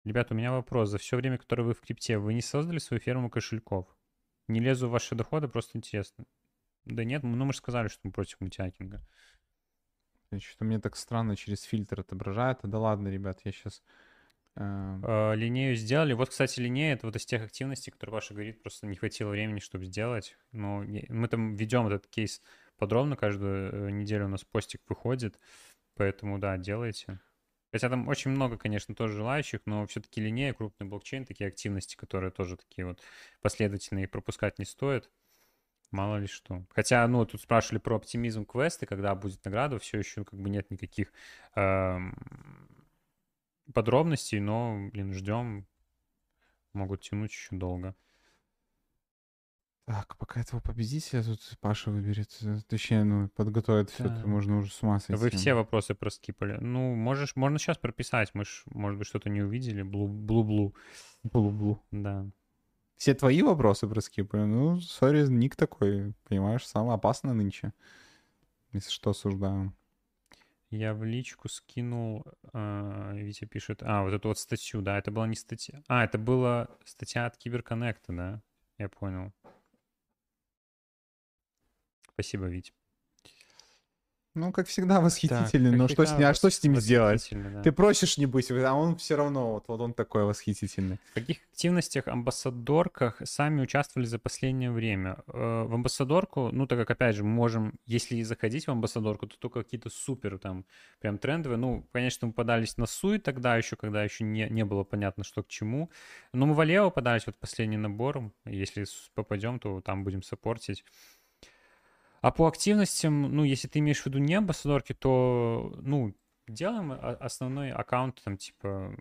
[0.05, 0.91] Ребята, у меня вопрос.
[0.91, 3.89] За все время, которое вы в крипте, вы не создали свою ферму кошельков?
[4.49, 6.27] Не лезу в ваши доходы, просто интересно.
[6.85, 9.03] Да нет, ну мы же сказали, что мы против мультиакинга.
[10.33, 12.59] Что-то мне так странно через фильтр отображает.
[12.63, 13.83] Да ладно, ребят, я сейчас...
[14.57, 14.61] Э...
[15.03, 16.13] А, линею сделали.
[16.13, 19.61] Вот, кстати, линея— это вот из тех активностей, которые Паша говорит, просто не хватило времени,
[19.61, 20.37] чтобы сделать.
[20.53, 22.43] Но мы там ведем этот кейс
[22.77, 25.39] подробно, каждую э, неделю у нас постик выходит,
[25.95, 27.21] поэтому, да, делайте.
[27.73, 32.31] Хотя там очень много, конечно, тоже желающих, но все-таки линея, крупный блокчейн, такие активности, которые
[32.31, 33.03] тоже такие вот
[33.41, 35.11] последовательные, пропускать не стоит.
[35.91, 36.65] Мало ли что.
[36.71, 40.71] Хотя, ну, тут спрашивали про оптимизм квеста, когда будет награда, все еще как бы нет
[40.71, 41.13] никаких
[41.55, 41.99] э,
[43.73, 45.67] подробностей, но, блин, ждем.
[46.73, 47.95] Могут тянуть еще долго.
[49.87, 54.27] Так, пока этого победителя тут Паша выберет, э, точнее, ну, подготовит все, да.
[54.27, 55.23] можно уже с ума сойти.
[55.23, 56.59] Вы все вопросы проскипали.
[56.61, 59.83] Ну, можешь, можно сейчас прописать, мы ж, может быть, что-то не увидели.
[59.83, 60.75] Блу-блу.
[61.23, 61.81] Блу-блу.
[61.93, 62.27] Да.
[62.97, 64.47] Все твои вопросы проскипаю.
[64.47, 67.73] Ну, сори, ник такой, понимаешь, самый опасный нынче.
[68.73, 69.75] Если что, осуждаю.
[70.71, 75.29] Я в личку скинул, э, Витя пишет, а, вот эту вот статью, да, это была
[75.29, 75.83] не статья.
[75.87, 78.43] А, это была статья от Киберконнекта, да,
[78.79, 79.33] я понял.
[82.13, 82.73] Спасибо, Витя.
[84.37, 87.29] Ну, как всегда, восхитительный, так, но что с, а что с ним сделать?
[87.33, 87.63] Да.
[87.63, 90.99] Ты просишь не быть, а он все равно, вот, вот он такой восхитительный.
[91.11, 95.17] В каких активностях, амбассадорках сами участвовали за последнее время?
[95.29, 99.39] Э, в амбассадорку, ну, так как, опять же, мы можем, если заходить в амбассадорку, то
[99.39, 100.67] только какие-то супер там
[101.01, 101.57] прям трендовые.
[101.57, 105.43] Ну, конечно, мы подались на Суй тогда еще, когда еще не, не было понятно, что
[105.43, 105.91] к чему.
[106.35, 108.31] Но мы в Алео подались вот последний набор.
[108.45, 108.85] Если
[109.15, 110.85] попадем, то там будем саппортить.
[112.27, 116.13] А по активностям, ну, если ты имеешь в виду не амбассадорки, то, ну,
[116.49, 116.91] делаем
[117.21, 118.97] основной аккаунт, там, типа,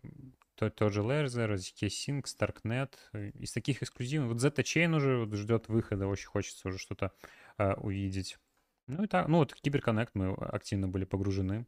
[0.53, 2.93] то, тот же Lerzer, ZK Sync, Starknet.
[3.39, 4.31] Из таких эксклюзивных.
[4.31, 7.13] Вот Zeta Chain уже вот ждет выхода, очень хочется уже что-то
[7.57, 8.37] э, увидеть.
[8.85, 11.65] Ну и так, ну вот Киберконнект мы активно были погружены.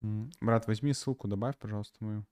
[0.00, 2.24] Брат, возьми ссылку, добавь, пожалуйста, мою.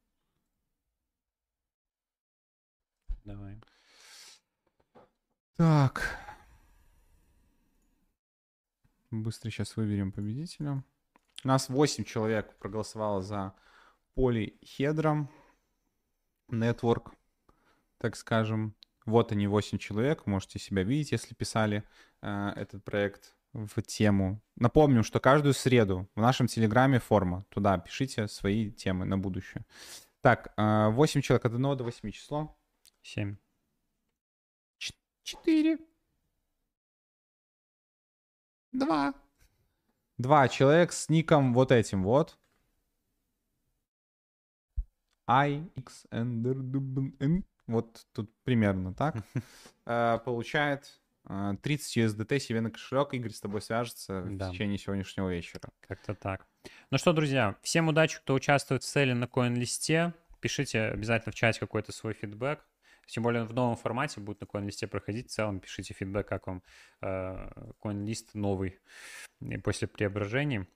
[3.22, 3.60] Давай.
[5.58, 6.25] Так.
[9.10, 10.82] Быстро сейчас выберем победителя.
[11.44, 13.54] У нас 8 человек проголосовало за
[14.14, 15.30] полихедром.
[16.50, 17.12] Network,
[17.98, 18.74] так скажем.
[19.04, 20.26] Вот они, 8 человек.
[20.26, 21.84] Можете себя видеть, если писали
[22.22, 24.42] э, этот проект в тему.
[24.56, 27.44] Напомню, что каждую среду в нашем телеграме форма.
[27.48, 29.64] Туда пишите свои темы на будущее.
[30.20, 32.56] Так, 8 э, человек от 1 до 8 число.
[33.02, 33.36] 7.
[35.22, 35.78] 4.
[38.78, 39.14] 2.
[40.18, 42.38] Два человек с ником вот этим вот.
[45.26, 49.16] I, X, N, вот тут примерно так,
[49.86, 53.12] э, получает 30 э, USDT себе на кошелек.
[53.12, 54.48] Игорь с тобой свяжется да.
[54.48, 55.68] в течение сегодняшнего вечера.
[55.80, 56.46] Как-то так.
[56.90, 60.14] Ну что, друзья, всем удачи, кто участвует в цели на коин-листе.
[60.40, 62.64] Пишите обязательно в чате какой-то свой фидбэк.
[63.06, 65.28] Тем более в новом формате будет на коин-листе проходить.
[65.28, 66.62] В целом пишите фидбэк, как вам
[67.02, 68.78] э, коин-лист новый
[69.62, 70.66] после преображений.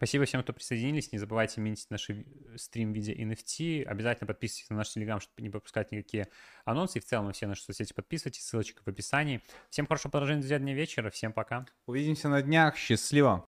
[0.00, 1.12] Спасибо всем, кто присоединились.
[1.12, 2.08] Не забывайте минить наш
[2.56, 3.84] стрим в виде NFT.
[3.84, 6.28] Обязательно подписывайтесь на наш телеграм, чтобы не пропускать никакие
[6.64, 6.98] анонсы.
[6.98, 8.42] И в целом на все наши соцсети подписывайтесь.
[8.46, 9.42] Ссылочка в описании.
[9.68, 11.10] Всем хорошего продолжения, друзья, дня вечера.
[11.10, 11.66] Всем пока.
[11.84, 12.78] Увидимся на днях.
[12.78, 13.38] Счастливо.